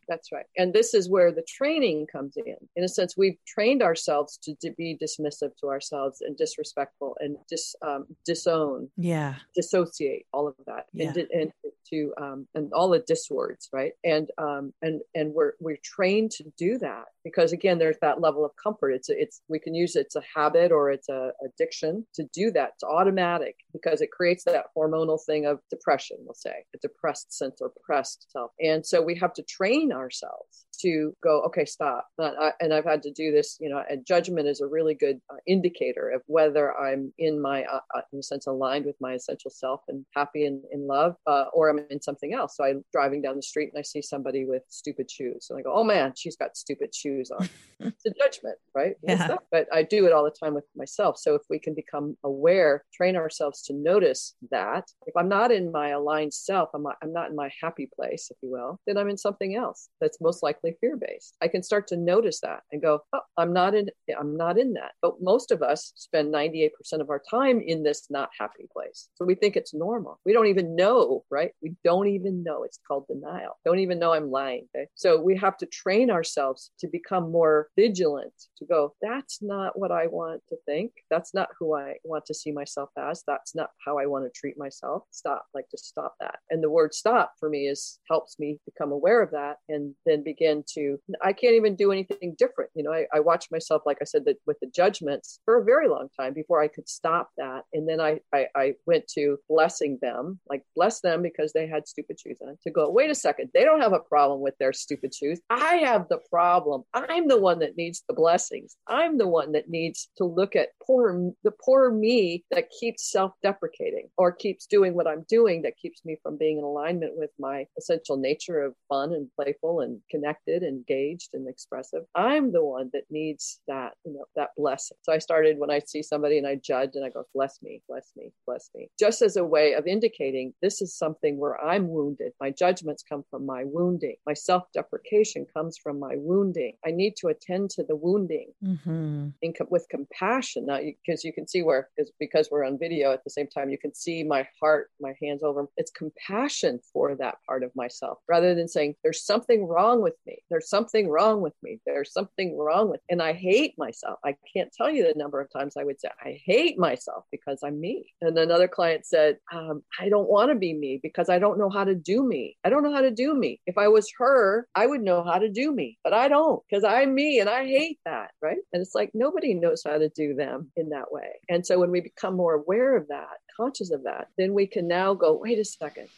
that's 0.09 0.33
right, 0.33 0.47
and 0.57 0.73
this 0.73 0.95
is 0.95 1.09
where 1.09 1.33
the 1.33 1.45
training 1.47 2.07
comes 2.11 2.37
in. 2.37 2.57
In 2.75 2.85
a 2.85 2.89
sense 2.89 3.17
we've 3.17 3.39
trained 3.47 3.83
ourselves 3.83 4.39
to, 4.45 4.55
to 4.63 4.71
be 4.77 4.99
dismissive 5.01 5.51
to 5.61 5.69
ourselves 5.69 6.21
and 6.21 6.37
disrespectful 6.37 7.17
and 7.21 7.37
dis 7.49 7.75
um, 7.87 8.07
disown 8.25 8.91
yeah. 8.97 9.35
dissociate 9.55 10.27
all 10.33 10.49
of 10.49 10.55
that 10.67 10.87
yeah. 10.93 11.09
and, 11.09 11.17
and 11.33 11.53
to 11.91 12.13
um, 12.21 12.49
and 12.55 12.73
all 12.73 12.89
the 12.89 13.03
dis 13.07 13.29
words 13.31 13.69
right? 13.73 13.93
And 14.05 14.31
um, 14.39 14.73
and 14.83 15.01
and 15.15 15.33
we're 15.33 15.53
we're 15.61 15.79
trained 15.83 16.33
to 16.33 16.45
do 16.59 16.79
that 16.79 17.05
because 17.25 17.53
again 17.53 17.79
there's 17.79 17.99
that 18.03 18.21
level 18.21 18.45
of 18.45 18.53
comfort. 18.63 18.91
It's 18.91 19.09
a, 19.09 19.21
it's 19.21 19.41
we 19.49 19.59
can 19.59 19.75
use 19.75 19.97
it's 19.97 20.17
a 20.17 20.23
habit 20.35 20.73
or 20.73 20.91
it's 20.91 21.09
a 21.09 21.31
addiction 21.45 22.07
to 22.15 22.25
do 22.33 22.51
that. 22.53 22.71
It's 22.75 22.85
automatic 22.85 23.57
because 23.73 24.01
it 24.01 24.11
creates 24.11 24.45
that 24.45 24.67
hormonal 24.77 25.19
thing 25.25 25.47
of 25.47 25.61
depression 25.71 26.19
we'll 26.21 26.35
say 26.35 26.65
a 26.75 26.79
depressed 26.79 27.33
sense 27.33 27.61
or 27.61 27.73
pressed 27.85 28.27
self. 28.31 28.51
And 28.61 28.85
so 28.85 29.03
we 29.03 29.17
have 29.17 29.33
to 29.35 29.43
train 29.43 29.93
ourselves 29.97 30.67
to 30.81 31.15
go 31.23 31.43
okay 31.43 31.65
stop. 31.65 32.07
And 32.19 32.73
i've 32.73 32.85
had 32.85 33.03
to 33.03 33.11
do 33.11 33.33
this 33.33 33.57
you 33.61 33.69
know 33.69 33.83
and 33.89 34.05
judgment 34.07 34.49
is 34.49 34.61
a 34.61 34.67
really 34.67 34.95
good 34.95 35.21
uh, 35.31 35.37
indicator 35.47 36.11
of 36.11 36.23
whether 36.27 36.77
i'm 36.79 37.13
in 37.19 37.41
my 37.41 37.65
uh, 37.65 37.81
uh, 37.95 38.03
in 38.13 38.19
a 38.19 38.23
sense 38.23 38.47
aligned 38.47 38.85
with 38.85 38.97
my 39.01 39.15
essential 39.15 39.51
self 39.51 39.81
and 39.89 40.05
happy 40.15 40.47
and 40.47 40.63
in 40.73 40.87
love 40.87 41.17
uh, 41.27 41.45
or 41.53 41.71
i'm 41.71 41.81
in 41.91 42.01
something 42.01 42.35
else. 42.35 42.57
So 42.57 42.65
i'm 42.65 42.85
driving 42.93 43.23
down 43.23 43.37
the 43.37 43.43
street 43.43 43.71
and 43.73 43.79
i 43.79 43.83
see 43.83 44.03
somebody 44.03 44.45
with 44.45 44.63
stupid 44.69 45.11
shoes 45.11 45.49
and 45.51 45.59
i 45.59 45.63
go 45.63 45.73
oh 45.75 45.85
man 45.85 46.13
she's 46.17 46.37
got 46.37 46.57
stupid 46.57 46.95
shoes 46.95 47.31
on. 47.31 47.49
It's 47.79 48.07
a 48.07 48.11
judgment 48.11 48.57
right? 48.75 48.95
Yeah. 49.03 49.37
but 49.51 49.67
i 49.73 49.83
do 49.83 50.07
it 50.07 50.13
all 50.13 50.25
the 50.25 50.31
time 50.31 50.55
with 50.55 50.65
myself. 50.75 51.19
So 51.19 51.35
if 51.35 51.43
we 51.49 51.59
can 51.59 51.75
become 51.75 52.17
aware 52.25 52.85
train 52.93 53.17
ourselves 53.17 53.63
to 53.63 53.75
notice 53.75 54.35
that 54.51 54.85
if 55.07 55.17
i'm 55.17 55.29
not 55.29 55.51
in 55.53 55.71
my 55.73 55.91
aligned 55.91 56.35
self 56.35 56.71
i'm 56.75 56.83
not, 56.83 56.97
I'm 57.03 57.13
not 57.13 57.31
in 57.31 57.37
my 57.37 57.51
happy 57.63 57.89
place 57.95 58.29
if 58.31 58.37
you 58.43 58.51
will 58.51 58.81
then 58.87 58.97
i'm 58.97 59.09
in 59.09 59.17
something 59.17 59.55
else 59.55 59.86
that's 60.01 60.21
most 60.21 60.43
likely 60.43 60.77
fear 60.81 60.97
based. 60.97 61.37
I 61.41 61.49
can 61.49 61.63
start 61.63 61.87
to 61.89 61.97
notice 61.97 62.41
that 62.41 62.61
and 62.73 62.83
go, 62.83 63.01
oh, 63.13 63.21
I'm 63.37 63.53
not 63.53 63.75
in 63.75 63.89
I'm 64.19 64.37
not 64.37 64.59
in 64.59 64.75
that. 64.75 64.93
But 65.03 65.21
most 65.21 65.51
of 65.51 65.63
us 65.63 65.93
spend 65.97 66.33
98% 66.33 66.71
of 67.01 67.11
our 67.11 67.23
time 67.31 67.61
in 67.61 67.83
this 67.83 68.07
not 68.11 68.31
happy 68.39 68.67
place. 68.73 69.09
So 69.15 69.25
we 69.25 69.35
think 69.35 69.57
it's 69.57 69.75
normal. 69.75 70.21
We 70.25 70.33
don't 70.33 70.47
even 70.47 70.77
know, 70.77 71.25
right? 71.31 71.53
We 71.63 71.75
don't 71.85 72.09
even 72.09 72.43
know. 72.43 72.65
It's 72.65 72.79
called 72.87 73.07
denial. 73.09 73.59
Don't 73.65 73.79
even 73.79 73.99
know 73.99 74.13
I'm 74.13 74.31
lying. 74.31 74.67
Okay? 74.75 74.87
So 74.95 75.21
we 75.21 75.37
have 75.37 75.57
to 75.59 75.67
train 75.67 76.11
ourselves 76.11 76.71
to 76.81 76.89
become 76.89 77.31
more 77.31 77.69
vigilant, 77.77 78.33
to 78.59 78.65
go, 78.65 78.95
that's 79.03 79.43
not 79.43 79.79
what 79.79 79.91
I 79.91 80.07
want 80.07 80.43
to 80.49 80.57
think. 80.67 80.93
That's 81.11 81.35
not 81.35 81.49
who 81.59 81.75
I 81.75 81.95
want 82.05 82.27
to 82.27 82.35
see 82.35 82.53
myself 82.53 82.91
as. 82.99 83.23
That's 83.27 83.55
not 83.55 83.71
how 83.85 83.99
I 83.99 84.07
want 84.07 84.25
to 84.25 84.39
treat 84.39 84.59
myself. 84.59 85.05
Stop, 85.11 85.47
like 85.55 85.69
to 85.71 85.79
stop 85.79 86.15
that. 86.21 86.39
And 86.51 86.63
the 86.63 86.71
word 86.71 86.95
stop 86.95 87.33
for 87.39 87.49
me 87.49 87.67
is 87.67 87.99
helps 88.09 88.39
me 88.39 88.59
become 88.65 88.93
aware 88.93 89.23
of 89.23 89.31
that 89.33 89.57
and 89.69 89.76
and 89.77 89.95
then 90.07 90.23
begin 90.23 90.65
to 90.75 90.99
i 91.23 91.33
can't 91.33 91.55
even 91.55 91.77
do 91.77 91.93
anything 91.93 92.35
different. 92.39 92.71
You 92.75 92.83
know 92.85 92.93
i, 92.93 93.07
I 93.15 93.21
watched 93.21 93.53
myself 93.53 93.83
like 93.87 93.99
i 94.01 94.05
said 94.05 94.25
that 94.27 94.37
with 94.47 94.59
the 94.61 94.71
judgments 94.81 95.41
for 95.45 95.59
a 95.59 95.65
very 95.65 95.89
long 95.89 96.09
time 96.19 96.33
before 96.33 96.61
i 96.63 96.69
could 96.69 96.89
stop 96.89 97.31
that. 97.37 97.63
And 97.73 97.89
then 97.89 98.01
I, 98.01 98.21
I 98.33 98.47
i 98.55 98.75
went 98.87 99.07
to 99.17 99.39
blessing 99.49 99.99
them 100.03 100.41
like 100.49 100.63
bless 100.75 101.01
them 101.01 101.23
because 101.23 101.53
they 101.53 101.67
had 101.67 101.87
stupid 101.87 102.19
shoes 102.19 102.39
on 102.47 102.57
to 102.65 102.71
go 102.71 102.91
wait 102.91 103.11
a 103.11 103.15
second 103.15 103.51
they 103.55 103.65
don't 103.65 103.81
have 103.81 103.93
a 103.93 104.01
problem 104.01 104.41
with 104.41 104.57
their 104.59 104.73
stupid 104.73 105.15
shoes. 105.15 105.41
I 105.51 105.77
have 105.77 106.09
the 106.09 106.21
problem. 106.31 106.83
I'm 106.95 107.29
the 107.29 107.41
one 107.41 107.59
that 107.61 107.77
needs 107.77 108.03
the 108.09 108.15
blessings. 108.15 108.77
I'm 108.89 109.19
the 109.19 109.29
one 109.29 109.53
that 109.53 109.69
needs 109.69 110.09
to 110.19 110.25
look 110.25 110.57
at 110.57 110.69
poor 110.87 111.33
the 111.45 111.53
poor 111.65 111.91
me 111.91 112.45
that 112.51 112.71
keeps 112.71 113.11
self-deprecating 113.11 114.09
or 114.17 114.33
keeps 114.33 114.67
doing 114.67 114.95
what 114.95 115.07
i'm 115.07 115.25
doing 115.29 115.63
that 115.63 115.77
keeps 115.77 116.05
me 116.05 116.17
from 116.23 116.37
being 116.37 116.59
in 116.59 116.65
alignment 116.65 117.13
with 117.17 117.31
my 117.39 117.67
essential 117.79 118.17
nature 118.17 118.63
of 118.63 118.75
fun 118.89 119.13
and 119.13 119.29
playful 119.37 119.66
and 119.81 120.01
connected, 120.11 120.63
engaged, 120.63 121.31
and 121.35 121.49
expressive. 121.49 122.03
I'm 122.15 122.53
the 122.53 122.65
one 122.65 122.91
that 122.93 123.05
needs 123.11 123.61
that, 123.69 123.95
you 124.05 124.13
know, 124.13 124.25
that 124.35 124.51
blessing. 124.57 124.97
So 125.03 125.13
I 125.13 125.19
started 125.19 125.59
when 125.59 125.71
I 125.71 125.81
see 125.81 126.03
somebody 126.03 126.39
and 126.39 126.47
I 126.47 126.57
judge 126.57 126.91
and 126.95 127.05
I 127.05 127.11
go, 127.11 127.25
bless 127.35 127.61
me, 127.63 127.83
bless 127.89 128.11
me, 128.17 128.33
bless 128.47 128.71
me, 128.75 128.89
just 128.99 129.23
as 129.23 129.37
a 129.37 129.45
way 129.45 129.75
of 129.75 129.87
indicating 129.87 130.53
this 130.63 130.81
is 130.81 130.97
something 130.97 131.39
where 131.39 131.63
I'm 131.63 131.89
wounded. 131.89 132.33
My 132.41 132.51
judgments 132.51 133.05
come 133.07 133.25
from 133.31 133.47
my 133.47 133.65
wounding. 133.65 134.17
My 134.27 134.35
self 134.35 134.65
deprecation 134.73 135.47
comes 135.55 135.77
from 135.79 135.99
my 135.99 136.15
wounding. 136.17 136.75
I 136.87 136.91
need 136.91 137.15
to 137.19 137.29
attend 137.29 137.71
to 137.71 137.85
the 137.85 137.97
wounding 137.97 138.53
mm-hmm. 138.65 139.29
with 139.69 139.87
compassion. 139.91 140.67
Now, 140.67 140.79
because 140.79 141.25
you, 141.25 141.29
you 141.29 141.33
can 141.33 141.47
see 141.47 141.63
where, 141.63 141.89
because 142.19 142.49
we're 142.51 142.65
on 142.65 142.79
video 142.79 143.13
at 143.13 143.25
the 143.25 143.31
same 143.31 143.49
time, 143.49 143.69
you 143.69 143.79
can 143.79 143.95
see 143.95 144.23
my 144.23 144.47
heart, 144.61 144.91
my 145.01 145.15
hands 145.21 145.43
over. 145.43 145.67
It's 145.77 145.91
compassion 145.91 146.81
for 146.93 147.15
that 147.17 147.37
part 147.47 147.63
of 147.63 147.71
myself 147.75 148.19
rather 148.29 148.55
than 148.55 148.69
saying, 148.69 148.95
there's 149.03 149.25
something 149.25 149.56
wrong 149.65 150.03
with 150.03 150.15
me. 150.27 150.39
There's 150.51 150.69
something 150.69 151.09
wrong 151.09 151.41
with 151.41 151.55
me. 151.63 151.79
There's 151.87 152.13
something 152.13 152.59
wrong 152.59 152.91
with, 152.91 153.01
and 153.09 153.23
I 153.23 153.33
hate 153.33 153.75
myself. 153.79 154.19
I 154.25 154.35
can't 154.53 154.73
tell 154.73 154.91
you 154.91 155.05
the 155.05 155.19
number 155.19 155.41
of 155.41 155.51
times 155.53 155.77
I 155.77 155.85
would 155.85 156.01
say, 156.01 156.09
I 156.21 156.41
hate 156.45 156.79
myself 156.79 157.25
because 157.31 157.61
I'm 157.63 157.81
me. 157.81 158.13
And 158.21 158.37
another 158.37 158.69
client 158.69 159.07
said, 159.07 159.39
um, 159.53 159.83
I 160.01 160.09
don't 160.09 160.29
want 160.29 160.51
to 160.51 160.57
be 160.57 160.75
me 160.75 160.99
because 161.03 161.29
I 161.29 161.39
don't 161.39 161.59
know 161.59 161.71
how 161.71 161.85
to 161.85 161.95
do 161.95 162.27
me. 162.27 162.57
I 162.65 162.71
don't 162.71 162.83
know 162.83 162.93
how 162.93 163.03
to 163.03 163.11
do 163.11 163.35
me. 163.35 163.61
If 163.67 163.79
I 163.79 163.89
was 163.89 164.11
her, 164.19 164.67
I 164.75 164.87
would 164.87 165.03
know 165.03 165.23
how 165.23 165.39
to 165.39 165.49
do 165.49 165.73
me, 165.73 165.99
but 166.03 166.13
I 166.13 166.29
don't 166.29 166.63
because 166.69 166.85
I'm 166.85 167.15
me 167.15 167.39
and 167.41 167.49
I 167.49 167.65
hate 167.65 168.01
that. 168.05 168.31
Right. 168.43 168.59
And 168.73 168.83
it's 168.83 168.95
like 168.95 169.11
nobody 169.15 169.55
knows 169.55 169.83
how 169.85 169.99
to 169.99 170.09
do 170.09 170.35
them 170.35 170.73
in 170.77 170.91
that 170.91 171.13
way. 171.13 171.41
And 171.49 171.65
so 171.65 171.79
when 171.79 171.91
we 171.91 172.01
become 172.01 172.35
more 172.35 172.55
aware 172.55 172.97
of 172.97 173.09
that, 173.09 173.39
conscious 173.57 173.91
of 173.91 174.05
that, 174.05 174.29
then 174.37 174.55
we 174.55 174.67
can 174.67 174.87
now 174.87 175.15
go, 175.15 175.33
wait 175.33 175.59
a 175.59 175.65
second, 175.65 176.09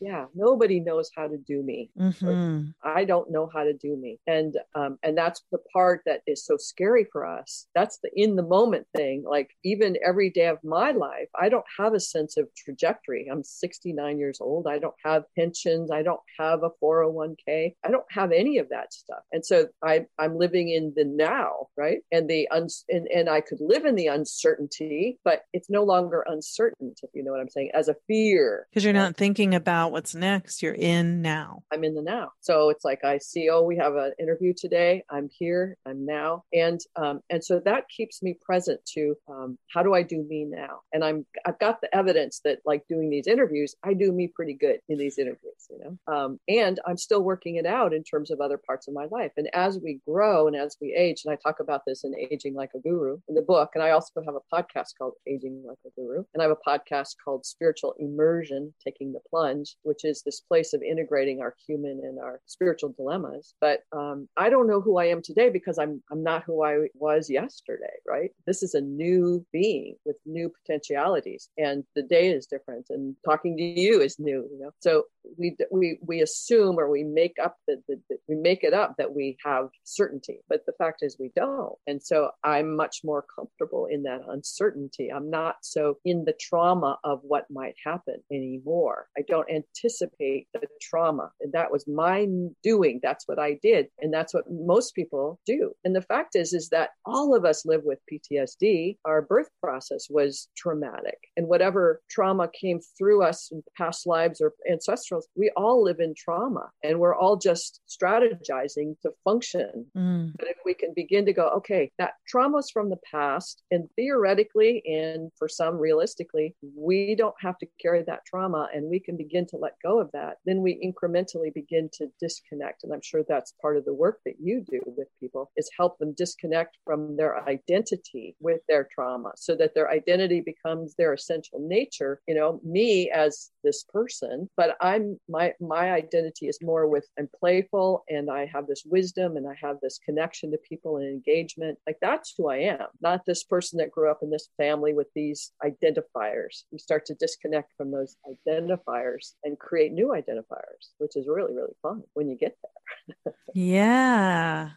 yeah 0.00 0.26
nobody 0.34 0.80
knows 0.80 1.10
how 1.16 1.26
to 1.26 1.36
do 1.36 1.62
me. 1.62 1.90
Mm-hmm. 1.98 2.70
i 2.82 3.04
don't 3.04 3.30
know 3.30 3.48
how 3.52 3.64
to 3.64 3.72
do 3.72 3.96
me. 3.96 4.18
And 4.26 4.54
um, 4.74 4.98
and 5.02 5.16
that's 5.16 5.42
the 5.52 5.58
part 5.72 6.02
that 6.06 6.22
is 6.26 6.44
so 6.44 6.56
scary 6.56 7.06
for 7.12 7.26
us. 7.26 7.66
That's 7.74 7.98
the 8.02 8.10
in 8.14 8.36
the 8.36 8.42
moment 8.42 8.86
thing. 8.96 9.24
Like 9.28 9.50
even 9.64 9.96
every 10.06 10.30
day 10.30 10.46
of 10.46 10.58
my 10.64 10.92
life 10.92 11.28
i 11.38 11.48
don't 11.48 11.64
have 11.78 11.94
a 11.94 12.00
sense 12.00 12.36
of 12.36 12.48
trajectory. 12.56 13.28
I'm 13.30 13.44
69 13.44 14.18
years 14.18 14.38
old. 14.40 14.66
I 14.66 14.78
don't 14.78 14.94
have 15.04 15.24
pensions. 15.36 15.90
I 15.90 16.02
don't 16.02 16.20
have 16.38 16.62
a 16.62 16.70
401k 16.82 17.74
i 17.84 17.90
don't 17.90 18.04
have 18.10 18.32
any 18.32 18.58
of 18.58 18.68
that 18.70 18.92
stuff. 18.92 19.22
And 19.32 19.44
so 19.44 19.66
i 19.82 20.06
i'm 20.18 20.36
living 20.36 20.70
in 20.70 20.92
the 20.96 21.04
now 21.04 21.68
right? 21.76 21.98
And 22.12 22.28
the 22.28 22.48
uns 22.48 22.84
and, 22.88 23.06
and 23.08 23.28
i 23.28 23.40
could 23.40 23.60
live 23.60 23.84
in 23.84 23.94
the 23.94 24.06
uncertainty 24.06 25.18
but 25.24 25.42
it's 25.52 25.70
no 25.70 25.84
longer 25.84 26.24
uncertain 26.26 26.94
if 27.02 27.10
you 27.14 27.22
know 27.24 27.32
what 27.32 27.40
i'm 27.40 27.48
saying 27.48 27.70
as 27.74 27.88
a 27.88 27.96
fear. 28.06 28.66
Because 28.70 28.84
you're 28.84 28.92
not 28.92 29.16
thinking 29.16 29.54
about 29.54 29.89
what's 29.90 30.14
next. 30.14 30.62
You're 30.62 30.74
in 30.74 31.22
now. 31.22 31.62
I'm 31.72 31.84
in 31.84 31.94
the 31.94 32.02
now. 32.02 32.32
So 32.40 32.70
it's 32.70 32.84
like 32.84 33.04
I 33.04 33.18
see, 33.18 33.48
oh, 33.50 33.62
we 33.62 33.76
have 33.76 33.94
an 33.94 34.12
interview 34.18 34.52
today. 34.56 35.02
I'm 35.10 35.28
here. 35.30 35.76
I'm 35.86 36.04
now, 36.06 36.44
and 36.52 36.80
um, 36.96 37.20
and 37.30 37.44
so 37.44 37.60
that 37.64 37.88
keeps 37.88 38.22
me 38.22 38.36
present 38.40 38.80
to 38.94 39.14
um, 39.28 39.58
how 39.72 39.82
do 39.82 39.94
I 39.94 40.02
do 40.02 40.24
me 40.28 40.44
now? 40.44 40.80
And 40.92 41.04
I'm 41.04 41.26
I've 41.46 41.58
got 41.58 41.80
the 41.80 41.94
evidence 41.94 42.40
that 42.44 42.58
like 42.64 42.86
doing 42.88 43.10
these 43.10 43.26
interviews, 43.26 43.74
I 43.82 43.94
do 43.94 44.12
me 44.12 44.28
pretty 44.28 44.54
good 44.54 44.80
in 44.88 44.98
these 44.98 45.18
interviews, 45.18 45.68
you 45.70 45.78
know. 45.78 46.12
Um, 46.12 46.40
and 46.48 46.80
I'm 46.86 46.96
still 46.96 47.22
working 47.22 47.56
it 47.56 47.66
out 47.66 47.92
in 47.92 48.04
terms 48.04 48.30
of 48.30 48.40
other 48.40 48.58
parts 48.58 48.88
of 48.88 48.94
my 48.94 49.06
life. 49.10 49.32
And 49.36 49.48
as 49.54 49.78
we 49.78 50.00
grow 50.06 50.46
and 50.46 50.56
as 50.56 50.76
we 50.80 50.94
age, 50.94 51.22
and 51.24 51.32
I 51.32 51.36
talk 51.36 51.60
about 51.60 51.82
this 51.86 52.04
in 52.04 52.14
Aging 52.16 52.54
Like 52.54 52.70
a 52.74 52.80
Guru 52.80 53.18
in 53.28 53.34
the 53.34 53.42
book, 53.42 53.70
and 53.74 53.82
I 53.82 53.90
also 53.90 54.22
have 54.24 54.34
a 54.34 54.54
podcast 54.54 54.96
called 54.98 55.14
Aging 55.26 55.64
Like 55.66 55.78
a 55.86 55.90
Guru, 55.96 56.24
and 56.34 56.42
I 56.42 56.46
have 56.46 56.56
a 56.56 56.68
podcast 56.70 57.16
called 57.22 57.46
Spiritual 57.46 57.94
Immersion, 57.98 58.74
Taking 58.84 59.12
the 59.12 59.20
Plunge, 59.28 59.76
which 59.82 60.04
is 60.04 60.22
this 60.22 60.40
place 60.40 60.72
of 60.72 60.82
integrating 60.82 61.40
our 61.40 61.54
human 61.66 62.00
and 62.02 62.18
our 62.18 62.40
spiritual 62.46 62.94
dilemmas. 62.96 63.54
But 63.60 63.80
um, 63.92 64.28
I 64.36 64.50
don't 64.50 64.66
know 64.66 64.80
who 64.80 64.98
I 64.98 65.06
am 65.06 65.22
today 65.22 65.50
because 65.50 65.78
I'm 65.78 66.02
I'm 66.10 66.22
not 66.22 66.44
who 66.44 66.64
I 66.64 66.88
was 66.94 67.30
yesterday. 67.30 67.86
Right? 68.06 68.30
This 68.46 68.62
is 68.62 68.74
a 68.74 68.80
new 68.80 69.44
being 69.52 69.96
with 70.04 70.16
new 70.26 70.50
potentialities, 70.50 71.48
and 71.58 71.84
the 71.94 72.02
day 72.02 72.30
is 72.30 72.46
different. 72.46 72.86
And 72.90 73.16
talking 73.24 73.56
to 73.56 73.62
you 73.62 74.00
is 74.00 74.18
new. 74.18 74.48
You 74.50 74.58
know, 74.60 74.70
so 74.80 75.04
we 75.38 75.56
we 75.70 75.98
we 76.02 76.20
assume 76.20 76.78
or 76.78 76.90
we 76.90 77.04
make 77.04 77.36
up 77.42 77.56
that 77.66 77.82
we 78.28 78.36
make 78.36 78.64
it 78.64 78.74
up 78.74 78.96
that 78.98 79.14
we 79.14 79.36
have 79.44 79.68
certainty, 79.84 80.40
but 80.48 80.64
the 80.66 80.72
fact 80.72 81.02
is 81.02 81.16
we 81.18 81.30
don't. 81.36 81.74
And 81.86 82.02
so 82.02 82.30
I'm 82.44 82.76
much 82.76 83.00
more 83.04 83.24
comfortable 83.34 83.86
in 83.86 84.02
that 84.04 84.20
uncertainty. 84.28 85.10
I'm 85.12 85.30
not 85.30 85.56
so 85.62 85.98
in 86.04 86.24
the 86.24 86.34
trauma 86.40 86.98
of 87.04 87.20
what 87.22 87.50
might 87.50 87.74
happen 87.84 88.16
anymore. 88.30 89.08
I 89.16 89.22
don't 89.26 89.48
anticipate 89.70 90.46
the 90.54 90.66
trauma. 90.80 91.30
And 91.40 91.52
that 91.52 91.70
was 91.70 91.86
my 91.86 92.26
doing. 92.62 93.00
That's 93.02 93.26
what 93.26 93.38
I 93.38 93.58
did. 93.62 93.86
And 94.00 94.12
that's 94.12 94.34
what 94.34 94.50
most 94.50 94.94
people 94.94 95.38
do. 95.46 95.72
And 95.84 95.94
the 95.94 96.02
fact 96.02 96.36
is, 96.36 96.52
is 96.52 96.68
that 96.70 96.90
all 97.04 97.34
of 97.34 97.44
us 97.44 97.64
live 97.66 97.82
with 97.84 97.98
PTSD. 98.10 98.96
Our 99.04 99.22
birth 99.22 99.48
process 99.62 100.06
was 100.10 100.48
traumatic. 100.56 101.18
And 101.36 101.48
whatever 101.48 102.00
trauma 102.10 102.48
came 102.48 102.80
through 102.98 103.22
us 103.22 103.50
in 103.52 103.62
past 103.76 104.06
lives 104.06 104.40
or 104.40 104.52
ancestrals, 104.70 105.24
we 105.34 105.50
all 105.56 105.82
live 105.82 106.00
in 106.00 106.14
trauma 106.16 106.70
and 106.82 106.98
we're 106.98 107.14
all 107.14 107.36
just 107.36 107.80
strategizing 107.88 108.96
to 109.02 109.10
function. 109.24 109.86
Mm. 109.96 110.32
But 110.36 110.48
if 110.48 110.56
we 110.64 110.74
can 110.74 110.92
begin 110.94 111.26
to 111.26 111.32
go, 111.32 111.48
okay, 111.48 111.90
that 111.98 112.12
trauma's 112.28 112.70
from 112.70 112.90
the 112.90 112.98
past, 113.10 113.62
and 113.70 113.88
theoretically, 113.96 114.82
and 114.86 115.30
for 115.38 115.48
some 115.48 115.76
realistically, 115.76 116.54
we 116.76 117.14
don't 117.14 117.34
have 117.40 117.58
to 117.58 117.66
carry 117.80 118.02
that 118.06 118.24
trauma 118.26 118.68
and 118.74 118.88
we 118.88 119.00
can 119.00 119.16
begin 119.16 119.46
to 119.46 119.56
let 119.60 119.74
go 119.82 120.00
of 120.00 120.10
that, 120.12 120.38
then 120.44 120.62
we 120.62 120.80
incrementally 120.84 121.52
begin 121.52 121.88
to 121.94 122.08
disconnect. 122.20 122.84
And 122.84 122.92
I'm 122.92 123.02
sure 123.02 123.22
that's 123.28 123.54
part 123.60 123.76
of 123.76 123.84
the 123.84 123.94
work 123.94 124.20
that 124.24 124.36
you 124.40 124.64
do 124.68 124.80
with 124.86 125.08
people 125.18 125.50
is 125.56 125.70
help 125.76 125.98
them 125.98 126.14
disconnect 126.16 126.78
from 126.84 127.16
their 127.16 127.46
identity 127.48 128.36
with 128.40 128.60
their 128.68 128.88
trauma 128.92 129.32
so 129.36 129.54
that 129.56 129.74
their 129.74 129.90
identity 129.90 130.40
becomes 130.40 130.94
their 130.94 131.12
essential 131.12 131.60
nature. 131.60 132.20
You 132.26 132.34
know, 132.34 132.60
me 132.64 133.10
as 133.10 133.50
this 133.62 133.84
person, 133.84 134.48
but 134.56 134.76
I'm 134.80 135.18
my 135.28 135.54
my 135.60 135.92
identity 135.92 136.48
is 136.48 136.58
more 136.62 136.86
with 136.88 137.06
I'm 137.18 137.28
playful 137.38 138.04
and 138.08 138.30
I 138.30 138.46
have 138.46 138.66
this 138.66 138.84
wisdom 138.86 139.36
and 139.36 139.46
I 139.48 139.56
have 139.60 139.76
this 139.82 139.98
connection 140.04 140.50
to 140.52 140.58
people 140.58 140.96
and 140.96 141.06
engagement. 141.06 141.78
Like 141.86 141.98
that's 142.00 142.34
who 142.36 142.48
I 142.48 142.58
am, 142.58 142.86
not 143.00 143.26
this 143.26 143.44
person 143.44 143.78
that 143.78 143.90
grew 143.90 144.10
up 144.10 144.20
in 144.22 144.30
this 144.30 144.48
family 144.56 144.94
with 144.94 145.08
these 145.14 145.52
identifiers. 145.64 146.64
You 146.70 146.78
start 146.78 147.06
to 147.06 147.14
disconnect 147.14 147.72
from 147.76 147.90
those 147.90 148.16
identifiers 148.26 149.32
and 149.44 149.58
create 149.58 149.92
new 149.92 150.08
identifiers, 150.08 150.90
which 150.98 151.16
is 151.16 151.26
really, 151.26 151.54
really 151.54 151.74
fun 151.82 152.02
when 152.14 152.28
you 152.28 152.36
get 152.36 152.56
there. 152.62 153.34
yeah. 153.54 154.70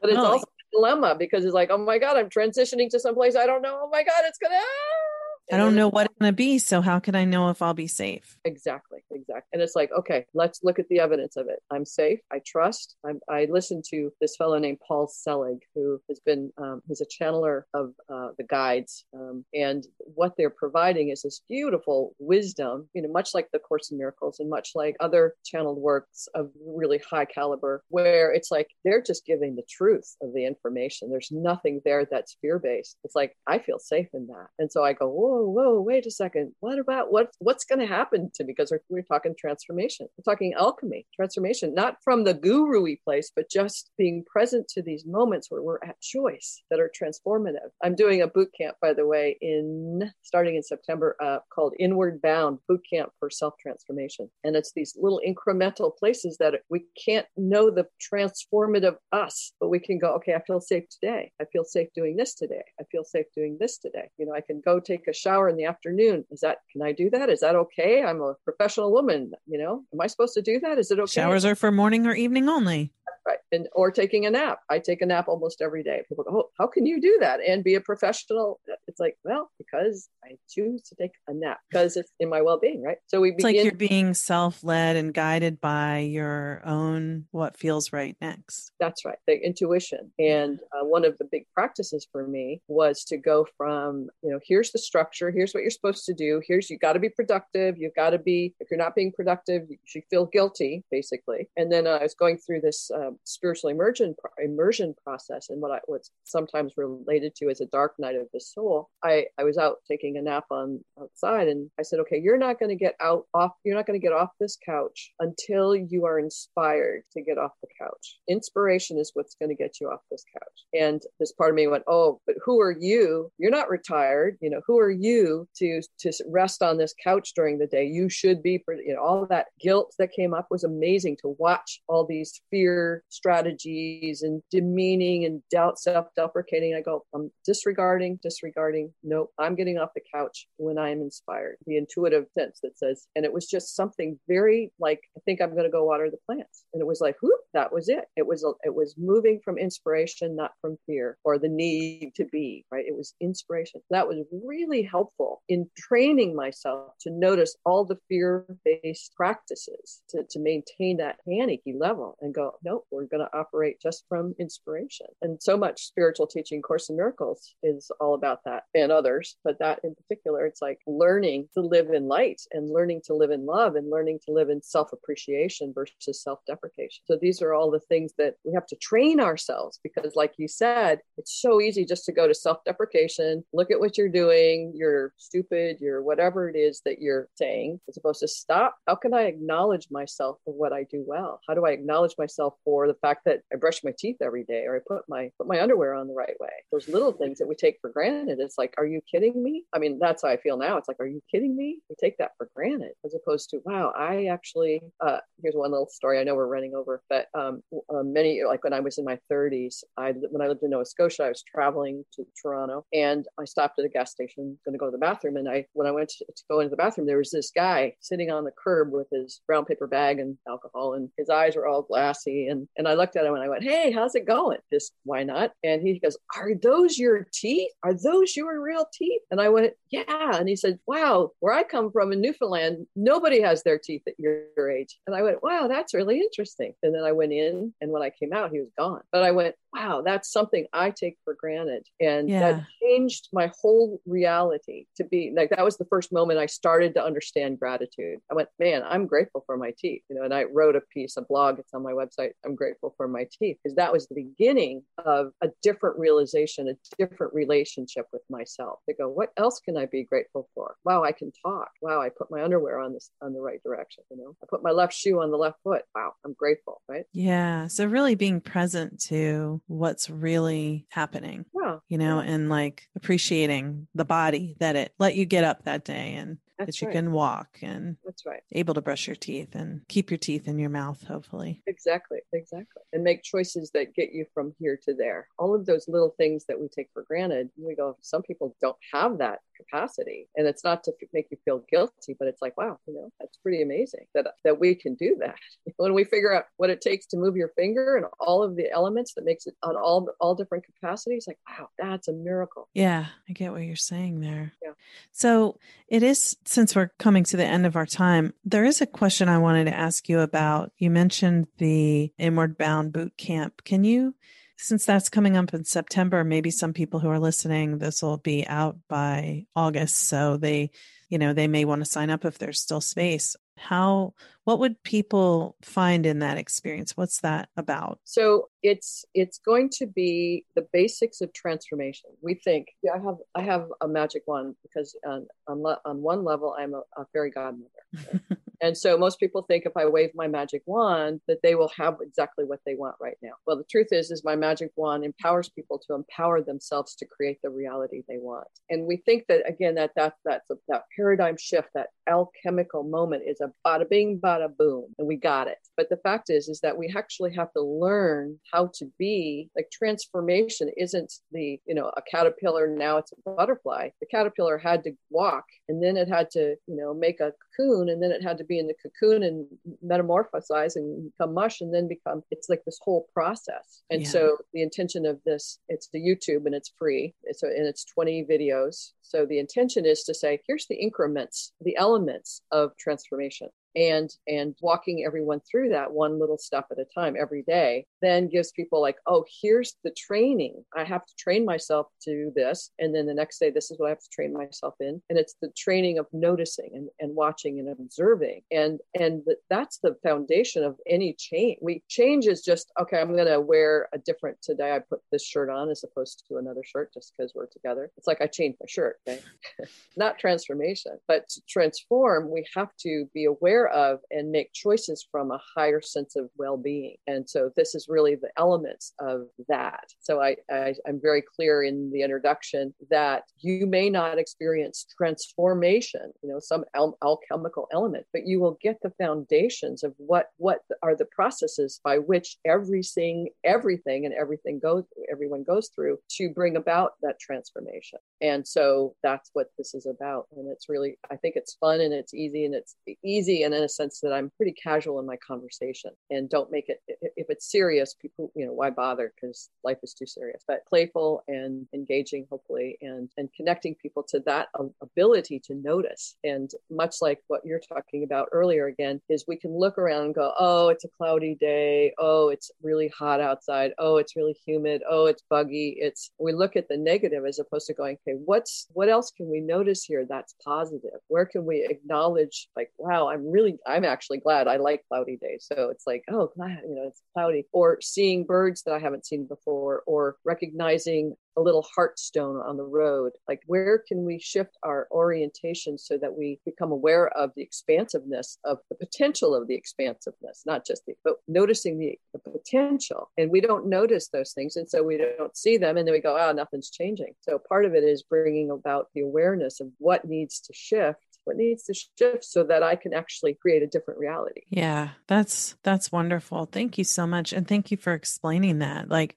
But 0.00 0.10
it's 0.10 0.18
also 0.18 0.44
a 0.46 0.76
dilemma 0.76 1.14
because 1.18 1.44
it's 1.44 1.54
like, 1.54 1.70
oh 1.70 1.78
my 1.78 1.98
God, 1.98 2.16
I'm 2.16 2.28
transitioning 2.28 2.90
to 2.90 2.98
someplace 2.98 3.36
I 3.36 3.46
don't 3.46 3.62
know. 3.62 3.82
Oh 3.84 3.88
my 3.90 4.02
God, 4.02 4.22
it's 4.24 4.38
gonna 4.38 4.56
ah! 4.56 5.21
I 5.52 5.58
don't 5.58 5.74
know 5.74 5.88
what 5.88 6.06
it's 6.06 6.14
going 6.18 6.32
to 6.32 6.36
be. 6.36 6.58
So 6.58 6.80
how 6.80 6.98
can 6.98 7.14
I 7.14 7.24
know 7.24 7.50
if 7.50 7.60
I'll 7.60 7.74
be 7.74 7.86
safe? 7.86 8.38
Exactly. 8.44 9.00
Exactly. 9.10 9.48
And 9.52 9.62
it's 9.62 9.76
like, 9.76 9.90
okay, 9.92 10.24
let's 10.34 10.60
look 10.62 10.78
at 10.78 10.88
the 10.88 11.00
evidence 11.00 11.36
of 11.36 11.48
it. 11.48 11.60
I'm 11.70 11.84
safe. 11.84 12.20
I 12.32 12.40
trust. 12.44 12.96
I'm, 13.06 13.20
i 13.28 13.46
listened 13.50 13.84
to 13.90 14.12
this 14.20 14.36
fellow 14.36 14.58
named 14.58 14.78
Paul 14.86 15.08
Selig, 15.08 15.58
who 15.74 16.00
has 16.08 16.20
been, 16.20 16.50
um, 16.58 16.80
he's 16.88 17.02
a 17.02 17.06
channeler 17.06 17.62
of 17.74 17.92
uh, 18.08 18.28
the 18.38 18.44
guides. 18.44 19.04
Um, 19.14 19.44
and 19.54 19.84
what 19.98 20.34
they're 20.36 20.50
providing 20.50 21.10
is 21.10 21.22
this 21.22 21.42
beautiful 21.48 22.14
wisdom, 22.18 22.88
you 22.94 23.02
know, 23.02 23.10
much 23.10 23.34
like 23.34 23.48
the 23.52 23.58
Course 23.58 23.90
in 23.90 23.98
Miracles 23.98 24.40
and 24.40 24.48
much 24.48 24.70
like 24.74 24.96
other 25.00 25.34
channeled 25.44 25.78
works 25.78 26.28
of 26.34 26.50
really 26.66 26.98
high 26.98 27.26
caliber, 27.26 27.82
where 27.88 28.32
it's 28.32 28.50
like 28.50 28.68
they're 28.84 29.02
just 29.02 29.26
giving 29.26 29.56
the 29.56 29.64
truth 29.68 30.16
of 30.22 30.32
the 30.32 30.46
information. 30.46 31.10
There's 31.10 31.30
nothing 31.30 31.82
there 31.84 32.06
that's 32.10 32.36
fear 32.40 32.58
based. 32.58 32.96
It's 33.04 33.14
like, 33.14 33.36
I 33.46 33.58
feel 33.58 33.78
safe 33.78 34.08
in 34.14 34.28
that. 34.28 34.48
And 34.58 34.72
so 34.72 34.82
I 34.82 34.94
go, 34.94 35.08
whoa, 35.08 35.41
whoa, 35.46 35.74
whoa, 35.74 35.80
wait 35.80 36.06
a 36.06 36.10
second. 36.10 36.52
What 36.60 36.78
about 36.78 37.12
what 37.12 37.30
what's 37.38 37.64
going 37.64 37.80
to 37.80 37.86
happen 37.86 38.30
to 38.34 38.44
me? 38.44 38.52
Because 38.52 38.70
we're, 38.70 38.82
we're 38.88 39.02
talking 39.02 39.34
transformation. 39.38 40.08
We're 40.16 40.32
talking 40.32 40.54
alchemy, 40.54 41.06
transformation, 41.14 41.74
not 41.74 41.96
from 42.02 42.24
the 42.24 42.34
guru 42.34 42.96
place, 43.04 43.30
but 43.34 43.50
just 43.50 43.90
being 43.96 44.24
present 44.24 44.68
to 44.68 44.82
these 44.82 45.04
moments 45.06 45.50
where 45.50 45.62
we're 45.62 45.82
at 45.84 46.00
choice 46.00 46.62
that 46.70 46.80
are 46.80 46.90
transformative. 46.90 47.70
I'm 47.82 47.94
doing 47.94 48.22
a 48.22 48.26
boot 48.26 48.50
camp, 48.58 48.76
by 48.80 48.92
the 48.92 49.06
way, 49.06 49.36
in 49.40 50.10
starting 50.22 50.56
in 50.56 50.62
September, 50.62 51.16
uh, 51.22 51.38
called 51.54 51.74
Inward 51.78 52.20
Bound 52.22 52.58
Boot 52.68 52.82
Camp 52.90 53.10
for 53.18 53.30
Self 53.30 53.54
Transformation, 53.60 54.30
and 54.44 54.56
it's 54.56 54.72
these 54.72 54.96
little 55.00 55.20
incremental 55.26 55.96
places 55.96 56.36
that 56.38 56.54
we 56.70 56.84
can't 57.04 57.26
know 57.36 57.70
the 57.70 57.86
transformative 58.12 58.96
us, 59.12 59.52
but 59.60 59.68
we 59.68 59.78
can 59.78 59.98
go, 59.98 60.14
okay, 60.14 60.34
I 60.34 60.42
feel 60.46 60.60
safe 60.60 60.84
today. 60.88 61.32
I 61.40 61.44
feel 61.52 61.64
safe 61.64 61.88
doing 61.94 62.16
this 62.16 62.34
today. 62.34 62.62
I 62.80 62.84
feel 62.90 63.04
safe 63.04 63.26
doing 63.34 63.56
this 63.60 63.78
today. 63.78 64.08
You 64.18 64.26
know, 64.26 64.32
I 64.32 64.40
can 64.40 64.60
go 64.64 64.80
take 64.80 65.08
a 65.08 65.12
shower 65.22 65.48
in 65.48 65.56
the 65.56 65.64
afternoon. 65.64 66.24
Is 66.30 66.40
that, 66.40 66.58
can 66.70 66.82
I 66.82 66.92
do 66.92 67.08
that? 67.10 67.30
Is 67.30 67.40
that 67.40 67.54
okay? 67.54 68.02
I'm 68.02 68.20
a 68.20 68.34
professional 68.44 68.92
woman. 68.92 69.32
You 69.46 69.58
know, 69.58 69.84
am 69.92 70.00
I 70.00 70.06
supposed 70.06 70.34
to 70.34 70.42
do 70.42 70.60
that? 70.60 70.78
Is 70.78 70.90
it 70.90 70.98
okay? 70.98 71.10
Showers 71.10 71.44
are 71.44 71.54
for 71.54 71.70
morning 71.70 72.06
or 72.06 72.14
evening 72.14 72.48
only 72.48 72.92
right 73.26 73.38
and 73.50 73.68
or 73.72 73.90
taking 73.90 74.26
a 74.26 74.30
nap. 74.30 74.60
I 74.70 74.78
take 74.78 75.02
a 75.02 75.06
nap 75.06 75.28
almost 75.28 75.62
every 75.62 75.82
day. 75.82 76.02
People 76.08 76.24
go 76.24 76.30
oh 76.38 76.48
how 76.58 76.66
can 76.66 76.86
you 76.86 77.00
do 77.00 77.18
that 77.20 77.40
and 77.40 77.64
be 77.64 77.74
a 77.74 77.80
professional? 77.80 78.60
It's 78.88 79.00
like 79.00 79.16
well 79.24 79.50
because 79.58 80.08
i 80.24 80.36
choose 80.48 80.82
to 80.82 80.94
take 80.94 81.12
a 81.28 81.34
nap 81.34 81.58
because 81.70 81.96
it's 81.96 82.12
in 82.20 82.28
my 82.28 82.42
well-being 82.42 82.82
right? 82.82 82.98
So 83.06 83.20
we 83.20 83.30
begin- 83.30 83.50
it's 83.50 83.56
like 83.56 83.64
you're 83.64 83.88
being 83.88 84.14
self-led 84.14 84.96
and 84.96 85.14
guided 85.14 85.60
by 85.60 85.98
your 85.98 86.62
own 86.64 87.26
what 87.30 87.56
feels 87.56 87.92
right 87.92 88.16
next. 88.20 88.72
That's 88.80 89.04
right 89.04 89.18
the 89.26 89.44
intuition. 89.44 90.12
And 90.18 90.60
uh, 90.72 90.84
one 90.84 91.04
of 91.04 91.16
the 91.18 91.24
big 91.30 91.46
practices 91.54 92.06
for 92.10 92.26
me 92.26 92.60
was 92.68 93.04
to 93.04 93.16
go 93.16 93.46
from 93.56 94.08
you 94.22 94.30
know 94.30 94.40
here's 94.44 94.72
the 94.72 94.78
structure 94.78 95.30
here's 95.30 95.52
what 95.52 95.60
you're 95.60 95.70
supposed 95.70 96.04
to 96.06 96.14
do 96.14 96.42
here's 96.46 96.70
you 96.70 96.78
got 96.78 96.94
to 96.94 96.98
be 96.98 97.08
productive 97.08 97.76
you've 97.78 97.94
got 97.94 98.10
to 98.10 98.18
be 98.18 98.54
if 98.60 98.68
you're 98.70 98.78
not 98.78 98.94
being 98.94 99.12
productive 99.12 99.62
you 99.68 99.76
should 99.84 100.02
feel 100.10 100.26
guilty 100.26 100.84
basically. 100.90 101.48
And 101.56 101.70
then 101.70 101.86
uh, 101.86 101.98
i 102.00 102.02
was 102.02 102.14
going 102.14 102.38
through 102.38 102.60
this 102.60 102.90
uh, 102.90 103.11
spiritual 103.24 103.70
immersion 103.70 104.14
immersion 104.42 104.94
process 105.04 105.50
and 105.50 105.60
what 105.60 105.72
I 105.72 105.80
what's 105.86 106.10
sometimes 106.24 106.74
related 106.76 107.34
to 107.36 107.48
as 107.48 107.60
a 107.60 107.66
dark 107.66 107.94
night 107.98 108.16
of 108.16 108.28
the 108.32 108.40
soul. 108.40 108.90
I 109.02 109.26
I 109.38 109.44
was 109.44 109.58
out 109.58 109.76
taking 109.88 110.16
a 110.16 110.22
nap 110.22 110.44
on 110.50 110.82
outside 111.00 111.48
and 111.48 111.70
I 111.78 111.82
said, 111.82 112.00
okay, 112.00 112.20
you're 112.20 112.38
not 112.38 112.58
going 112.58 112.70
to 112.70 112.76
get 112.76 112.94
out 113.00 113.26
off. 113.34 113.52
You're 113.64 113.76
not 113.76 113.86
going 113.86 114.00
to 114.00 114.04
get 114.04 114.12
off 114.12 114.30
this 114.40 114.58
couch 114.64 115.12
until 115.20 115.74
you 115.74 116.04
are 116.04 116.18
inspired 116.18 117.02
to 117.12 117.22
get 117.22 117.38
off 117.38 117.52
the 117.62 117.68
couch. 117.78 118.18
Inspiration 118.28 118.98
is 118.98 119.10
what's 119.14 119.34
going 119.34 119.48
to 119.48 119.54
get 119.54 119.80
you 119.80 119.88
off 119.88 120.00
this 120.10 120.24
couch. 120.32 120.64
And 120.78 121.02
this 121.18 121.32
part 121.32 121.50
of 121.50 121.56
me 121.56 121.66
went, 121.66 121.84
oh, 121.86 122.20
but 122.26 122.36
who 122.44 122.60
are 122.60 122.76
you? 122.78 123.30
You're 123.38 123.50
not 123.50 123.70
retired. 123.70 124.38
You 124.40 124.50
know, 124.50 124.60
who 124.66 124.78
are 124.78 124.90
you 124.90 125.48
to 125.56 125.82
to 126.00 126.12
rest 126.28 126.62
on 126.62 126.78
this 126.78 126.94
couch 127.02 127.32
during 127.34 127.58
the 127.58 127.66
day? 127.66 127.86
You 127.86 128.08
should 128.08 128.42
be. 128.42 128.62
You 128.68 128.94
know, 128.94 129.02
all 129.02 129.26
that 129.26 129.46
guilt 129.60 129.94
that 129.98 130.12
came 130.12 130.34
up 130.34 130.46
was 130.50 130.64
amazing 130.64 131.16
to 131.22 131.36
watch 131.38 131.80
all 131.88 132.06
these 132.06 132.40
fear 132.50 133.01
strategies 133.08 134.22
and 134.22 134.42
demeaning 134.50 135.24
and 135.24 135.42
doubt, 135.50 135.78
self 135.78 136.06
deprecating. 136.16 136.74
I 136.74 136.80
go, 136.80 137.04
I'm 137.14 137.30
disregarding, 137.44 138.18
disregarding. 138.22 138.92
Nope, 139.02 139.30
I'm 139.38 139.54
getting 139.54 139.78
off 139.78 139.90
the 139.94 140.02
couch 140.14 140.46
when 140.56 140.78
I 140.78 140.90
am 140.90 141.00
inspired. 141.00 141.56
The 141.66 141.76
intuitive 141.76 142.26
sense 142.36 142.60
that 142.62 142.78
says, 142.78 143.06
and 143.16 143.24
it 143.24 143.32
was 143.32 143.46
just 143.46 143.76
something 143.76 144.18
very 144.28 144.72
like, 144.78 145.00
I 145.16 145.20
think 145.24 145.40
I'm 145.40 145.52
going 145.52 145.64
to 145.64 145.70
go 145.70 145.84
water 145.84 146.10
the 146.10 146.18
plants. 146.26 146.64
And 146.72 146.80
it 146.80 146.86
was 146.86 147.00
like, 147.00 147.16
whoop, 147.22 147.40
that 147.54 147.72
was 147.72 147.88
it. 147.88 148.04
It 148.16 148.26
was, 148.26 148.44
it 148.64 148.74
was 148.74 148.94
moving 148.96 149.40
from 149.44 149.58
inspiration, 149.58 150.36
not 150.36 150.52
from 150.60 150.76
fear 150.86 151.16
or 151.24 151.38
the 151.38 151.48
need 151.48 152.12
to 152.16 152.24
be, 152.26 152.64
right? 152.70 152.84
It 152.86 152.96
was 152.96 153.14
inspiration. 153.20 153.80
That 153.90 154.08
was 154.08 154.18
really 154.44 154.82
helpful 154.82 155.42
in 155.48 155.68
training 155.76 156.34
myself 156.34 156.92
to 157.02 157.10
notice 157.10 157.56
all 157.64 157.84
the 157.84 157.98
fear 158.08 158.46
based 158.64 159.12
practices 159.16 160.02
to, 160.10 160.24
to 160.30 160.38
maintain 160.40 160.98
that 160.98 161.18
panicky 161.28 161.74
level 161.78 162.16
and 162.20 162.34
go, 162.34 162.52
nope, 162.64 162.86
we're 162.92 163.06
going 163.06 163.24
to 163.24 163.36
operate 163.38 163.80
just 163.80 164.04
from 164.08 164.34
inspiration. 164.38 165.06
And 165.22 165.42
so 165.42 165.56
much 165.56 165.86
spiritual 165.86 166.26
teaching, 166.26 166.62
Course 166.62 166.90
in 166.90 166.96
Miracles, 166.96 167.54
is 167.62 167.90
all 168.00 168.14
about 168.14 168.40
that 168.44 168.64
and 168.74 168.92
others, 168.92 169.36
but 169.44 169.58
that 169.58 169.80
in 169.84 169.94
particular, 169.94 170.46
it's 170.46 170.62
like 170.62 170.78
learning 170.86 171.48
to 171.54 171.60
live 171.60 171.90
in 171.90 172.06
light 172.06 172.42
and 172.52 172.70
learning 172.70 173.02
to 173.06 173.14
live 173.14 173.30
in 173.30 173.46
love 173.46 173.76
and 173.76 173.90
learning 173.90 174.20
to 174.26 174.32
live 174.32 174.50
in 174.50 174.62
self 174.62 174.92
appreciation 174.92 175.72
versus 175.74 176.22
self 176.22 176.40
deprecation. 176.46 177.02
So 177.06 177.18
these 177.20 177.42
are 177.42 177.54
all 177.54 177.70
the 177.70 177.80
things 177.80 178.12
that 178.18 178.34
we 178.44 178.52
have 178.54 178.66
to 178.66 178.76
train 178.76 179.20
ourselves 179.20 179.80
because, 179.82 180.12
like 180.14 180.34
you 180.36 180.48
said, 180.48 181.00
it's 181.16 181.40
so 181.40 181.60
easy 181.60 181.84
just 181.84 182.04
to 182.06 182.12
go 182.12 182.28
to 182.28 182.34
self 182.34 182.58
deprecation, 182.64 183.44
look 183.52 183.70
at 183.70 183.80
what 183.80 183.96
you're 183.96 184.08
doing, 184.08 184.72
you're 184.74 185.12
stupid, 185.16 185.78
you're 185.80 186.02
whatever 186.02 186.48
it 186.48 186.56
is 186.56 186.82
that 186.84 187.00
you're 187.00 187.28
saying, 187.36 187.80
as 187.88 187.96
opposed 187.96 188.20
to 188.20 188.28
stop. 188.28 188.76
How 188.86 188.94
can 188.94 189.14
I 189.14 189.22
acknowledge 189.22 189.88
myself 189.90 190.38
for 190.44 190.54
what 190.54 190.72
I 190.72 190.84
do 190.84 191.04
well? 191.06 191.40
How 191.48 191.54
do 191.54 191.64
I 191.66 191.70
acknowledge 191.70 192.14
myself 192.18 192.54
for 192.64 192.81
or 192.82 192.88
the 192.88 192.94
fact 192.94 193.22
that 193.26 193.40
I 193.52 193.56
brush 193.56 193.84
my 193.84 193.92
teeth 193.96 194.16
every 194.20 194.44
day 194.44 194.64
or 194.66 194.76
I 194.76 194.80
put 194.86 195.02
my 195.08 195.30
put 195.38 195.46
my 195.46 195.62
underwear 195.62 195.94
on 195.94 196.08
the 196.08 196.14
right 196.14 196.34
way. 196.40 196.50
Those 196.72 196.88
little 196.88 197.12
things 197.12 197.38
that 197.38 197.48
we 197.48 197.54
take 197.54 197.78
for 197.80 197.90
granted. 197.90 198.38
It's 198.40 198.58
like, 198.58 198.74
are 198.76 198.86
you 198.86 199.00
kidding 199.10 199.42
me? 199.42 199.64
I 199.72 199.78
mean, 199.78 199.98
that's 200.00 200.22
how 200.22 200.28
I 200.28 200.36
feel 200.36 200.56
now. 200.56 200.76
It's 200.76 200.88
like, 200.88 201.00
are 201.00 201.06
you 201.06 201.20
kidding 201.30 201.56
me? 201.56 201.78
We 201.88 201.96
take 202.00 202.18
that 202.18 202.32
for 202.36 202.48
granted 202.56 202.92
as 203.04 203.14
opposed 203.14 203.50
to, 203.50 203.60
wow, 203.64 203.92
I 203.96 204.26
actually. 204.26 204.82
Uh, 205.00 205.18
here's 205.42 205.54
one 205.54 205.70
little 205.70 205.88
story. 205.88 206.18
I 206.18 206.24
know 206.24 206.34
we're 206.34 206.46
running 206.46 206.74
over, 206.74 207.02
but 207.08 207.26
um, 207.34 207.62
uh, 207.72 208.02
many 208.02 208.42
like 208.46 208.64
when 208.64 208.72
I 208.72 208.80
was 208.80 208.98
in 208.98 209.04
my 209.04 209.18
30s, 209.30 209.84
I 209.96 210.12
when 210.30 210.42
I 210.42 210.48
lived 210.48 210.62
in 210.62 210.70
Nova 210.70 210.84
Scotia, 210.84 211.24
I 211.24 211.28
was 211.28 211.42
traveling 211.42 212.04
to 212.14 212.24
Toronto 212.40 212.84
and 212.92 213.26
I 213.40 213.44
stopped 213.44 213.78
at 213.78 213.84
a 213.84 213.88
gas 213.88 214.10
station, 214.10 214.58
going 214.64 214.72
to 214.72 214.78
go 214.78 214.86
to 214.86 214.92
the 214.92 214.98
bathroom, 214.98 215.36
and 215.36 215.48
I 215.48 215.66
when 215.72 215.86
I 215.86 215.92
went 215.92 216.08
to, 216.08 216.24
to 216.24 216.42
go 216.50 216.60
into 216.60 216.70
the 216.70 216.76
bathroom, 216.76 217.06
there 217.06 217.18
was 217.18 217.30
this 217.30 217.52
guy 217.54 217.94
sitting 218.00 218.30
on 218.30 218.44
the 218.44 218.52
curb 218.62 218.92
with 218.92 219.08
his 219.12 219.40
brown 219.46 219.64
paper 219.64 219.86
bag 219.86 220.18
and 220.18 220.36
alcohol, 220.48 220.94
and 220.94 221.10
his 221.16 221.28
eyes 221.30 221.56
were 221.56 221.66
all 221.66 221.82
glassy 221.82 222.48
and 222.48 222.68
and 222.76 222.88
I 222.88 222.94
looked 222.94 223.16
at 223.16 223.24
him 223.24 223.34
and 223.34 223.42
I 223.42 223.48
went, 223.48 223.62
Hey, 223.62 223.90
how's 223.90 224.14
it 224.14 224.26
going? 224.26 224.58
Just 224.72 224.92
why 225.04 225.22
not? 225.22 225.52
And 225.62 225.82
he 225.82 225.98
goes, 225.98 226.16
Are 226.36 226.54
those 226.54 226.98
your 226.98 227.26
teeth? 227.32 227.70
Are 227.82 227.94
those 227.94 228.36
your 228.36 228.60
real 228.62 228.86
teeth? 228.92 229.22
And 229.30 229.40
I 229.40 229.48
went, 229.48 229.74
Yeah. 229.90 230.36
And 230.38 230.48
he 230.48 230.56
said, 230.56 230.78
Wow, 230.86 231.30
where 231.40 231.54
I 231.54 231.62
come 231.62 231.90
from 231.90 232.12
in 232.12 232.20
Newfoundland, 232.20 232.86
nobody 232.96 233.40
has 233.40 233.62
their 233.62 233.78
teeth 233.78 234.02
at 234.06 234.18
your 234.18 234.70
age. 234.70 234.98
And 235.06 235.16
I 235.16 235.22
went, 235.22 235.42
Wow, 235.42 235.68
that's 235.68 235.94
really 235.94 236.20
interesting. 236.20 236.74
And 236.82 236.94
then 236.94 237.04
I 237.04 237.12
went 237.12 237.32
in, 237.32 237.74
and 237.80 237.90
when 237.90 238.02
I 238.02 238.10
came 238.10 238.32
out, 238.32 238.52
he 238.52 238.60
was 238.60 238.70
gone. 238.78 239.02
But 239.10 239.22
I 239.22 239.30
went, 239.30 239.54
Wow, 239.74 240.02
that's 240.04 240.30
something 240.30 240.66
I 240.72 240.90
take 240.90 241.16
for 241.24 241.34
granted. 241.34 241.86
And 241.98 242.28
yeah. 242.28 242.40
that 242.40 242.64
changed 242.82 243.28
my 243.32 243.50
whole 243.60 244.00
reality 244.06 244.84
to 244.96 245.04
be 245.04 245.32
like 245.34 245.50
that 245.50 245.64
was 245.64 245.78
the 245.78 245.86
first 245.86 246.12
moment 246.12 246.38
I 246.38 246.46
started 246.46 246.94
to 246.94 247.04
understand 247.04 247.58
gratitude. 247.58 248.18
I 248.30 248.34
went, 248.34 248.50
Man, 248.58 248.82
I'm 248.86 249.06
grateful 249.06 249.42
for 249.46 249.56
my 249.56 249.72
teeth. 249.78 250.02
You 250.10 250.16
know, 250.16 250.24
and 250.24 250.34
I 250.34 250.44
wrote 250.44 250.76
a 250.76 250.82
piece, 250.92 251.16
a 251.16 251.22
blog, 251.22 251.58
it's 251.58 251.72
on 251.72 251.82
my 251.82 251.92
website. 251.92 252.32
I'm 252.44 252.54
grateful 252.54 252.92
for 252.96 253.08
my 253.08 253.26
teeth 253.38 253.56
because 253.62 253.76
that 253.76 253.92
was 253.92 254.06
the 254.06 254.14
beginning 254.14 254.82
of 255.04 255.32
a 255.40 255.48
different 255.62 255.98
realization, 255.98 256.68
a 256.68 256.74
different 256.98 257.32
relationship 257.32 258.06
with 258.12 258.22
myself. 258.28 258.80
To 258.88 258.94
go, 258.94 259.08
what 259.08 259.30
else 259.38 259.60
can 259.60 259.78
I 259.78 259.86
be 259.86 260.04
grateful 260.04 260.50
for? 260.54 260.74
Wow, 260.84 261.02
I 261.02 261.12
can 261.12 261.32
talk. 261.44 261.70
Wow, 261.80 262.02
I 262.02 262.10
put 262.10 262.30
my 262.30 262.42
underwear 262.42 262.78
on 262.78 262.92
this 262.92 263.10
on 263.22 263.32
the 263.32 263.40
right 263.40 263.62
direction. 263.62 264.04
You 264.10 264.18
know, 264.18 264.36
I 264.42 264.46
put 264.50 264.62
my 264.62 264.70
left 264.70 264.92
shoe 264.92 265.22
on 265.22 265.30
the 265.30 265.38
left 265.38 265.60
foot. 265.64 265.82
Wow, 265.94 266.12
I'm 266.26 266.34
grateful. 266.34 266.82
Right? 266.88 267.04
Yeah. 267.14 267.68
So 267.68 267.86
really 267.86 268.16
being 268.16 268.42
present 268.42 269.00
to 269.04 269.61
what's 269.66 270.10
really 270.10 270.86
happening. 270.90 271.44
Yeah. 271.54 271.78
You 271.88 271.98
know, 271.98 272.20
and 272.20 272.48
like 272.48 272.88
appreciating 272.96 273.86
the 273.94 274.04
body 274.04 274.56
that 274.60 274.76
it 274.76 274.92
let 274.98 275.14
you 275.14 275.24
get 275.24 275.44
up 275.44 275.64
that 275.64 275.84
day 275.84 276.14
and 276.14 276.38
that's 276.66 276.78
that 276.78 276.82
you 276.82 276.88
right. 276.88 276.94
can 276.94 277.12
walk 277.12 277.58
and 277.62 277.96
that's 278.04 278.24
right. 278.26 278.42
able 278.52 278.74
to 278.74 278.80
brush 278.80 279.06
your 279.06 279.16
teeth 279.16 279.54
and 279.54 279.82
keep 279.88 280.10
your 280.10 280.18
teeth 280.18 280.48
in 280.48 280.58
your 280.58 280.70
mouth 280.70 281.02
hopefully. 281.04 281.62
Exactly 281.66 282.18
exactly 282.32 282.82
and 282.92 283.02
make 283.02 283.22
choices 283.22 283.70
that 283.74 283.94
get 283.94 284.12
you 284.12 284.26
from 284.34 284.54
here 284.58 284.78
to 284.84 284.94
there. 284.94 285.28
All 285.38 285.54
of 285.54 285.66
those 285.66 285.88
little 285.88 286.14
things 286.18 286.44
that 286.48 286.60
we 286.60 286.68
take 286.68 286.88
for 286.92 287.02
granted 287.02 287.50
we 287.58 287.74
go 287.74 287.96
some 288.00 288.22
people 288.22 288.56
don't 288.60 288.76
have 288.92 289.18
that 289.18 289.40
capacity 289.56 290.28
and 290.36 290.46
it's 290.46 290.64
not 290.64 290.82
to 290.84 290.92
make 291.12 291.26
you 291.30 291.36
feel 291.44 291.64
guilty 291.70 292.16
but 292.18 292.26
it's 292.26 292.42
like 292.42 292.56
wow 292.56 292.78
you 292.86 292.94
know 292.94 293.08
that's 293.20 293.36
pretty 293.38 293.62
amazing 293.62 294.04
that 294.14 294.26
that 294.44 294.58
we 294.58 294.74
can 294.74 294.94
do 294.94 295.16
that. 295.20 295.36
When 295.76 295.94
we 295.94 296.04
figure 296.04 296.32
out 296.32 296.44
what 296.58 296.70
it 296.70 296.80
takes 296.80 297.06
to 297.06 297.16
move 297.16 297.36
your 297.36 297.50
finger 297.56 297.96
and 297.96 298.06
all 298.20 298.42
of 298.42 298.56
the 298.56 298.70
elements 298.70 299.14
that 299.14 299.24
makes 299.24 299.46
it 299.46 299.54
on 299.62 299.74
all 299.74 300.08
all 300.20 300.34
different 300.34 300.64
capacities 300.64 301.24
like 301.26 301.38
wow 301.48 301.68
that's 301.78 302.08
a 302.08 302.12
miracle. 302.12 302.68
Yeah 302.74 303.06
i 303.28 303.32
get 303.32 303.52
what 303.52 303.62
you're 303.62 303.76
saying 303.76 304.20
there. 304.20 304.52
Yeah. 304.62 304.72
So 305.12 305.58
it 305.92 306.02
is 306.02 306.34
since 306.46 306.74
we're 306.74 306.90
coming 306.98 307.22
to 307.22 307.36
the 307.36 307.44
end 307.44 307.66
of 307.66 307.76
our 307.76 307.86
time 307.86 308.32
there 308.44 308.64
is 308.64 308.80
a 308.80 308.86
question 308.86 309.28
i 309.28 309.38
wanted 309.38 309.66
to 309.66 309.76
ask 309.76 310.08
you 310.08 310.20
about 310.20 310.72
you 310.78 310.90
mentioned 310.90 311.46
the 311.58 312.10
inward 312.18 312.56
bound 312.56 312.92
boot 312.92 313.16
camp 313.16 313.62
can 313.64 313.84
you 313.84 314.14
since 314.62 314.84
that's 314.84 315.08
coming 315.08 315.36
up 315.36 315.52
in 315.54 315.64
September, 315.64 316.22
maybe 316.22 316.52
some 316.52 316.72
people 316.72 317.00
who 317.00 317.08
are 317.08 317.18
listening, 317.18 317.78
this 317.78 318.00
will 318.00 318.18
be 318.18 318.46
out 318.46 318.76
by 318.88 319.46
August. 319.56 319.98
So 319.98 320.36
they, 320.36 320.70
you 321.08 321.18
know, 321.18 321.32
they 321.32 321.48
may 321.48 321.64
want 321.64 321.80
to 321.80 321.90
sign 321.90 322.10
up 322.10 322.24
if 322.24 322.38
there's 322.38 322.60
still 322.60 322.80
space. 322.80 323.34
How 323.56 324.14
what 324.44 324.58
would 324.58 324.82
people 324.82 325.56
find 325.62 326.04
in 326.06 326.18
that 326.20 326.38
experience? 326.38 326.96
What's 326.96 327.20
that 327.20 327.48
about? 327.56 328.00
So 328.04 328.48
it's 328.62 329.04
it's 329.14 329.38
going 329.38 329.70
to 329.74 329.86
be 329.86 330.44
the 330.56 330.66
basics 330.72 331.20
of 331.20 331.32
transformation. 331.32 332.10
We 332.22 332.34
think 332.34 332.68
yeah, 332.82 332.92
I 332.92 332.98
have 332.98 333.16
I 333.34 333.42
have 333.42 333.66
a 333.80 333.88
magic 333.88 334.22
wand 334.26 334.56
because 334.62 334.96
um, 335.06 335.26
on 335.46 335.62
on, 335.62 335.76
on 335.84 336.02
one 336.02 336.24
level 336.24 336.54
I'm 336.58 336.74
a, 336.74 336.82
a 336.96 337.06
fairy 337.12 337.30
godmother. 337.30 337.70
Right? 337.94 338.38
And 338.62 338.78
so 338.78 338.96
most 338.96 339.18
people 339.18 339.42
think 339.42 339.66
if 339.66 339.76
I 339.76 339.86
wave 339.86 340.10
my 340.14 340.28
magic 340.28 340.62
wand 340.66 341.20
that 341.26 341.42
they 341.42 341.56
will 341.56 341.72
have 341.76 341.96
exactly 342.00 342.44
what 342.44 342.60
they 342.64 342.76
want 342.76 342.94
right 343.00 343.16
now. 343.20 343.32
Well, 343.44 343.56
the 343.56 343.64
truth 343.68 343.88
is 343.90 344.12
is 344.12 344.22
my 344.24 344.36
magic 344.36 344.70
wand 344.76 345.04
empowers 345.04 345.48
people 345.48 345.80
to 345.86 345.94
empower 345.94 346.40
themselves 346.40 346.94
to 346.96 347.06
create 347.06 347.38
the 347.42 347.50
reality 347.50 348.02
they 348.08 348.18
want. 348.18 348.46
And 348.70 348.86
we 348.86 348.98
think 348.98 349.24
that 349.28 349.42
again 349.48 349.74
that 349.74 349.90
that 349.96 350.14
that's 350.24 350.48
a, 350.50 350.54
that 350.68 350.84
paradigm 350.96 351.36
shift, 351.36 351.70
that 351.74 351.88
alchemical 352.08 352.84
moment 352.84 353.24
is 353.26 353.40
a 353.40 353.50
bada 353.66 353.88
bing 353.88 354.20
bada 354.22 354.48
boom 354.56 354.94
and 354.96 355.08
we 355.08 355.16
got 355.16 355.48
it. 355.48 355.58
But 355.76 355.88
the 355.88 355.96
fact 355.96 356.30
is 356.30 356.48
is 356.48 356.60
that 356.60 356.78
we 356.78 356.94
actually 356.96 357.34
have 357.34 357.52
to 357.54 357.62
learn 357.62 358.38
how 358.52 358.70
to 358.74 358.86
be 358.96 359.50
like 359.56 359.70
transformation 359.72 360.70
isn't 360.76 361.12
the, 361.32 361.58
you 361.66 361.74
know, 361.74 361.90
a 361.96 362.02
caterpillar 362.08 362.68
now 362.68 362.98
it's 362.98 363.12
a 363.12 363.30
butterfly. 363.36 363.88
The 364.00 364.06
caterpillar 364.06 364.56
had 364.58 364.84
to 364.84 364.92
walk 365.10 365.46
and 365.68 365.82
then 365.82 365.96
it 365.96 366.08
had 366.08 366.30
to, 366.30 366.54
you 366.68 366.76
know, 366.76 366.94
make 366.94 367.18
a 367.18 367.32
cocoon 367.56 367.88
and 367.88 368.00
then 368.00 368.12
it 368.12 368.22
had 368.22 368.38
to 368.38 368.44
be 368.44 368.51
in 368.58 368.66
the 368.66 368.74
cocoon 368.82 369.22
and 369.22 369.46
metamorphosize 369.84 370.76
and 370.76 371.10
become 371.10 371.34
mush 371.34 371.60
and 371.60 371.74
then 371.74 371.88
become 371.88 372.22
it's 372.30 372.48
like 372.48 372.62
this 372.64 372.78
whole 372.82 373.06
process. 373.12 373.82
And 373.90 374.02
yeah. 374.02 374.08
so 374.08 374.36
the 374.52 374.62
intention 374.62 375.06
of 375.06 375.20
this 375.24 375.58
it's 375.68 375.88
the 375.92 376.00
youtube 376.00 376.46
and 376.46 376.54
it's 376.54 376.72
free. 376.78 377.14
It's 377.24 377.42
a, 377.42 377.46
and 377.46 377.66
it's 377.66 377.84
20 377.84 378.26
videos. 378.30 378.92
So 379.02 379.26
the 379.26 379.38
intention 379.38 379.86
is 379.86 380.02
to 380.04 380.14
say 380.14 380.40
here's 380.46 380.66
the 380.66 380.76
increments 380.76 381.52
the 381.60 381.76
elements 381.76 382.42
of 382.50 382.76
transformation 382.78 383.48
and 383.76 384.14
and 384.26 384.54
walking 384.60 385.04
everyone 385.06 385.40
through 385.40 385.70
that 385.70 385.90
one 385.90 386.18
little 386.18 386.38
step 386.38 386.66
at 386.70 386.78
a 386.78 386.86
time 386.94 387.16
every 387.18 387.42
day 387.42 387.86
then 388.00 388.28
gives 388.28 388.52
people 388.52 388.80
like 388.80 388.96
oh 389.06 389.24
here's 389.40 389.76
the 389.84 389.90
training. 389.90 390.64
I 390.76 390.84
have 390.84 391.06
to 391.06 391.14
train 391.18 391.44
myself 391.44 391.88
to 392.04 392.32
this. 392.34 392.70
And 392.78 392.94
then 392.94 393.06
the 393.06 393.14
next 393.14 393.38
day 393.38 393.50
this 393.50 393.70
is 393.70 393.78
what 393.78 393.86
i 393.86 393.90
have 393.90 394.00
to 394.00 394.08
train 394.10 394.32
myself 394.32 394.74
in. 394.80 395.02
And 395.08 395.18
it's 395.18 395.36
the 395.40 395.52
training 395.56 395.98
of 395.98 396.06
noticing 396.12 396.70
and, 396.74 396.88
and 397.00 397.14
watching 397.14 397.58
and 397.58 397.68
observing. 397.68 398.42
And 398.50 398.80
and 398.98 399.22
that's 399.48 399.78
the 399.78 399.96
foundation 400.02 400.64
of 400.64 400.76
any 400.86 401.14
change. 401.14 401.58
We 401.62 401.82
change 401.88 402.26
is 402.26 402.42
just 402.42 402.72
okay 402.80 403.00
i'm 403.00 403.14
going 403.14 403.26
to 403.26 403.40
wear 403.40 403.88
a 403.92 403.98
different 403.98 404.40
today 404.42 404.74
i 404.74 404.78
put 404.78 405.00
this 405.10 405.24
shirt 405.24 405.50
on 405.50 405.70
as 405.70 405.84
opposed 405.84 406.24
to 406.28 406.36
another 406.36 406.62
shirt 406.64 406.92
just 406.92 407.14
because 407.16 407.32
we're 407.34 407.46
together. 407.46 407.90
It's 407.96 408.06
like 408.06 408.20
i 408.20 408.26
changed 408.26 408.58
my 408.60 408.66
shirt 408.68 408.98
okay 409.08 409.20
not 409.96 410.18
transformation 410.18 410.98
but 411.08 411.28
to 411.28 411.40
transform 411.48 412.30
we 412.30 412.44
have 412.54 412.70
to 412.80 413.08
be 413.14 413.24
aware 413.24 413.61
aware 413.62 413.92
of 413.92 414.00
and 414.10 414.30
make 414.30 414.52
choices 414.52 415.06
from 415.10 415.30
a 415.30 415.40
higher 415.54 415.80
sense 415.80 416.16
of 416.16 416.28
well-being. 416.36 416.96
And 417.06 417.28
so 417.28 417.50
this 417.56 417.74
is 417.74 417.86
really 417.88 418.14
the 418.14 418.30
elements 418.36 418.92
of 419.00 419.22
that. 419.48 419.84
So 420.00 420.20
I, 420.20 420.36
I 420.50 420.74
i'm 420.86 421.00
very 421.00 421.22
clear 421.36 421.62
in 421.62 421.90
the 421.92 422.02
introduction 422.02 422.74
that 422.90 423.24
you 423.38 423.66
may 423.66 423.90
not 423.90 424.18
experience 424.18 424.86
transformation 424.96 426.12
you 426.22 426.28
know 426.28 426.40
some 426.40 426.64
al- 426.74 426.98
alchemical 427.02 427.68
element 427.72 428.06
but 428.12 428.26
you 428.26 428.40
will 428.40 428.58
get 428.62 428.78
the 428.82 428.92
foundations 428.98 429.82
of 429.82 429.94
what 429.98 430.26
what 430.36 430.60
are 430.82 430.96
the 430.96 431.06
processes 431.06 431.80
by 431.84 431.98
which 431.98 432.36
everything 432.44 433.28
everything 433.44 434.04
and 434.04 434.14
everything 434.14 434.58
goes 434.58 434.84
everyone 435.10 435.44
goes 435.44 435.70
through 435.74 435.98
to 436.08 436.30
bring 436.30 436.56
about 436.56 436.92
that 437.02 437.18
transformation. 437.20 437.98
And 438.20 438.46
so 438.46 438.94
that's 439.02 439.30
what 439.32 439.48
this 439.58 439.74
is 439.74 439.86
about. 439.86 440.26
And 440.36 440.48
it's 440.50 440.68
really 440.68 440.98
i 441.10 441.16
think 441.16 441.36
it's 441.36 441.54
fun 441.54 441.80
and 441.80 441.92
it's 441.92 442.14
easy 442.14 442.44
and 442.44 442.54
it's 442.54 442.76
easy 443.02 443.42
and 443.42 443.51
in 443.52 443.62
a 443.62 443.68
sense 443.68 444.00
that 444.00 444.12
I'm 444.12 444.30
pretty 444.36 444.52
casual 444.52 444.98
in 445.00 445.06
my 445.06 445.16
conversation 445.16 445.90
and 446.10 446.28
don't 446.28 446.50
make 446.50 446.68
it 446.68 446.80
if 446.88 447.26
it's 447.28 447.50
serious 447.50 447.94
people 447.94 448.32
you 448.34 448.46
know 448.46 448.52
why 448.52 448.70
bother? 448.70 449.12
Because 449.14 449.50
life 449.64 449.78
is 449.82 449.94
too 449.94 450.06
serious. 450.06 450.42
But 450.46 450.66
playful 450.66 451.22
and 451.28 451.66
engaging 451.74 452.26
hopefully 452.30 452.78
and 452.82 453.10
and 453.16 453.28
connecting 453.36 453.74
people 453.76 454.02
to 454.08 454.20
that 454.26 454.48
ability 454.82 455.40
to 455.46 455.54
notice. 455.54 456.16
And 456.24 456.50
much 456.70 456.96
like 457.00 457.20
what 457.28 457.44
you're 457.44 457.60
talking 457.60 458.04
about 458.04 458.28
earlier 458.32 458.66
again 458.66 459.00
is 459.08 459.24
we 459.26 459.36
can 459.36 459.56
look 459.56 459.78
around 459.78 460.06
and 460.06 460.14
go 460.14 460.32
oh 460.38 460.68
it's 460.68 460.84
a 460.84 460.88
cloudy 460.88 461.36
day. 461.40 461.92
Oh 461.98 462.28
it's 462.28 462.50
really 462.62 462.88
hot 462.88 463.20
outside. 463.20 463.72
Oh 463.78 463.96
it's 463.96 464.16
really 464.16 464.36
humid. 464.46 464.82
Oh 464.88 465.06
it's 465.06 465.22
buggy. 465.28 465.76
It's 465.78 466.10
we 466.18 466.32
look 466.32 466.56
at 466.56 466.68
the 466.68 466.76
negative 466.76 467.24
as 467.26 467.38
opposed 467.38 467.66
to 467.66 467.74
going 467.74 467.98
okay 468.06 468.18
what's 468.24 468.66
what 468.72 468.88
else 468.88 469.10
can 469.10 469.28
we 469.28 469.40
notice 469.40 469.84
here 469.84 470.06
that's 470.08 470.34
positive? 470.44 471.00
Where 471.08 471.26
can 471.26 471.44
we 471.44 471.66
acknowledge 471.68 472.48
like 472.56 472.70
wow 472.78 473.08
i'm 473.08 473.30
really 473.30 473.41
really, 473.42 473.58
I'm 473.66 473.84
actually 473.84 474.18
glad. 474.18 474.48
I 474.48 474.56
like 474.56 474.84
cloudy 474.88 475.16
days. 475.16 475.46
So 475.52 475.70
it's 475.70 475.86
like, 475.86 476.04
oh, 476.10 476.30
glad, 476.34 476.60
you 476.68 476.74
know, 476.74 476.88
it's 476.88 477.02
cloudy. 477.14 477.46
Or 477.52 477.78
seeing 477.80 478.24
birds 478.24 478.62
that 478.64 478.74
I 478.74 478.78
haven't 478.78 479.06
seen 479.06 479.26
before, 479.26 479.82
or 479.86 480.16
recognizing 480.24 481.14
a 481.36 481.40
little 481.40 481.66
heartstone 481.76 482.46
on 482.46 482.56
the 482.56 482.62
road. 482.62 483.12
Like, 483.26 483.40
where 483.46 483.82
can 483.88 484.04
we 484.04 484.18
shift 484.18 484.56
our 484.62 484.86
orientation 484.90 485.78
so 485.78 485.96
that 485.98 486.16
we 486.16 486.38
become 486.44 486.72
aware 486.72 487.08
of 487.08 487.30
the 487.34 487.42
expansiveness 487.42 488.38
of 488.44 488.58
the 488.68 488.76
potential 488.76 489.34
of 489.34 489.48
the 489.48 489.54
expansiveness, 489.54 490.42
not 490.44 490.66
just 490.66 490.84
the, 490.86 490.94
but 491.04 491.14
noticing 491.26 491.78
the, 491.78 491.98
the 492.12 492.18
potential. 492.18 493.10
And 493.16 493.30
we 493.30 493.40
don't 493.40 493.66
notice 493.66 494.08
those 494.08 494.32
things. 494.32 494.56
And 494.56 494.68
so 494.68 494.82
we 494.82 494.98
don't 494.98 495.36
see 495.36 495.56
them. 495.56 495.76
And 495.76 495.86
then 495.86 495.94
we 495.94 496.00
go, 496.00 496.18
oh, 496.18 496.32
nothing's 496.32 496.70
changing. 496.70 497.14
So 497.22 497.40
part 497.48 497.64
of 497.64 497.74
it 497.74 497.84
is 497.84 498.02
bringing 498.02 498.50
about 498.50 498.88
the 498.94 499.00
awareness 499.00 499.60
of 499.60 499.68
what 499.78 500.04
needs 500.04 500.40
to 500.40 500.52
shift 500.52 500.98
what 501.24 501.36
needs 501.36 501.64
to 501.64 501.74
shift 501.74 502.24
so 502.24 502.44
that 502.44 502.62
I 502.62 502.76
can 502.76 502.94
actually 502.94 503.34
create 503.34 503.62
a 503.62 503.66
different 503.66 504.00
reality. 504.00 504.42
Yeah, 504.48 504.90
that's 505.06 505.56
that's 505.62 505.92
wonderful. 505.92 506.46
Thank 506.46 506.78
you 506.78 506.84
so 506.84 507.06
much 507.06 507.32
and 507.32 507.46
thank 507.46 507.70
you 507.70 507.76
for 507.76 507.92
explaining 507.92 508.58
that. 508.58 508.88
Like 508.88 509.16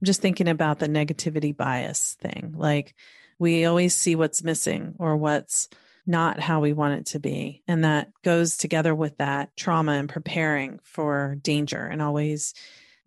I'm 0.00 0.06
just 0.06 0.20
thinking 0.20 0.48
about 0.48 0.78
the 0.78 0.88
negativity 0.88 1.56
bias 1.56 2.16
thing. 2.20 2.54
Like 2.56 2.94
we 3.38 3.64
always 3.64 3.96
see 3.96 4.16
what's 4.16 4.44
missing 4.44 4.94
or 4.98 5.16
what's 5.16 5.68
not 6.06 6.40
how 6.40 6.60
we 6.60 6.72
want 6.72 7.00
it 7.00 7.06
to 7.06 7.18
be. 7.18 7.62
And 7.66 7.84
that 7.84 8.10
goes 8.22 8.56
together 8.56 8.94
with 8.94 9.16
that 9.18 9.56
trauma 9.56 9.92
and 9.92 10.08
preparing 10.08 10.80
for 10.82 11.36
danger 11.42 11.84
and 11.84 12.02
always 12.02 12.54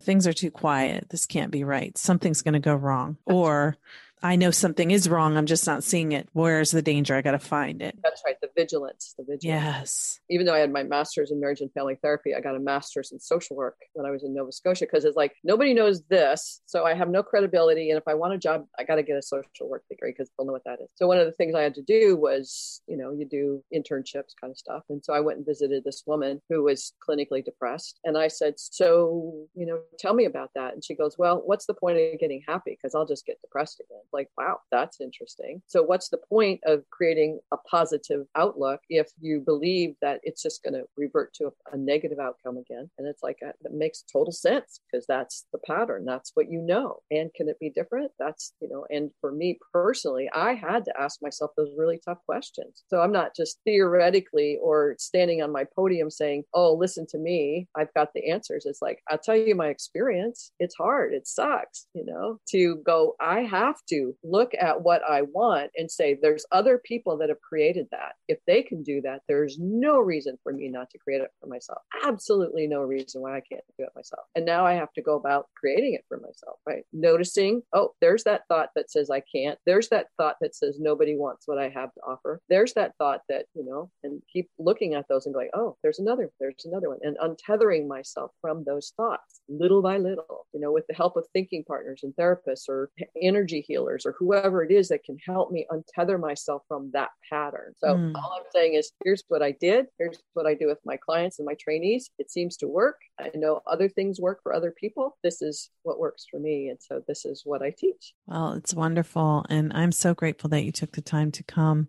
things 0.02 0.26
are 0.26 0.32
too 0.32 0.50
quiet. 0.50 1.08
This 1.10 1.26
can't 1.26 1.50
be 1.50 1.64
right. 1.64 1.96
Something's 1.96 2.42
going 2.42 2.54
to 2.54 2.60
go 2.60 2.74
wrong. 2.74 3.16
Or 3.24 3.76
I 4.22 4.36
know 4.36 4.50
something 4.50 4.90
is 4.90 5.08
wrong. 5.08 5.36
I'm 5.36 5.46
just 5.46 5.66
not 5.66 5.84
seeing 5.84 6.12
it. 6.12 6.28
Where's 6.32 6.70
the 6.70 6.82
danger? 6.82 7.14
I 7.14 7.22
got 7.22 7.32
to 7.32 7.38
find 7.38 7.82
it. 7.82 7.96
That's 8.02 8.22
right. 8.24 8.36
The 8.40 8.50
vigilance. 8.56 9.14
The 9.16 9.24
vigilance. 9.24 9.44
Yes. 9.44 10.20
Even 10.28 10.46
though 10.46 10.54
I 10.54 10.58
had 10.58 10.72
my 10.72 10.82
master's 10.82 11.30
in 11.30 11.40
marriage 11.40 11.60
and 11.60 11.72
family 11.72 11.96
therapy, 12.02 12.34
I 12.34 12.40
got 12.40 12.56
a 12.56 12.60
master's 12.60 13.12
in 13.12 13.20
social 13.20 13.56
work 13.56 13.76
when 13.92 14.06
I 14.06 14.10
was 14.10 14.24
in 14.24 14.34
Nova 14.34 14.52
Scotia 14.52 14.86
because 14.86 15.04
it's 15.04 15.16
like 15.16 15.34
nobody 15.44 15.74
knows 15.74 16.02
this. 16.04 16.60
So 16.66 16.84
I 16.84 16.94
have 16.94 17.08
no 17.08 17.22
credibility. 17.22 17.90
And 17.90 17.98
if 17.98 18.08
I 18.08 18.14
want 18.14 18.34
a 18.34 18.38
job, 18.38 18.66
I 18.78 18.84
got 18.84 18.96
to 18.96 19.02
get 19.02 19.16
a 19.16 19.22
social 19.22 19.68
work 19.68 19.84
degree 19.88 20.10
because 20.10 20.30
they'll 20.36 20.46
know 20.46 20.52
what 20.52 20.64
that 20.64 20.80
is. 20.80 20.88
So 20.96 21.06
one 21.06 21.18
of 21.18 21.26
the 21.26 21.32
things 21.32 21.54
I 21.54 21.62
had 21.62 21.74
to 21.74 21.82
do 21.82 22.16
was, 22.16 22.82
you 22.86 22.96
know, 22.96 23.12
you 23.12 23.24
do 23.24 23.62
internships 23.74 24.34
kind 24.40 24.50
of 24.50 24.58
stuff. 24.58 24.82
And 24.88 25.04
so 25.04 25.12
I 25.12 25.20
went 25.20 25.38
and 25.38 25.46
visited 25.46 25.84
this 25.84 26.02
woman 26.06 26.40
who 26.48 26.64
was 26.64 26.92
clinically 27.06 27.44
depressed. 27.44 28.00
And 28.04 28.18
I 28.18 28.28
said, 28.28 28.54
So, 28.56 29.46
you 29.54 29.66
know, 29.66 29.80
tell 29.98 30.14
me 30.14 30.24
about 30.24 30.50
that. 30.54 30.74
And 30.74 30.84
she 30.84 30.94
goes, 30.94 31.16
Well, 31.18 31.42
what's 31.44 31.66
the 31.66 31.74
point 31.74 31.98
of 31.98 32.18
getting 32.18 32.42
happy? 32.46 32.76
Because 32.80 32.94
I'll 32.94 33.06
just 33.06 33.26
get 33.26 33.40
depressed 33.40 33.80
again 33.80 34.02
like, 34.12 34.28
wow, 34.36 34.58
that's 34.70 35.00
interesting. 35.00 35.62
So, 35.66 35.82
what's 35.82 36.08
the 36.08 36.20
point 36.28 36.60
of 36.64 36.82
creating 36.90 37.40
a 37.52 37.56
positive 37.56 38.26
outlook 38.34 38.80
if 38.88 39.08
you 39.20 39.40
believe 39.40 39.94
that 40.02 40.20
it's 40.22 40.42
just 40.42 40.62
going 40.62 40.74
to 40.74 40.84
revert 40.96 41.34
to 41.34 41.46
a, 41.46 41.74
a, 41.74 41.76
negative 41.76 42.18
outcome 42.18 42.56
again? 42.58 42.90
And 42.98 43.06
it's 43.06 43.22
like, 43.22 43.38
uh, 43.46 43.52
that 43.62 43.72
makes 43.72 44.04
total 44.12 44.32
sense 44.32 44.80
because 44.90 45.06
that's 45.06 45.46
the 45.52 45.58
pattern. 45.66 46.04
That's 46.04 46.32
what 46.34 46.50
you 46.50 46.60
know. 46.60 46.98
And 47.10 47.32
can 47.34 47.48
it 47.48 47.58
be 47.60 47.70
different? 47.70 48.12
That's, 48.18 48.52
you 48.60 48.68
know, 48.68 48.86
and 48.90 49.10
for 49.20 49.32
me 49.32 49.58
personally, 49.72 50.28
I 50.34 50.54
had 50.54 50.84
to 50.86 51.00
ask 51.00 51.20
myself 51.22 51.50
those 51.56 51.70
really 51.76 52.00
tough 52.04 52.18
questions. 52.26 52.82
So, 52.88 53.00
I'm 53.00 53.12
not 53.12 53.34
just 53.36 53.58
theoretically 53.64 54.58
or 54.62 54.96
standing 54.98 55.42
on 55.42 55.52
my 55.52 55.64
podium 55.74 56.10
saying, 56.10 56.44
oh, 56.54 56.74
listen 56.74 57.06
to 57.10 57.18
me, 57.18 57.68
I've 57.76 57.92
got 57.94 58.08
the 58.14 58.30
answers. 58.30 58.66
It's 58.66 58.82
like, 58.82 59.00
I'll 59.10 59.18
tell 59.18 59.36
you 59.36 59.54
my 59.54 59.68
experience. 59.68 60.52
It's 60.58 60.74
hard. 60.76 61.12
It 61.12 61.26
sucks, 61.26 61.86
you 61.94 62.04
know, 62.04 62.38
to 62.50 62.76
go, 62.84 63.14
I 63.20 63.40
have 63.40 63.76
to 63.88 63.97
look 64.22 64.52
at 64.58 64.82
what 64.82 65.02
I 65.08 65.22
want 65.22 65.70
and 65.76 65.90
say, 65.90 66.18
there's 66.20 66.46
other 66.52 66.80
people 66.84 67.16
that 67.18 67.28
have 67.28 67.40
created 67.40 67.86
that. 67.90 68.12
If 68.28 68.38
they 68.46 68.62
can 68.62 68.82
do 68.82 69.00
that, 69.02 69.20
there's 69.28 69.58
no 69.60 69.98
reason 69.98 70.38
for 70.42 70.52
me 70.52 70.68
not 70.68 70.90
to 70.90 70.98
create 70.98 71.20
it 71.20 71.30
for 71.40 71.48
myself. 71.48 71.82
Absolutely 72.04 72.66
no 72.66 72.82
reason 72.82 73.22
why 73.22 73.36
I 73.36 73.42
can't 73.48 73.62
do 73.78 73.84
it 73.84 73.92
myself. 73.94 74.24
And 74.34 74.44
now 74.44 74.66
I 74.66 74.74
have 74.74 74.92
to 74.94 75.02
go 75.02 75.16
about 75.16 75.46
creating 75.58 75.94
it 75.94 76.04
for 76.08 76.18
myself, 76.18 76.58
right? 76.66 76.84
Noticing, 76.92 77.62
oh, 77.72 77.92
there's 78.00 78.24
that 78.24 78.42
thought 78.48 78.70
that 78.74 78.90
says 78.90 79.10
I 79.10 79.22
can't. 79.34 79.58
There's 79.66 79.88
that 79.88 80.06
thought 80.16 80.36
that 80.40 80.54
says 80.54 80.78
nobody 80.80 81.16
wants 81.16 81.46
what 81.46 81.58
I 81.58 81.68
have 81.68 81.92
to 81.94 82.00
offer. 82.06 82.40
There's 82.48 82.74
that 82.74 82.92
thought 82.98 83.20
that, 83.28 83.46
you 83.54 83.64
know, 83.64 83.90
and 84.02 84.22
keep 84.32 84.48
looking 84.58 84.94
at 84.94 85.06
those 85.08 85.26
and 85.26 85.34
going, 85.34 85.50
oh, 85.54 85.76
there's 85.82 85.98
another, 85.98 86.30
there's 86.40 86.64
another 86.64 86.88
one. 86.88 86.98
And 87.02 87.16
untethering 87.18 87.86
myself 87.86 88.30
from 88.40 88.64
those 88.64 88.92
thoughts 88.96 89.40
little 89.48 89.82
by 89.82 89.98
little, 89.98 90.46
you 90.52 90.60
know, 90.60 90.72
with 90.72 90.86
the 90.88 90.94
help 90.94 91.16
of 91.16 91.26
thinking 91.32 91.64
partners 91.66 92.00
and 92.02 92.14
therapists 92.14 92.68
or 92.68 92.90
energy 93.20 93.64
healers 93.66 93.87
counselors 93.88 94.06
or 94.06 94.14
whoever 94.18 94.62
it 94.62 94.70
is 94.70 94.88
that 94.88 95.04
can 95.04 95.16
help 95.24 95.50
me 95.50 95.66
untether 95.70 96.18
myself 96.18 96.62
from 96.68 96.90
that 96.92 97.10
pattern. 97.28 97.74
So 97.78 97.88
mm. 97.88 98.14
all 98.14 98.36
I'm 98.36 98.46
saying 98.52 98.74
is 98.74 98.92
here's 99.04 99.22
what 99.28 99.42
I 99.42 99.52
did, 99.52 99.86
here's 99.98 100.18
what 100.34 100.46
I 100.46 100.54
do 100.54 100.66
with 100.66 100.78
my 100.84 100.96
clients 100.96 101.38
and 101.38 101.46
my 101.46 101.54
trainees. 101.54 102.10
It 102.18 102.30
seems 102.30 102.56
to 102.58 102.68
work. 102.68 102.96
I 103.18 103.30
know 103.34 103.60
other 103.66 103.88
things 103.88 104.20
work 104.20 104.40
for 104.42 104.54
other 104.54 104.72
people. 104.78 105.16
This 105.22 105.42
is 105.42 105.70
what 105.82 105.98
works 105.98 106.26
for 106.30 106.38
me. 106.38 106.68
And 106.68 106.78
so 106.80 107.02
this 107.06 107.24
is 107.24 107.42
what 107.44 107.62
I 107.62 107.74
teach. 107.76 108.14
Well, 108.26 108.52
it's 108.52 108.74
wonderful. 108.74 109.44
And 109.48 109.72
I'm 109.72 109.92
so 109.92 110.14
grateful 110.14 110.50
that 110.50 110.64
you 110.64 110.72
took 110.72 110.92
the 110.92 111.00
time 111.00 111.30
to 111.32 111.42
come 111.42 111.88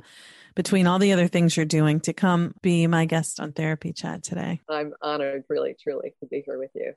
between 0.60 0.88
all 0.88 1.00
the 1.00 1.14
other 1.14 1.30
things 1.30 1.56
you're 1.56 1.66
doing 1.66 2.02
to 2.02 2.12
come 2.12 2.54
be 2.62 2.86
my 2.86 3.06
guest 3.06 3.40
on 3.40 3.54
Therapy 3.54 3.94
Chat 3.94 4.24
today. 4.24 4.60
I'm 4.68 4.94
honored, 5.02 5.46
really, 5.48 5.74
truly, 5.82 6.14
to 6.20 6.26
be 6.26 6.44
here 6.46 6.60
with 6.60 6.72
you. 6.76 6.92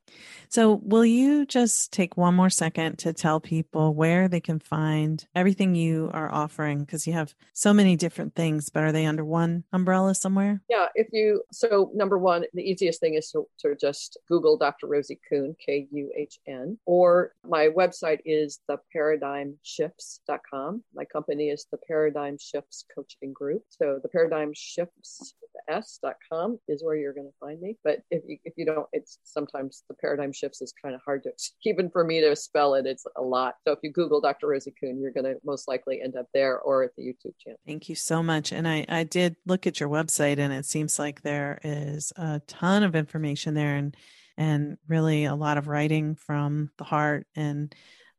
So, 0.49 0.81
will 0.83 1.07
you 1.07 1.47
just 1.47 1.93
take 1.93 2.17
one 2.17 2.35
more 2.35 2.51
second 2.51 2.99
to 2.99 3.13
tell 3.13 3.39
people 3.39 3.95
where 3.95 4.27
they 4.27 4.41
can 4.41 4.59
find 4.59 5.25
everything 5.37 5.77
you 5.77 6.11
are 6.13 6.29
offering? 6.29 6.81
Because 6.81 7.07
you 7.07 7.13
have 7.13 7.37
so 7.53 7.73
many 7.73 7.95
different 7.95 8.35
things, 8.35 8.69
but 8.69 8.83
are 8.83 8.91
they 8.91 9.07
under 9.07 9.25
one 9.25 9.63
umbrella 9.73 10.17
somewhere? 10.17 10.61
Yeah. 10.69 10.87
If 10.97 11.07
you, 11.13 11.45
so 11.53 11.93
number 11.95 12.19
one, 12.19 12.45
the 12.55 12.69
easiest 12.69 12.99
thing 12.99 13.15
is 13.15 13.31
to, 13.31 13.47
to 13.61 13.77
just 13.81 14.19
Google 14.27 14.57
Dr. 14.57 14.89
Rosie 14.89 15.21
Kuhn, 15.29 15.55
K 15.65 15.87
U 15.93 16.11
H 16.17 16.41
N, 16.49 16.79
or 16.85 17.31
my 17.49 17.69
website 17.69 18.19
is 18.25 18.59
theparadigmshifts.com. 18.69 20.83
My 20.97 21.05
company 21.05 21.51
is 21.51 21.69
the 21.71 21.79
Paradigm 21.87 22.39
Shifts 22.41 22.85
Coaching 22.93 23.33
Group 23.33 23.52
group. 23.53 23.65
So 23.69 23.99
the 24.03 24.09
paradigm 24.09 24.53
shifts 24.55 25.35
s.com 25.69 26.59
is 26.69 26.83
where 26.83 26.97
you're 26.97 27.13
going 27.13 27.27
to 27.27 27.39
find 27.39 27.61
me. 27.61 27.77
But 27.85 28.01
if 28.11 28.23
you, 28.27 28.39
if 28.45 28.55
you 28.57 28.65
don't, 28.65 28.87
it's 28.93 29.19
sometimes 29.23 29.85
the 29.89 29.95
paradigm 29.95 30.33
shifts 30.33 30.63
is 30.63 30.73
kind 30.83 30.95
of 30.95 31.01
hard 31.05 31.23
to, 31.25 31.31
even 31.65 31.91
for 31.91 32.05
me 32.05 32.21
to 32.21 32.35
spell 32.35 32.75
it, 32.75 32.87
it's 32.87 33.05
a 33.17 33.23
lot. 33.23 33.55
So 33.67 33.73
if 33.73 33.79
you 33.83 33.93
Google 33.93 34.21
Dr. 34.21 34.49
Rosie 34.49 34.75
Kuhn, 34.79 35.01
you're 35.01 35.13
going 35.13 35.25
to 35.25 35.37
most 35.45 35.69
likely 35.69 36.01
end 36.03 36.17
up 36.17 36.27
there 36.35 36.59
or 36.59 36.83
at 36.83 36.91
the 36.97 37.03
YouTube 37.03 37.35
channel. 37.39 37.59
Thank 37.67 37.89
you 37.89 37.95
so 37.95 38.23
much. 38.23 38.53
And 38.53 38.67
I, 38.67 38.85
I 38.89 39.05
did 39.05 39.37
look 39.47 39.67
at 39.67 39.81
your 39.81 39.89
website 39.89 40.39
and 40.39 40.53
it 40.53 40.67
seems 40.67 40.99
like 40.99 41.23
there 41.23 41.61
is 41.63 42.13
a 42.17 42.41
ton 42.47 42.83
of 42.83 42.97
information 42.97 43.55
there 43.55 43.77
and, 43.77 43.97
and 44.37 44.79
really 44.89 45.25
a 45.25 45.35
lot 45.35 45.59
of 45.59 45.69
writing 45.69 46.17
from 46.17 46.71
the 46.79 46.85
heart. 46.85 47.27
And 47.37 47.75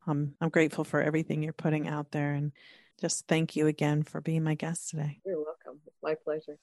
um, 0.06 0.36
I'm 0.42 0.50
grateful 0.50 0.84
for 0.84 1.02
everything 1.02 1.42
you're 1.42 1.54
putting 1.54 1.88
out 1.88 2.12
there. 2.12 2.34
And 2.34 2.52
just 3.04 3.28
thank 3.28 3.58
you 3.58 3.68
again 3.68 4.02
for 4.02 4.22
being 4.22 4.44
my 4.44 4.56
guest 4.56 4.92
today. 4.92 5.20
You're 5.26 5.36
welcome. 5.36 5.82
It's 5.86 5.98
my 6.02 6.16
pleasure. 6.24 6.58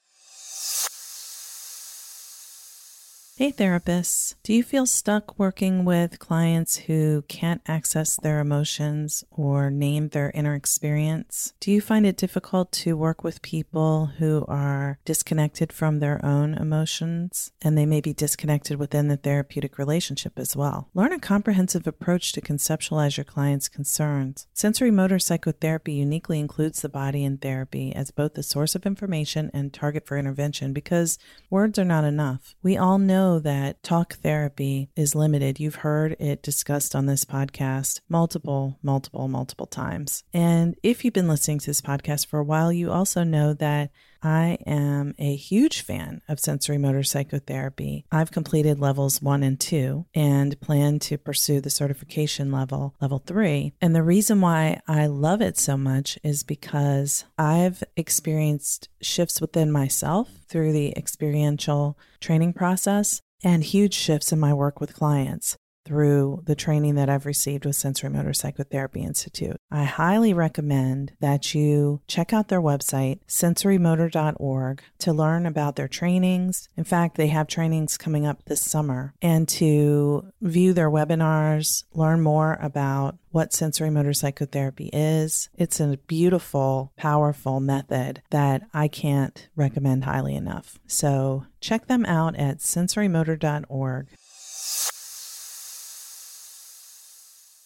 Hey, 3.40 3.52
therapists. 3.52 4.34
Do 4.42 4.52
you 4.52 4.62
feel 4.62 4.84
stuck 4.84 5.38
working 5.38 5.86
with 5.86 6.18
clients 6.18 6.76
who 6.76 7.24
can't 7.26 7.62
access 7.66 8.16
their 8.16 8.38
emotions 8.38 9.24
or 9.30 9.70
name 9.70 10.10
their 10.10 10.30
inner 10.34 10.54
experience? 10.54 11.54
Do 11.58 11.70
you 11.70 11.80
find 11.80 12.04
it 12.04 12.18
difficult 12.18 12.70
to 12.72 12.98
work 12.98 13.24
with 13.24 13.40
people 13.40 14.10
who 14.18 14.44
are 14.46 14.98
disconnected 15.06 15.72
from 15.72 16.00
their 16.00 16.22
own 16.22 16.52
emotions 16.52 17.50
and 17.62 17.78
they 17.78 17.86
may 17.86 18.02
be 18.02 18.12
disconnected 18.12 18.78
within 18.78 19.08
the 19.08 19.16
therapeutic 19.16 19.78
relationship 19.78 20.38
as 20.38 20.54
well? 20.54 20.90
Learn 20.92 21.14
a 21.14 21.18
comprehensive 21.18 21.86
approach 21.86 22.32
to 22.32 22.42
conceptualize 22.42 23.16
your 23.16 23.24
client's 23.24 23.70
concerns. 23.70 24.48
Sensorimotor 24.54 25.18
psychotherapy 25.18 25.94
uniquely 25.94 26.40
includes 26.40 26.82
the 26.82 26.90
body 26.90 27.24
in 27.24 27.38
therapy 27.38 27.94
as 27.94 28.10
both 28.10 28.36
a 28.36 28.42
source 28.42 28.74
of 28.74 28.84
information 28.84 29.50
and 29.54 29.72
target 29.72 30.06
for 30.06 30.18
intervention 30.18 30.74
because 30.74 31.18
words 31.48 31.78
are 31.78 31.86
not 31.86 32.04
enough. 32.04 32.54
We 32.62 32.76
all 32.76 32.98
know 32.98 33.29
know 33.30 33.38
that 33.38 33.82
talk 33.82 34.14
therapy 34.14 34.90
is 34.96 35.14
limited. 35.14 35.60
You've 35.60 35.76
heard 35.76 36.16
it 36.18 36.42
discussed 36.42 36.96
on 36.96 37.06
this 37.06 37.24
podcast 37.24 38.00
multiple, 38.08 38.78
multiple, 38.82 39.28
multiple 39.28 39.66
times. 39.66 40.24
And 40.32 40.74
if 40.82 41.04
you've 41.04 41.14
been 41.14 41.28
listening 41.28 41.60
to 41.60 41.66
this 41.66 41.80
podcast 41.80 42.26
for 42.26 42.40
a 42.40 42.44
while, 42.44 42.72
you 42.72 42.90
also 42.90 43.22
know 43.22 43.54
that 43.54 43.90
I 44.22 44.58
am 44.66 45.14
a 45.18 45.34
huge 45.34 45.80
fan 45.80 46.20
of 46.28 46.38
sensorimotor 46.38 47.06
psychotherapy. 47.06 48.04
I've 48.12 48.32
completed 48.32 48.78
levels 48.78 49.22
one 49.22 49.42
and 49.42 49.58
two 49.58 50.06
and 50.14 50.60
plan 50.60 50.98
to 51.00 51.16
pursue 51.16 51.60
the 51.60 51.70
certification 51.70 52.52
level, 52.52 52.94
level 53.00 53.22
three. 53.24 53.72
And 53.80 53.94
the 53.94 54.02
reason 54.02 54.40
why 54.40 54.80
I 54.86 55.06
love 55.06 55.40
it 55.40 55.56
so 55.56 55.76
much 55.76 56.18
is 56.22 56.42
because 56.42 57.24
I've 57.38 57.82
experienced 57.96 58.88
shifts 59.00 59.40
within 59.40 59.72
myself 59.72 60.28
through 60.48 60.72
the 60.72 60.92
experiential 60.96 61.96
training 62.20 62.52
process 62.52 63.20
and 63.42 63.64
huge 63.64 63.94
shifts 63.94 64.32
in 64.32 64.38
my 64.38 64.52
work 64.52 64.80
with 64.80 64.94
clients 64.94 65.56
through 65.90 66.40
the 66.46 66.54
training 66.54 66.94
that 66.94 67.10
I've 67.10 67.26
received 67.26 67.64
with 67.64 67.74
Sensorimotor 67.74 68.34
Psychotherapy 68.36 69.02
Institute. 69.02 69.56
I 69.72 69.82
highly 69.82 70.32
recommend 70.32 71.10
that 71.18 71.52
you 71.52 72.00
check 72.06 72.32
out 72.32 72.46
their 72.46 72.60
website, 72.60 73.18
sensorimotor.org, 73.26 74.82
to 75.00 75.12
learn 75.12 75.46
about 75.46 75.74
their 75.74 75.88
trainings. 75.88 76.68
In 76.76 76.84
fact, 76.84 77.16
they 77.16 77.26
have 77.26 77.48
trainings 77.48 77.98
coming 77.98 78.24
up 78.24 78.44
this 78.44 78.62
summer, 78.62 79.14
and 79.20 79.48
to 79.48 80.30
view 80.40 80.72
their 80.72 80.88
webinars, 80.88 81.82
learn 81.92 82.20
more 82.20 82.56
about 82.62 83.18
what 83.32 83.50
sensorimotor 83.50 84.14
psychotherapy 84.14 84.90
is. 84.92 85.48
It's 85.54 85.80
a 85.80 85.98
beautiful, 86.06 86.92
powerful 86.96 87.58
method 87.58 88.22
that 88.30 88.62
I 88.72 88.86
can't 88.86 89.48
recommend 89.56 90.04
highly 90.04 90.34
enough. 90.34 90.78
So 90.86 91.46
check 91.60 91.86
them 91.86 92.04
out 92.06 92.36
at 92.36 92.58
sensorimotor.org. 92.58 94.06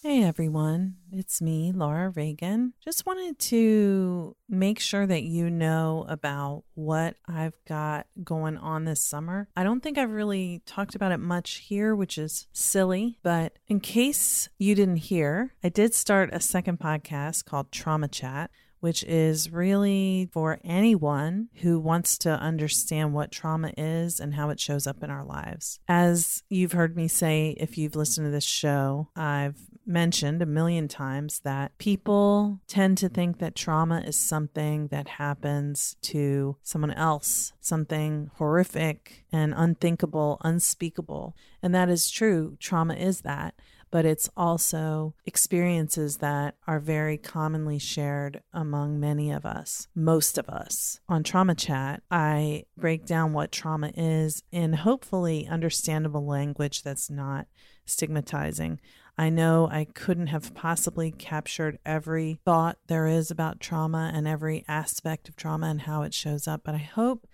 Hey 0.07 0.23
everyone, 0.23 0.97
it's 1.11 1.41
me, 1.41 1.73
Laura 1.73 2.11
Reagan. 2.11 2.75
Just 2.85 3.07
wanted 3.07 3.39
to 3.39 4.37
make 4.51 4.79
sure 4.79 5.07
that 5.07 5.23
you 5.23 5.49
know 5.49 6.05
about 6.11 6.65
what 6.75 7.17
I've 7.27 7.55
got 7.67 8.07
going 8.23 8.59
on 8.59 8.85
this 8.85 9.01
summer. 9.01 9.49
I 9.57 9.65
don't 9.65 9.83
think 9.83 9.97
I've 9.97 10.11
really 10.11 10.61
talked 10.67 10.95
about 10.95 11.13
it 11.13 11.21
much 11.21 11.53
here, 11.53 11.97
which 11.97 12.19
is 12.19 12.49
silly, 12.53 13.19
but 13.23 13.55
in 13.67 13.81
case 13.81 14.51
you 14.59 14.75
didn't 14.75 14.97
hear, 14.97 15.55
I 15.65 15.71
did 15.71 15.95
start 15.95 16.29
a 16.35 16.41
second 16.41 16.81
podcast 16.81 17.47
called 17.47 17.73
Trauma 17.73 18.09
Chat 18.09 18.51
which 18.81 19.03
is 19.05 19.51
really 19.51 20.29
for 20.31 20.59
anyone 20.63 21.49
who 21.63 21.81
wants 21.81 22.19
to 22.19 22.29
understand 22.29 23.15
what 23.15 23.33
trauma 23.33 23.73
is 23.79 24.21
and 24.21 24.35
how 24.35 24.51
it 24.51 24.61
shows 24.61 24.87
up 24.87 25.03
in 25.03 25.09
our 25.09 25.25
lives. 25.25 25.81
As 25.89 26.43
you've 26.51 26.73
heard 26.73 26.95
me 26.95 27.09
say, 27.09 27.57
if 27.59 27.79
you've 27.79 27.97
listened 27.97 28.27
to 28.27 28.31
this 28.31 28.45
show, 28.45 29.09
I've 29.17 29.57
mentioned 29.87 30.43
a 30.43 30.47
million 30.47 30.89
times 30.89 31.41
that 31.41 31.77
people 31.79 32.61
tend 32.67 32.99
to 32.99 33.09
think 33.09 33.39
that 33.39 33.55
trauma 33.55 34.01
is 34.01 34.17
something 34.17 34.89
that 34.89 35.09
happens 35.09 35.97
to 36.03 36.57
someone 36.63 36.93
else, 36.93 37.53
something 37.61 38.31
horrific 38.37 39.25
and 39.33 39.55
unthinkable, 39.57 40.39
unspeakable. 40.43 41.37
And 41.63 41.75
that 41.75 41.89
is 41.89 42.11
true. 42.11 42.57
Trauma 42.61 42.95
is 42.95 43.23
that 43.23 43.55
but 43.95 44.05
it's 44.05 44.29
also 44.37 45.15
experiences 45.25 46.17
that 46.17 46.57
are 46.67 46.81
very 46.81 47.17
commonly 47.17 47.79
shared 47.79 48.43
among 48.53 48.99
many 48.99 49.31
of 49.31 49.47
us, 49.47 49.87
most 49.95 50.37
of 50.37 50.49
us. 50.49 50.99
On 51.09 51.23
Trauma 51.23 51.55
Chat, 51.55 52.03
I 52.11 52.65
break 52.77 53.07
down 53.07 53.33
what 53.33 53.53
trauma 53.53 53.93
is 53.97 54.43
in 54.51 54.73
hopefully 54.73 55.47
understandable 55.47 56.27
language 56.27 56.83
that's 56.83 57.09
not 57.09 57.47
stigmatizing. 57.87 58.81
I 59.17 59.31
know 59.31 59.69
I 59.71 59.85
couldn't 59.85 60.27
have 60.27 60.55
possibly 60.55 61.13
captured 61.13 61.79
every 61.87 62.41
thought 62.45 62.79
there 62.89 63.07
is 63.07 63.31
about 63.31 63.61
trauma 63.61 64.11
and 64.13 64.27
every 64.27 64.65
aspect 64.67 65.29
of 65.29 65.37
trauma 65.37 65.69
and 65.69 65.83
how 65.83 66.03
it 66.03 66.13
shows 66.13 66.49
up, 66.49 66.63
but 66.65 66.75
I 66.75 66.79
hope 66.79 67.29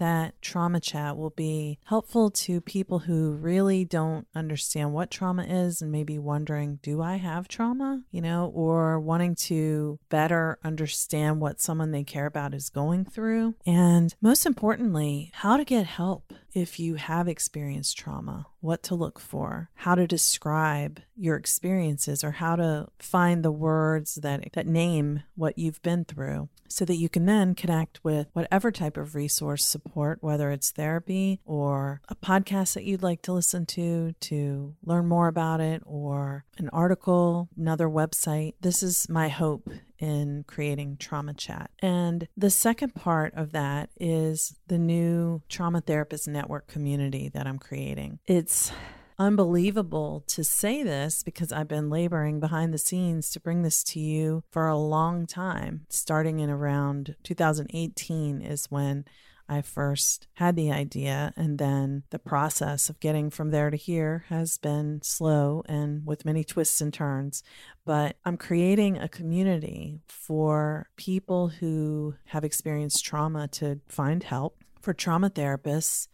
that 0.00 0.40
trauma 0.42 0.80
chat 0.80 1.16
will 1.16 1.30
be 1.30 1.78
helpful 1.84 2.30
to 2.30 2.60
people 2.60 3.00
who 3.00 3.32
really 3.32 3.84
don't 3.84 4.26
understand 4.34 4.92
what 4.92 5.10
trauma 5.10 5.44
is 5.44 5.80
and 5.80 5.92
maybe 5.92 6.18
wondering, 6.18 6.80
do 6.82 7.00
I 7.00 7.16
have 7.16 7.46
trauma? 7.46 8.02
You 8.10 8.22
know, 8.22 8.50
or 8.54 8.98
wanting 8.98 9.36
to 9.46 9.98
better 10.08 10.58
understand 10.64 11.40
what 11.40 11.60
someone 11.60 11.92
they 11.92 12.02
care 12.02 12.26
about 12.26 12.54
is 12.54 12.70
going 12.70 13.04
through. 13.04 13.54
And 13.64 14.14
most 14.20 14.46
importantly, 14.46 15.30
how 15.34 15.56
to 15.56 15.64
get 15.64 15.86
help 15.86 16.32
if 16.52 16.80
you 16.80 16.96
have 16.96 17.28
experienced 17.28 17.96
trauma, 17.96 18.46
what 18.60 18.82
to 18.84 18.94
look 18.94 19.18
for, 19.18 19.70
how 19.74 19.94
to 19.94 20.06
describe 20.06 21.00
your 21.16 21.36
experiences, 21.36 22.24
or 22.24 22.32
how 22.32 22.56
to 22.56 22.88
find 22.98 23.44
the 23.44 23.52
words 23.52 24.16
that, 24.16 24.52
that 24.52 24.66
name 24.66 25.22
what 25.34 25.58
you've 25.58 25.82
been 25.82 26.04
through 26.04 26.48
so 26.68 26.84
that 26.84 26.96
you 26.96 27.08
can 27.08 27.26
then 27.26 27.54
connect 27.54 28.02
with 28.04 28.28
whatever 28.32 28.70
type 28.70 28.96
of 28.96 29.14
resource 29.14 29.66
support, 29.66 30.22
whether 30.22 30.50
it's 30.50 30.70
therapy 30.70 31.40
or 31.44 32.00
a 32.08 32.14
podcast 32.14 32.74
that 32.74 32.84
you'd 32.84 33.02
like 33.02 33.22
to 33.22 33.32
listen 33.32 33.66
to 33.66 34.14
to 34.20 34.74
learn 34.84 35.06
more 35.06 35.28
about 35.28 35.60
it, 35.60 35.82
or 35.84 36.44
an 36.58 36.68
article, 36.70 37.48
another 37.56 37.88
website. 37.88 38.54
This 38.60 38.82
is 38.82 39.08
my 39.08 39.28
hope 39.28 39.68
in 40.00 40.44
creating 40.46 40.96
Trauma 40.96 41.34
Chat. 41.34 41.70
And 41.80 42.26
the 42.36 42.50
second 42.50 42.94
part 42.94 43.34
of 43.34 43.52
that 43.52 43.90
is 44.00 44.56
the 44.66 44.78
new 44.78 45.42
Trauma 45.48 45.80
Therapist 45.80 46.26
Network 46.26 46.66
community 46.66 47.28
that 47.28 47.46
I'm 47.46 47.58
creating. 47.58 48.18
It's 48.26 48.72
unbelievable 49.18 50.24
to 50.26 50.42
say 50.42 50.82
this 50.82 51.22
because 51.22 51.52
I've 51.52 51.68
been 51.68 51.90
laboring 51.90 52.40
behind 52.40 52.72
the 52.72 52.78
scenes 52.78 53.30
to 53.30 53.40
bring 53.40 53.62
this 53.62 53.84
to 53.84 54.00
you 54.00 54.42
for 54.50 54.66
a 54.66 54.78
long 54.78 55.26
time. 55.26 55.82
Starting 55.90 56.40
in 56.40 56.48
around 56.48 57.16
2018 57.22 58.40
is 58.40 58.66
when 58.70 59.04
I 59.50 59.62
first 59.62 60.28
had 60.34 60.54
the 60.54 60.70
idea, 60.70 61.34
and 61.36 61.58
then 61.58 62.04
the 62.10 62.20
process 62.20 62.88
of 62.88 63.00
getting 63.00 63.30
from 63.30 63.50
there 63.50 63.68
to 63.68 63.76
here 63.76 64.24
has 64.28 64.58
been 64.58 65.02
slow 65.02 65.64
and 65.68 66.06
with 66.06 66.24
many 66.24 66.44
twists 66.44 66.80
and 66.80 66.94
turns. 66.94 67.42
But 67.84 68.16
I'm 68.24 68.36
creating 68.36 68.96
a 68.96 69.08
community 69.08 70.02
for 70.06 70.88
people 70.96 71.48
who 71.48 72.14
have 72.26 72.44
experienced 72.44 73.04
trauma 73.04 73.48
to 73.48 73.80
find 73.88 74.22
help, 74.22 74.62
for 74.80 74.94
trauma 74.94 75.30
therapists 75.30 76.06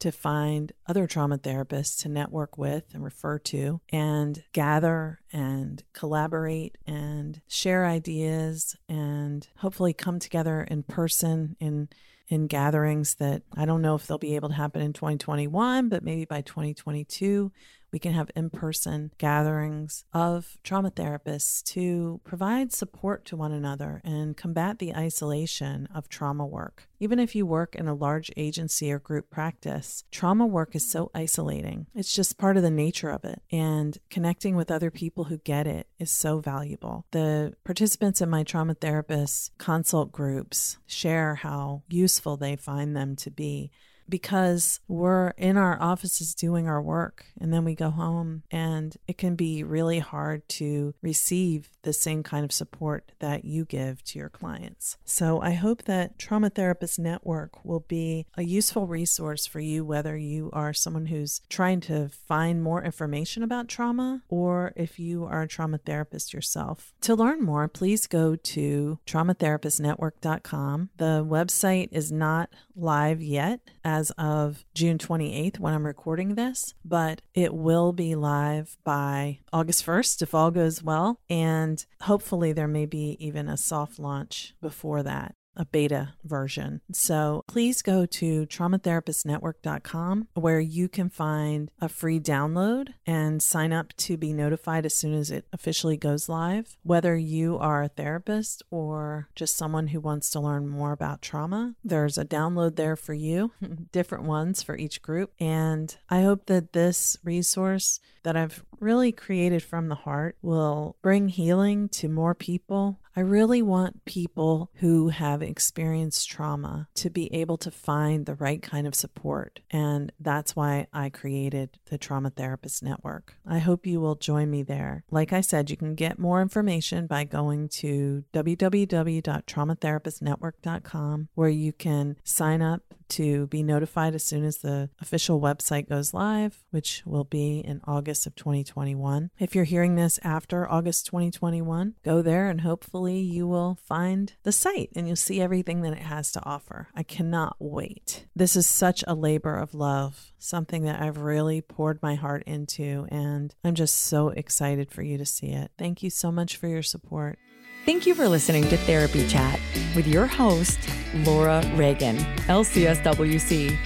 to 0.00 0.12
find 0.12 0.72
other 0.86 1.06
trauma 1.06 1.38
therapists 1.38 2.02
to 2.02 2.08
network 2.08 2.58
with 2.58 2.92
and 2.92 3.04
refer 3.04 3.38
to 3.38 3.80
and 3.90 4.42
gather 4.52 5.20
and 5.32 5.84
collaborate 5.92 6.76
and 6.86 7.40
share 7.46 7.86
ideas 7.86 8.76
and 8.88 9.46
hopefully 9.58 9.92
come 9.92 10.18
together 10.18 10.62
in 10.62 10.82
person 10.82 11.56
in 11.60 11.88
in 12.32 12.46
gatherings 12.46 13.16
that 13.16 13.42
I 13.54 13.66
don't 13.66 13.82
know 13.82 13.94
if 13.94 14.06
they'll 14.06 14.16
be 14.16 14.36
able 14.36 14.48
to 14.48 14.54
happen 14.54 14.80
in 14.80 14.94
2021, 14.94 15.90
but 15.90 16.02
maybe 16.02 16.24
by 16.24 16.40
2022 16.40 17.52
we 17.92 17.98
can 17.98 18.14
have 18.14 18.30
in 18.34 18.50
person 18.50 19.12
gatherings 19.18 20.04
of 20.12 20.56
trauma 20.64 20.90
therapists 20.90 21.62
to 21.62 22.20
provide 22.24 22.72
support 22.72 23.24
to 23.26 23.36
one 23.36 23.52
another 23.52 24.00
and 24.04 24.36
combat 24.36 24.78
the 24.78 24.94
isolation 24.94 25.86
of 25.94 26.08
trauma 26.08 26.46
work. 26.46 26.88
Even 26.98 27.18
if 27.18 27.34
you 27.34 27.44
work 27.44 27.74
in 27.74 27.88
a 27.88 27.94
large 27.94 28.30
agency 28.36 28.90
or 28.90 28.98
group 28.98 29.28
practice, 29.28 30.04
trauma 30.10 30.46
work 30.46 30.74
is 30.74 30.88
so 30.88 31.10
isolating. 31.14 31.86
It's 31.94 32.14
just 32.14 32.38
part 32.38 32.56
of 32.56 32.62
the 32.62 32.70
nature 32.70 33.10
of 33.10 33.24
it. 33.24 33.42
And 33.50 33.98
connecting 34.08 34.56
with 34.56 34.70
other 34.70 34.90
people 34.90 35.24
who 35.24 35.38
get 35.38 35.66
it 35.66 35.88
is 35.98 36.10
so 36.10 36.38
valuable. 36.38 37.06
The 37.10 37.54
participants 37.64 38.20
in 38.20 38.30
my 38.30 38.44
trauma 38.44 38.74
therapist 38.74 39.50
consult 39.58 40.12
groups 40.12 40.78
share 40.86 41.34
how 41.34 41.82
useful 41.88 42.36
they 42.36 42.56
find 42.56 42.96
them 42.96 43.16
to 43.16 43.30
be 43.30 43.70
because 44.08 44.80
we're 44.88 45.30
in 45.30 45.56
our 45.56 45.80
offices 45.80 46.34
doing 46.34 46.68
our 46.68 46.82
work 46.82 47.26
and 47.40 47.52
then 47.52 47.64
we 47.64 47.74
go 47.74 47.90
home 47.90 48.42
and 48.50 48.96
it 49.06 49.18
can 49.18 49.34
be 49.34 49.62
really 49.62 49.98
hard 49.98 50.48
to 50.48 50.94
receive 51.02 51.70
the 51.82 51.92
same 51.92 52.22
kind 52.22 52.44
of 52.44 52.52
support 52.52 53.12
that 53.18 53.44
you 53.44 53.64
give 53.64 54.02
to 54.04 54.18
your 54.18 54.28
clients. 54.28 54.96
So 55.04 55.40
I 55.40 55.52
hope 55.52 55.84
that 55.84 56.18
Trauma 56.18 56.50
Therapist 56.50 56.98
Network 56.98 57.64
will 57.64 57.84
be 57.88 58.26
a 58.36 58.42
useful 58.42 58.86
resource 58.86 59.46
for 59.46 59.60
you 59.60 59.84
whether 59.84 60.16
you 60.16 60.50
are 60.52 60.72
someone 60.72 61.06
who's 61.06 61.40
trying 61.48 61.80
to 61.80 62.08
find 62.08 62.62
more 62.62 62.82
information 62.82 63.42
about 63.42 63.68
trauma 63.68 64.22
or 64.28 64.72
if 64.76 64.98
you 64.98 65.24
are 65.24 65.42
a 65.42 65.48
trauma 65.48 65.78
therapist 65.78 66.32
yourself. 66.32 66.92
To 67.02 67.14
learn 67.14 67.42
more, 67.42 67.68
please 67.68 68.06
go 68.06 68.36
to 68.36 68.98
traumatherapistnetwork.com. 69.06 70.90
The 70.96 71.26
website 71.28 71.88
is 71.92 72.12
not 72.12 72.50
live 72.74 73.22
yet 73.22 73.60
as 73.92 74.10
of 74.12 74.64
June 74.74 74.96
28th 74.96 75.58
when 75.58 75.74
I'm 75.74 75.86
recording 75.86 76.34
this, 76.34 76.74
but 76.84 77.20
it 77.34 77.52
will 77.52 77.92
be 77.92 78.14
live 78.14 78.78
by 78.84 79.40
August 79.52 79.84
1st 79.84 80.22
if 80.22 80.34
all 80.34 80.50
goes 80.50 80.82
well. 80.82 81.20
And 81.28 81.84
hopefully, 82.02 82.52
there 82.52 82.68
may 82.68 82.86
be 82.86 83.16
even 83.20 83.48
a 83.48 83.56
soft 83.56 83.98
launch 83.98 84.54
before 84.62 85.02
that 85.02 85.34
a 85.56 85.64
beta 85.64 86.14
version. 86.24 86.80
So 86.92 87.44
please 87.46 87.82
go 87.82 88.06
to 88.06 88.46
traumatherapistnetwork.com 88.46 90.28
where 90.34 90.60
you 90.60 90.88
can 90.88 91.10
find 91.10 91.70
a 91.80 91.88
free 91.88 92.20
download 92.20 92.88
and 93.06 93.42
sign 93.42 93.72
up 93.72 93.94
to 93.98 94.16
be 94.16 94.32
notified 94.32 94.86
as 94.86 94.94
soon 94.94 95.14
as 95.14 95.30
it 95.30 95.46
officially 95.52 95.96
goes 95.96 96.28
live. 96.28 96.76
Whether 96.82 97.16
you 97.16 97.58
are 97.58 97.82
a 97.82 97.88
therapist 97.88 98.62
or 98.70 99.28
just 99.34 99.56
someone 99.56 99.88
who 99.88 100.00
wants 100.00 100.30
to 100.30 100.40
learn 100.40 100.68
more 100.68 100.92
about 100.92 101.22
trauma, 101.22 101.74
there's 101.84 102.18
a 102.18 102.24
download 102.24 102.76
there 102.76 102.96
for 102.96 103.14
you, 103.14 103.52
different 103.92 104.24
ones 104.24 104.62
for 104.62 104.76
each 104.76 105.02
group. 105.02 105.32
And 105.38 105.94
I 106.08 106.22
hope 106.22 106.46
that 106.46 106.72
this 106.72 107.16
resource 107.24 108.00
that 108.22 108.36
I've 108.36 108.64
really 108.80 109.12
created 109.12 109.62
from 109.62 109.88
the 109.88 109.94
heart 109.94 110.36
will 110.42 110.96
bring 111.02 111.28
healing 111.28 111.88
to 111.90 112.08
more 112.08 112.34
people 112.34 113.00
I 113.14 113.20
really 113.20 113.62
want 113.62 114.04
people 114.04 114.70
who 114.76 115.08
have 115.08 115.42
experienced 115.42 116.30
trauma 116.30 116.88
to 116.94 117.10
be 117.10 117.32
able 117.34 117.58
to 117.58 117.70
find 117.70 118.24
the 118.24 118.34
right 118.34 118.62
kind 118.62 118.86
of 118.86 118.94
support. 118.94 119.60
And 119.70 120.10
that's 120.18 120.56
why 120.56 120.86
I 120.92 121.10
created 121.10 121.78
the 121.90 121.98
Trauma 121.98 122.30
Therapist 122.30 122.82
Network. 122.82 123.34
I 123.46 123.58
hope 123.58 123.86
you 123.86 124.00
will 124.00 124.14
join 124.14 124.50
me 124.50 124.62
there. 124.62 125.04
Like 125.10 125.30
I 125.32 125.42
said, 125.42 125.70
you 125.70 125.76
can 125.76 125.94
get 125.94 126.18
more 126.18 126.40
information 126.40 127.06
by 127.06 127.24
going 127.24 127.68
to 127.68 128.24
www.traumatherapistnetwork.com, 128.32 131.28
where 131.34 131.48
you 131.48 131.72
can 131.72 132.16
sign 132.24 132.62
up 132.62 132.82
to 133.12 133.46
be 133.48 133.62
notified 133.62 134.14
as 134.14 134.24
soon 134.24 134.44
as 134.44 134.58
the 134.58 134.90
official 135.00 135.40
website 135.40 135.88
goes 135.88 136.14
live, 136.14 136.62
which 136.70 137.02
will 137.04 137.24
be 137.24 137.58
in 137.60 137.80
August 137.84 138.26
of 138.26 138.34
2021. 138.34 139.30
If 139.38 139.54
you're 139.54 139.64
hearing 139.64 139.94
this 139.94 140.18
after 140.22 140.70
August 140.70 141.06
2021, 141.06 141.94
go 142.04 142.22
there 142.22 142.48
and 142.48 142.62
hopefully 142.62 143.18
you 143.18 143.46
will 143.46 143.78
find 143.84 144.32
the 144.42 144.52
site 144.52 144.90
and 144.96 145.06
you'll 145.06 145.16
see 145.16 145.40
everything 145.40 145.82
that 145.82 145.92
it 145.92 146.02
has 146.02 146.32
to 146.32 146.44
offer. 146.44 146.88
I 146.94 147.02
cannot 147.02 147.56
wait. 147.58 148.26
This 148.34 148.56
is 148.56 148.66
such 148.66 149.04
a 149.06 149.14
labor 149.14 149.56
of 149.56 149.74
love, 149.74 150.32
something 150.38 150.84
that 150.84 151.00
I've 151.00 151.18
really 151.18 151.60
poured 151.60 152.02
my 152.02 152.14
heart 152.14 152.44
into, 152.46 153.06
and 153.10 153.54
I'm 153.62 153.74
just 153.74 153.94
so 153.94 154.28
excited 154.28 154.90
for 154.90 155.02
you 155.02 155.18
to 155.18 155.26
see 155.26 155.48
it. 155.48 155.70
Thank 155.78 156.02
you 156.02 156.10
so 156.10 156.32
much 156.32 156.56
for 156.56 156.66
your 156.66 156.82
support. 156.82 157.38
Thank 157.84 158.06
you 158.06 158.14
for 158.14 158.28
listening 158.28 158.62
to 158.68 158.76
Therapy 158.76 159.26
Chat 159.26 159.58
with 159.96 160.06
your 160.06 160.26
host, 160.26 160.78
Laura 161.24 161.60
Reagan, 161.74 162.16
LCSWC. 162.46 163.76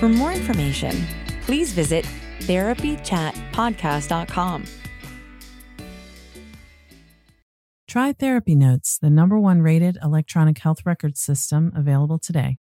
For 0.00 0.08
more 0.08 0.32
information, 0.32 1.06
please 1.42 1.72
visit 1.72 2.04
therapychatpodcast.com. 2.40 4.64
Try 7.86 8.12
Therapy 8.12 8.56
Notes, 8.56 8.98
the 8.98 9.10
number 9.10 9.38
one 9.38 9.62
rated 9.62 9.96
electronic 10.02 10.58
health 10.58 10.84
record 10.84 11.16
system 11.16 11.70
available 11.74 12.18
today. 12.18 12.58